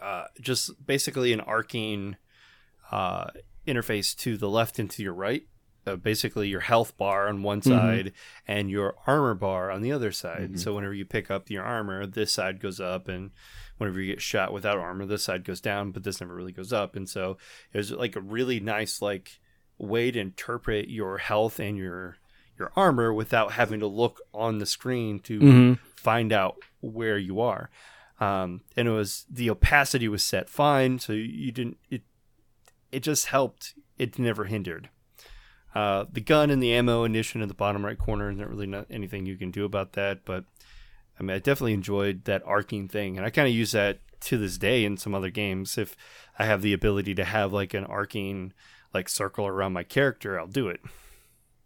uh, 0.02 0.26
just 0.42 0.86
basically 0.86 1.32
an 1.34 1.40
arcing 1.42 2.18
uh, 2.92 3.28
interface 3.66 4.16
to 4.18 4.38
the 4.38 4.50
left 4.50 4.78
and 4.80 4.90
to 4.92 5.02
your 5.04 5.14
right. 5.14 5.48
Uh, 5.86 5.96
basically, 5.98 6.48
your 6.48 6.62
health 6.62 6.96
bar 6.98 7.28
on 7.28 7.42
one 7.44 7.62
side 7.62 8.14
and 8.48 8.70
your 8.70 8.96
armor 9.06 9.34
bar 9.34 9.70
on 9.72 9.82
the 9.82 9.92
other 9.92 10.12
side. 10.14 10.58
So 10.60 10.74
whenever 10.76 10.94
you 10.94 11.04
pick 11.06 11.30
up 11.30 11.50
your 11.50 11.64
armor, 11.64 12.06
this 12.06 12.32
side 12.32 12.62
goes 12.62 12.80
up, 12.80 13.08
and 13.10 13.32
whenever 13.78 14.00
you 14.00 14.14
get 14.14 14.22
shot 14.22 14.54
without 14.54 14.78
armor, 14.78 15.06
this 15.06 15.24
side 15.24 15.44
goes 15.44 15.60
down, 15.60 15.92
but 15.92 16.04
this 16.04 16.22
never 16.22 16.34
really 16.36 16.54
goes 16.54 16.72
up. 16.72 16.96
And 16.96 17.10
so 17.10 17.38
it 17.74 17.78
was 17.78 17.92
like 17.92 18.16
a 18.16 18.22
really 18.22 18.60
nice 18.62 19.02
like 19.02 19.40
way 19.78 20.12
to 20.12 20.20
interpret 20.20 20.90
your 20.90 21.18
health 21.18 21.60
and 21.60 21.78
your 21.78 22.18
your 22.58 22.72
armor 22.76 23.12
without 23.12 23.54
having 23.54 23.80
to 23.80 23.88
look 23.88 24.22
on 24.34 24.60
the 24.60 24.66
screen 24.66 25.20
to 25.20 25.40
Mhm. 25.40 25.80
find 25.96 26.32
out 26.32 26.56
where 26.82 27.18
you 27.18 27.40
are. 27.42 27.72
Um, 28.20 28.62
and 28.78 28.88
it 28.88 28.92
was 28.92 29.26
the 29.30 29.50
opacity 29.50 30.08
was 30.08 30.24
set 30.24 30.50
fine, 30.50 31.00
so 31.00 31.14
you 31.14 31.52
didn't 31.52 31.78
it. 31.90 32.04
It 32.92 33.02
just 33.02 33.26
helped. 33.26 33.74
It 33.98 34.20
never 34.20 34.46
hindered. 34.46 34.90
Uh, 35.74 36.06
the 36.12 36.22
gun 36.22 36.52
and 36.52 36.62
the 36.62 36.72
ammo 36.72 37.04
ignition 37.04 37.42
in 37.42 37.48
the 37.48 37.54
bottom 37.56 37.84
right 37.84 37.98
corner 37.98 38.26
There's 38.26 38.38
not 38.38 38.50
really 38.50 38.68
not 38.68 38.86
anything 38.92 39.26
you 39.26 39.36
can 39.36 39.50
do 39.50 39.66
about 39.66 39.94
that. 39.94 40.24
But 40.24 40.46
I 41.20 41.24
mean, 41.24 41.36
I 41.36 41.40
definitely 41.40 41.74
enjoyed 41.74 42.26
that 42.26 42.44
arcing 42.46 42.88
thing, 42.88 43.18
and 43.18 43.26
I 43.26 43.32
kind 43.32 43.48
of 43.48 43.54
use 43.54 43.72
that 43.72 44.00
to 44.22 44.38
this 44.38 44.58
day 44.60 44.86
in 44.86 44.96
some 44.98 45.16
other 45.16 45.32
games. 45.32 45.78
If 45.78 45.98
I 46.38 46.46
have 46.46 46.62
the 46.62 46.74
ability 46.74 47.16
to 47.16 47.24
have 47.26 47.52
like 47.52 47.74
an 47.74 47.84
arcing 47.86 48.54
like 48.94 49.10
circle 49.10 49.48
around 49.48 49.74
my 49.74 49.84
character, 49.84 50.40
I'll 50.40 50.48
do 50.48 50.68
it. 50.70 50.80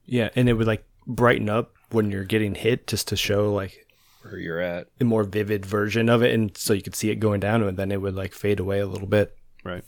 yeah 0.06 0.30
and 0.36 0.48
it 0.50 0.54
would 0.54 0.68
like 0.68 0.86
brighten 1.06 1.50
up 1.50 1.74
when 1.92 2.12
you're 2.12 2.24
getting 2.26 2.56
hit 2.56 2.88
just 2.88 3.08
to 3.10 3.16
show 3.16 3.54
like 3.54 3.86
Where 4.22 4.38
you're 4.38 4.60
at. 4.60 4.88
a 5.00 5.04
more 5.04 5.24
vivid 5.24 5.66
version 5.66 6.10
of 6.10 6.22
it 6.24 6.34
and 6.34 6.56
so 6.58 6.74
you 6.74 6.82
could 6.82 6.96
see 6.96 7.10
it 7.10 7.16
going 7.20 7.40
down 7.40 7.64
and 7.64 7.78
then 7.78 7.92
it 7.92 8.02
would 8.02 8.16
like 8.16 8.34
fade 8.34 8.60
away 8.60 8.80
a 8.80 8.86
little 8.88 9.08
bit 9.08 9.36
Right. 9.64 9.84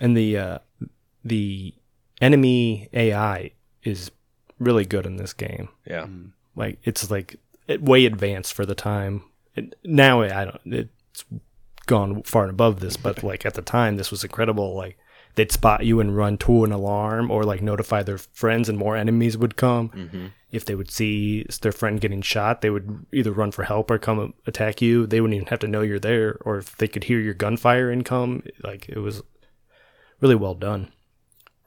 and 0.00 0.16
the 0.16 0.36
uh, 0.38 0.58
the 1.24 1.74
enemy 2.20 2.88
AI 2.92 3.52
is 3.82 4.10
really 4.58 4.84
good 4.84 5.06
in 5.06 5.16
this 5.16 5.32
game. 5.32 5.68
Yeah. 5.86 6.06
Like 6.56 6.78
it's 6.84 7.10
like 7.10 7.36
way 7.80 8.04
advanced 8.06 8.54
for 8.54 8.64
the 8.66 8.74
time. 8.74 9.22
It, 9.54 9.74
now 9.84 10.22
I 10.22 10.44
don't. 10.44 10.60
It's 10.66 11.24
gone 11.86 12.22
far 12.22 12.42
and 12.42 12.50
above 12.50 12.80
this, 12.80 12.96
but 12.96 13.22
like 13.22 13.44
at 13.46 13.54
the 13.54 13.62
time, 13.62 13.96
this 13.96 14.10
was 14.10 14.22
incredible. 14.24 14.74
Like 14.74 14.98
they'd 15.40 15.50
spot 15.52 15.86
you 15.86 16.00
and 16.00 16.14
run 16.14 16.36
to 16.36 16.64
an 16.64 16.72
alarm, 16.72 17.30
or 17.30 17.44
like 17.44 17.62
notify 17.62 18.02
their 18.02 18.18
friends, 18.18 18.68
and 18.68 18.76
more 18.76 18.94
enemies 18.96 19.38
would 19.38 19.56
come. 19.56 19.88
Mm-hmm. 19.88 20.26
If 20.52 20.64
they 20.66 20.74
would 20.74 20.90
see 20.90 21.46
their 21.62 21.72
friend 21.72 21.98
getting 22.00 22.20
shot, 22.22 22.60
they 22.60 22.68
would 22.70 23.06
either 23.12 23.32
run 23.32 23.50
for 23.52 23.62
help 23.64 23.90
or 23.90 23.98
come 23.98 24.34
attack 24.46 24.82
you. 24.82 25.06
They 25.06 25.20
wouldn't 25.20 25.36
even 25.36 25.46
have 25.48 25.60
to 25.60 25.66
know 25.68 25.80
you're 25.80 25.98
there, 25.98 26.36
or 26.42 26.58
if 26.58 26.76
they 26.76 26.88
could 26.88 27.04
hear 27.04 27.20
your 27.20 27.34
gunfire 27.34 27.90
and 27.90 28.04
come, 28.04 28.42
like 28.62 28.88
it 28.88 28.98
was 28.98 29.22
really 30.20 30.34
well 30.34 30.54
done 30.54 30.92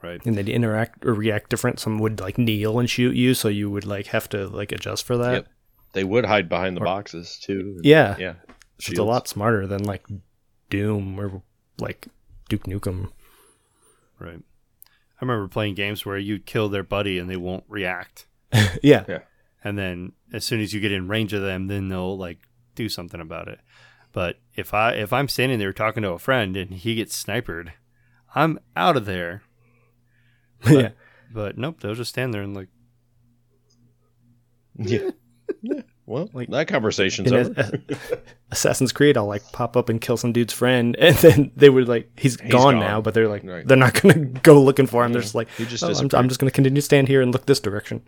Right. 0.02 0.24
and 0.24 0.36
they'd 0.36 0.48
interact 0.48 1.04
or 1.04 1.14
react 1.14 1.50
different. 1.50 1.80
Some 1.80 1.98
would 1.98 2.20
like 2.20 2.38
kneel 2.38 2.78
and 2.78 2.88
shoot 2.88 3.16
you, 3.16 3.34
so 3.34 3.48
you 3.48 3.70
would 3.70 3.86
like 3.86 4.06
have 4.08 4.28
to 4.28 4.46
like 4.46 4.70
adjust 4.70 5.04
for 5.04 5.16
that. 5.16 5.32
Yep. 5.32 5.46
They 5.94 6.04
would 6.04 6.26
hide 6.26 6.48
behind 6.48 6.76
the 6.76 6.80
boxes 6.82 7.38
too. 7.42 7.80
Yeah, 7.82 8.16
Yeah. 8.18 8.34
it's 8.78 8.98
a 8.98 9.02
lot 9.02 9.26
smarter 9.28 9.66
than 9.66 9.82
like 9.84 10.06
Doom 10.70 11.18
or 11.18 11.42
like 11.78 12.06
Duke 12.50 12.64
Nukem. 12.64 13.10
Right. 14.24 14.40
I 14.40 15.24
remember 15.24 15.48
playing 15.48 15.74
games 15.74 16.04
where 16.04 16.18
you 16.18 16.38
kill 16.38 16.68
their 16.68 16.82
buddy 16.82 17.18
and 17.18 17.28
they 17.30 17.36
won't 17.36 17.64
react. 17.68 18.26
Yeah. 18.82 19.04
Yeah. 19.08 19.20
And 19.62 19.78
then 19.78 20.12
as 20.32 20.44
soon 20.44 20.60
as 20.60 20.72
you 20.72 20.80
get 20.80 20.92
in 20.92 21.08
range 21.08 21.32
of 21.32 21.42
them, 21.42 21.68
then 21.68 21.88
they'll 21.88 22.16
like 22.18 22.38
do 22.74 22.88
something 22.88 23.20
about 23.20 23.48
it. 23.48 23.60
But 24.12 24.38
if 24.54 24.74
I 24.74 24.92
if 24.92 25.12
I'm 25.12 25.28
standing 25.28 25.58
there 25.58 25.72
talking 25.72 26.02
to 26.02 26.10
a 26.10 26.18
friend 26.18 26.56
and 26.56 26.70
he 26.70 26.94
gets 26.94 27.16
sniped, 27.16 27.70
I'm 28.34 28.58
out 28.76 28.96
of 28.96 29.06
there. 29.06 29.42
yeah. 30.66 30.90
But 31.32 31.58
nope, 31.58 31.80
they'll 31.80 31.94
just 31.94 32.10
stand 32.10 32.32
there 32.32 32.42
and 32.42 32.54
like 32.54 32.68
Yeah. 34.76 35.10
yeah. 35.62 35.82
Well, 36.06 36.28
Like- 36.34 36.50
that 36.50 36.68
conversation's 36.68 37.32
over. 37.32 37.54
a- 37.56 38.18
Assassin's 38.50 38.92
Creed, 38.92 39.16
I'll 39.16 39.26
like 39.26 39.42
pop 39.52 39.74
up 39.76 39.88
and 39.88 40.00
kill 40.00 40.16
some 40.18 40.32
dude's 40.32 40.52
friend, 40.52 40.94
and 40.98 41.16
then 41.16 41.50
they 41.56 41.70
would 41.70 41.88
like, 41.88 42.10
he's, 42.18 42.36
gone, 42.36 42.50
gone. 42.74 42.80
now, 42.80 43.00
but 43.00 43.14
they're 43.14 43.28
like, 43.28 43.42
Right. 43.44 43.66
they're 43.66 43.76
not 43.76 44.00
gonna 44.00 44.14
go 44.42 44.62
looking 44.62 44.86
for 44.86 45.04
him. 45.04 45.12
They're 45.12 45.22
just 45.22 45.34
like, 45.34 45.48
He 45.56 45.64
just 45.64 45.82
"Oh, 45.82 45.88
I'm. 45.88 46.08
I'm 46.14 46.28
just 46.28 46.38
gonna 46.40 46.50
continue 46.50 46.80
to 46.80 46.84
stand 46.84 47.08
here 47.08 47.22
and 47.22 47.32
look 47.32 47.46
this 47.46 47.60
direction. 47.60 48.02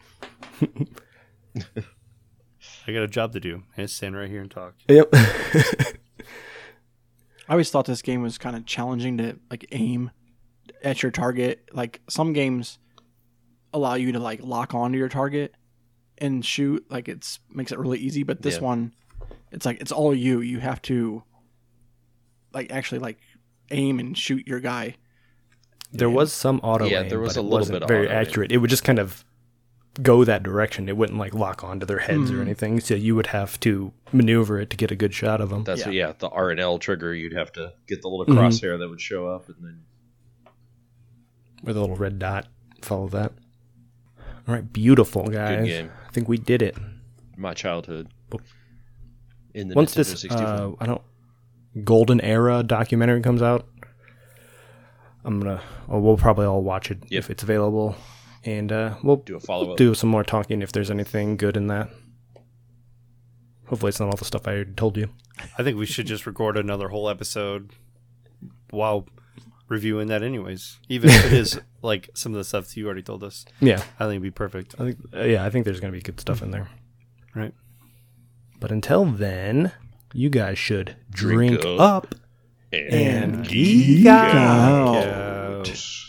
I 2.87 2.93
got 2.93 3.03
a 3.03 3.09
job 3.09 3.33
to 3.33 3.41
do. 3.41 3.63
I 3.77 3.83
just 3.83 3.97
stand 3.97 4.17
right 4.17 4.29
here 4.31 4.41
and 4.43 4.51
talk. 4.51 4.75
Yep. 4.89 5.09
I 5.13 5.93
always 7.53 7.71
thought 7.71 7.87
this 7.87 8.03
game 8.03 8.23
was 8.23 8.39
kind 8.39 8.57
of 8.57 8.67
challenging 8.67 9.19
to 9.19 9.37
like 9.51 9.67
aim 9.73 10.11
at 10.85 11.03
your 11.03 11.11
target. 11.13 11.69
Like 11.73 12.01
some 12.09 12.33
games 12.33 12.79
allow 13.73 13.95
you 13.95 14.13
to 14.13 14.19
like 14.21 14.41
lock 14.43 14.75
onto 14.75 14.99
your 14.99 15.09
target 15.09 15.55
and 16.19 16.45
shoot. 16.45 16.85
Like 16.91 17.09
it's 17.09 17.39
makes 17.51 17.73
it 17.73 17.79
really 17.79 17.99
easy. 17.99 18.23
But 18.23 18.43
this 18.43 18.57
Yeah. 18.57 18.63
one, 18.65 18.95
it's 19.53 19.67
like 19.67 19.81
it's 19.81 19.93
all 19.93 20.15
you. 20.15 20.41
You 20.41 20.61
have 20.61 20.81
to 20.83 21.23
like 22.53 22.71
actually 22.71 22.99
like 23.01 23.19
aim 23.71 23.99
and 23.99 24.17
shoot 24.17 24.47
your 24.47 24.61
guy. 24.61 24.97
there 25.93 26.11
was 26.11 26.33
some 26.33 26.59
auto 26.61 26.85
Yeah, 26.85 27.03
aim, 27.03 27.09
there 27.09 27.21
was 27.21 27.35
but 27.35 27.41
a 27.41 27.43
little 27.43 27.67
bit 27.69 27.83
of 27.83 27.89
very 27.89 28.07
auto 28.07 28.15
aim. 28.15 28.21
accurate. 28.21 28.53
It 28.53 28.59
would 28.59 28.71
just 28.71 28.85
kind 28.85 28.99
of 28.99 29.25
go 30.03 30.25
that 30.25 30.43
direction. 30.43 30.89
It 30.89 30.97
wouldn't 30.97 31.19
like 31.19 31.33
lock 31.33 31.65
onto 31.65 31.87
their 31.87 32.01
heads 32.01 32.31
Mm-hmm. 32.31 32.39
or 32.39 32.43
anything. 32.43 32.81
So 32.81 32.95
you 32.95 33.15
would 33.15 33.29
have 33.29 33.59
to 33.61 33.93
maneuver 34.13 34.61
it 34.61 34.69
to 34.71 34.77
get 34.77 34.91
a 34.91 34.97
good 34.97 35.15
shot 35.15 35.41
of 35.41 35.49
them. 35.49 35.65
That's 35.65 35.81
Yeah. 35.83 35.87
what, 35.87 35.95
yeah, 35.95 36.13
the 36.19 36.29
R 36.29 36.51
and 36.51 36.61
L 36.61 36.79
trigger. 36.79 37.15
You'd 37.15 37.33
have 37.33 37.51
to 37.53 37.73
get 37.87 38.03
the 38.03 38.09
little 38.09 38.27
Mhm. 38.27 38.37
crosshair 38.39 38.79
that 38.79 38.89
would 38.91 39.01
show 39.01 39.27
up, 39.29 39.49
and 39.49 39.57
then 39.61 39.81
with 41.63 41.77
a 41.77 41.81
little 41.81 41.97
red 41.97 42.19
dot. 42.19 42.49
Follow 42.83 43.09
that. 43.09 43.33
All 44.49 44.55
right, 44.55 44.73
beautiful 44.73 45.27
guys. 45.29 45.67
game. 45.67 45.91
I 46.07 46.11
think 46.13 46.29
we 46.29 46.39
did 46.39 46.63
it. 46.63 46.77
my 47.37 47.53
childhood 47.55 48.09
in 49.55 49.69
the 49.69 49.75
Once 49.75 49.93
Nintendo 49.93 49.97
this 49.97 50.21
64. 50.21 50.39
uh, 50.47 50.71
I 50.81 50.87
don't 50.87 51.03
golden 51.85 52.21
era 52.21 52.63
documentary 52.63 53.21
comes 53.23 53.43
out, 53.43 53.67
I'm 55.25 55.41
gonna 55.41 55.63
oh, 55.89 55.99
we'll 55.99 56.17
probably 56.17 56.47
all 56.47 56.63
watch 56.63 56.91
it 56.91 56.99
Yep. 57.09 57.19
if 57.19 57.31
it's 57.31 57.43
available, 57.43 57.97
and 58.45 58.71
uh, 58.71 58.95
we'll 59.03 59.17
do 59.17 59.37
a 59.37 59.41
follow 59.41 59.73
up. 59.73 59.77
do 59.79 59.95
some 59.95 60.09
more 60.11 60.23
talking 60.25 60.63
if 60.63 60.73
there's 60.73 60.91
anything 60.91 61.37
good 61.37 61.57
in 61.57 61.67
that. 61.69 61.89
Hopefully, 63.67 63.89
it's 63.89 63.99
not 63.99 64.07
all 64.07 64.17
the 64.17 64.25
stuff 64.25 64.47
I 64.47 64.63
told 64.77 64.97
you. 64.97 65.09
I 65.59 65.63
think 65.65 65.77
we 65.77 65.87
should 65.87 66.07
just 66.07 66.25
record 66.27 66.57
another 66.57 66.89
whole 66.89 67.09
episode 67.11 67.73
while 68.71 69.07
reviewing 69.69 70.09
that 70.09 70.23
anyways. 70.23 70.79
Even 70.89 71.11
if 71.11 71.27
it 71.27 71.33
is 71.33 71.61
like 71.83 72.11
some 72.15 72.33
of 72.33 72.39
the 72.39 72.45
stuff 72.45 72.69
that 72.69 72.77
you 72.77 72.87
already 72.87 73.03
told 73.03 73.23
us. 73.25 73.45
Yeah, 73.61 73.83
I 73.99 74.05
think 74.05 74.13
it'd 74.13 74.23
be 74.23 74.31
perfect. 74.31 74.75
I 74.79 74.85
think 74.85 74.99
uh, 75.15 75.23
yeah, 75.23 75.45
I 75.45 75.51
think 75.51 75.65
there's 75.65 75.81
gonna 75.81 75.93
be 75.93 76.01
good 76.01 76.21
stuff 76.21 76.43
in 76.43 76.51
there. 76.51 76.69
Right. 77.35 77.55
But 78.59 78.73
until 78.73 79.05
then, 79.05 79.73
you 80.15 80.31
guys 80.31 80.59
should 80.59 80.97
drink, 81.11 81.61
Drink 81.61 81.81
up 81.81 82.15
and 82.73 82.95
and 83.35 83.49
geek 83.49 84.07
out. 84.07 84.95
Yeah. 84.95 86.06